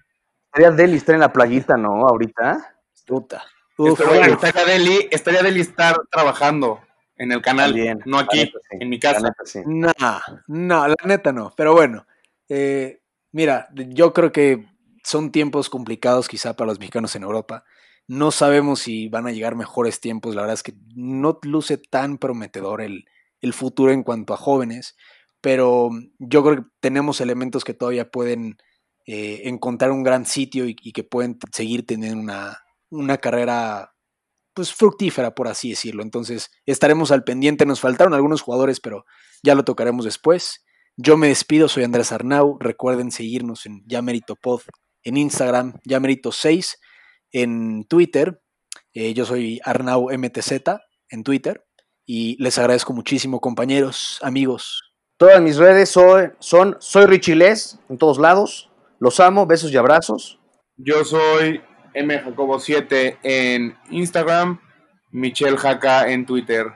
Estaría 0.56 0.74
Deli 0.74 0.96
estar 0.96 1.14
en 1.14 1.20
la 1.20 1.30
playita, 1.34 1.76
¿no? 1.76 2.08
Ahorita. 2.08 2.78
Puta. 3.06 3.44
estaría, 3.76 4.64
Deli, 4.64 5.06
estaría 5.10 5.42
Deli 5.42 5.60
estar 5.60 6.00
trabajando 6.10 6.80
en 7.18 7.30
el 7.30 7.42
canal, 7.42 7.74
no 8.06 8.18
aquí, 8.18 8.50
en 8.70 8.88
mi 8.88 8.98
casa. 8.98 9.34
No, 9.66 9.92
no, 10.46 10.88
la 10.88 10.96
neta 11.04 11.30
no. 11.30 11.52
Pero 11.54 11.74
bueno, 11.74 12.06
eh, 12.48 13.02
mira, 13.32 13.68
yo 13.74 14.14
creo 14.14 14.32
que 14.32 14.66
son 15.04 15.30
tiempos 15.30 15.68
complicados 15.68 16.26
quizá 16.26 16.56
para 16.56 16.68
los 16.68 16.78
mexicanos 16.78 17.14
en 17.16 17.24
Europa. 17.24 17.64
No 18.06 18.30
sabemos 18.30 18.80
si 18.80 19.10
van 19.10 19.26
a 19.26 19.32
llegar 19.32 19.56
mejores 19.56 20.00
tiempos. 20.00 20.34
La 20.34 20.40
verdad 20.40 20.54
es 20.54 20.62
que 20.62 20.72
no 20.94 21.38
luce 21.42 21.76
tan 21.76 22.16
prometedor 22.16 22.80
el, 22.80 23.04
el 23.42 23.52
futuro 23.52 23.92
en 23.92 24.02
cuanto 24.02 24.32
a 24.32 24.38
jóvenes, 24.38 24.96
pero 25.42 25.90
yo 26.18 26.42
creo 26.42 26.56
que 26.56 26.70
tenemos 26.80 27.20
elementos 27.20 27.62
que 27.62 27.74
todavía 27.74 28.10
pueden 28.10 28.56
eh, 29.06 29.42
encontrar 29.44 29.92
un 29.92 30.02
gran 30.02 30.26
sitio 30.26 30.66
y, 30.66 30.74
que 30.74 31.04
pueden 31.04 31.38
seguir 31.52 31.86
teniendo 31.86 32.20
una, 32.20 32.58
una 32.90 33.18
carrera 33.18 33.92
pues 34.52 34.72
fructífera, 34.72 35.34
por 35.34 35.48
así 35.48 35.70
decirlo. 35.70 36.02
Entonces, 36.02 36.50
estaremos 36.64 37.12
al 37.12 37.22
pendiente. 37.22 37.66
Nos 37.66 37.80
faltaron 37.80 38.14
algunos 38.14 38.40
jugadores, 38.40 38.80
pero 38.80 39.04
ya 39.42 39.54
lo 39.54 39.64
tocaremos 39.64 40.04
después. 40.04 40.64
Yo 40.96 41.16
me 41.16 41.28
despido, 41.28 41.68
soy 41.68 41.84
Andrés 41.84 42.10
Arnau. 42.10 42.56
Recuerden 42.58 43.12
seguirnos 43.12 43.66
en 43.66 43.82
Yamerito 43.86 44.34
Pod 44.34 44.62
en 45.04 45.16
Instagram, 45.16 45.78
Yamerito 45.84 46.32
6 46.32 46.80
en 47.32 47.84
Twitter. 47.84 48.40
Eh, 48.92 49.14
yo 49.14 49.24
soy 49.24 49.60
Arnau 49.62 50.08
MTZ 50.10 50.52
en 51.10 51.22
Twitter. 51.22 51.64
Y 52.06 52.42
les 52.42 52.58
agradezco 52.58 52.92
muchísimo, 52.92 53.40
compañeros, 53.40 54.18
amigos. 54.22 54.82
Todas 55.18 55.40
mis 55.42 55.58
redes 55.58 55.90
son, 55.90 56.34
son 56.38 56.76
soy 56.80 57.06
Richiles 57.06 57.78
en 57.88 57.98
todos 57.98 58.18
lados. 58.18 58.70
Los 58.98 59.20
amo, 59.20 59.46
besos 59.46 59.70
y 59.72 59.76
abrazos. 59.76 60.38
Yo 60.76 61.04
soy 61.04 61.60
mjacobo7 61.94 63.18
en 63.22 63.76
Instagram, 63.90 64.60
Michelle 65.10 65.56
Jaca 65.56 66.10
en 66.10 66.24
Twitter. 66.24 66.66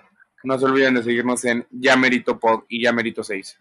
No 0.45 0.59
se 0.59 0.66
olviden 0.66 0.95
de 0.95 1.03
seguirnos 1.03 1.45
en 1.45 1.66
Yamerito 1.71 2.39
Pod 2.39 2.64
y 2.68 2.83
Yamerito 2.83 3.23
6. 3.23 3.59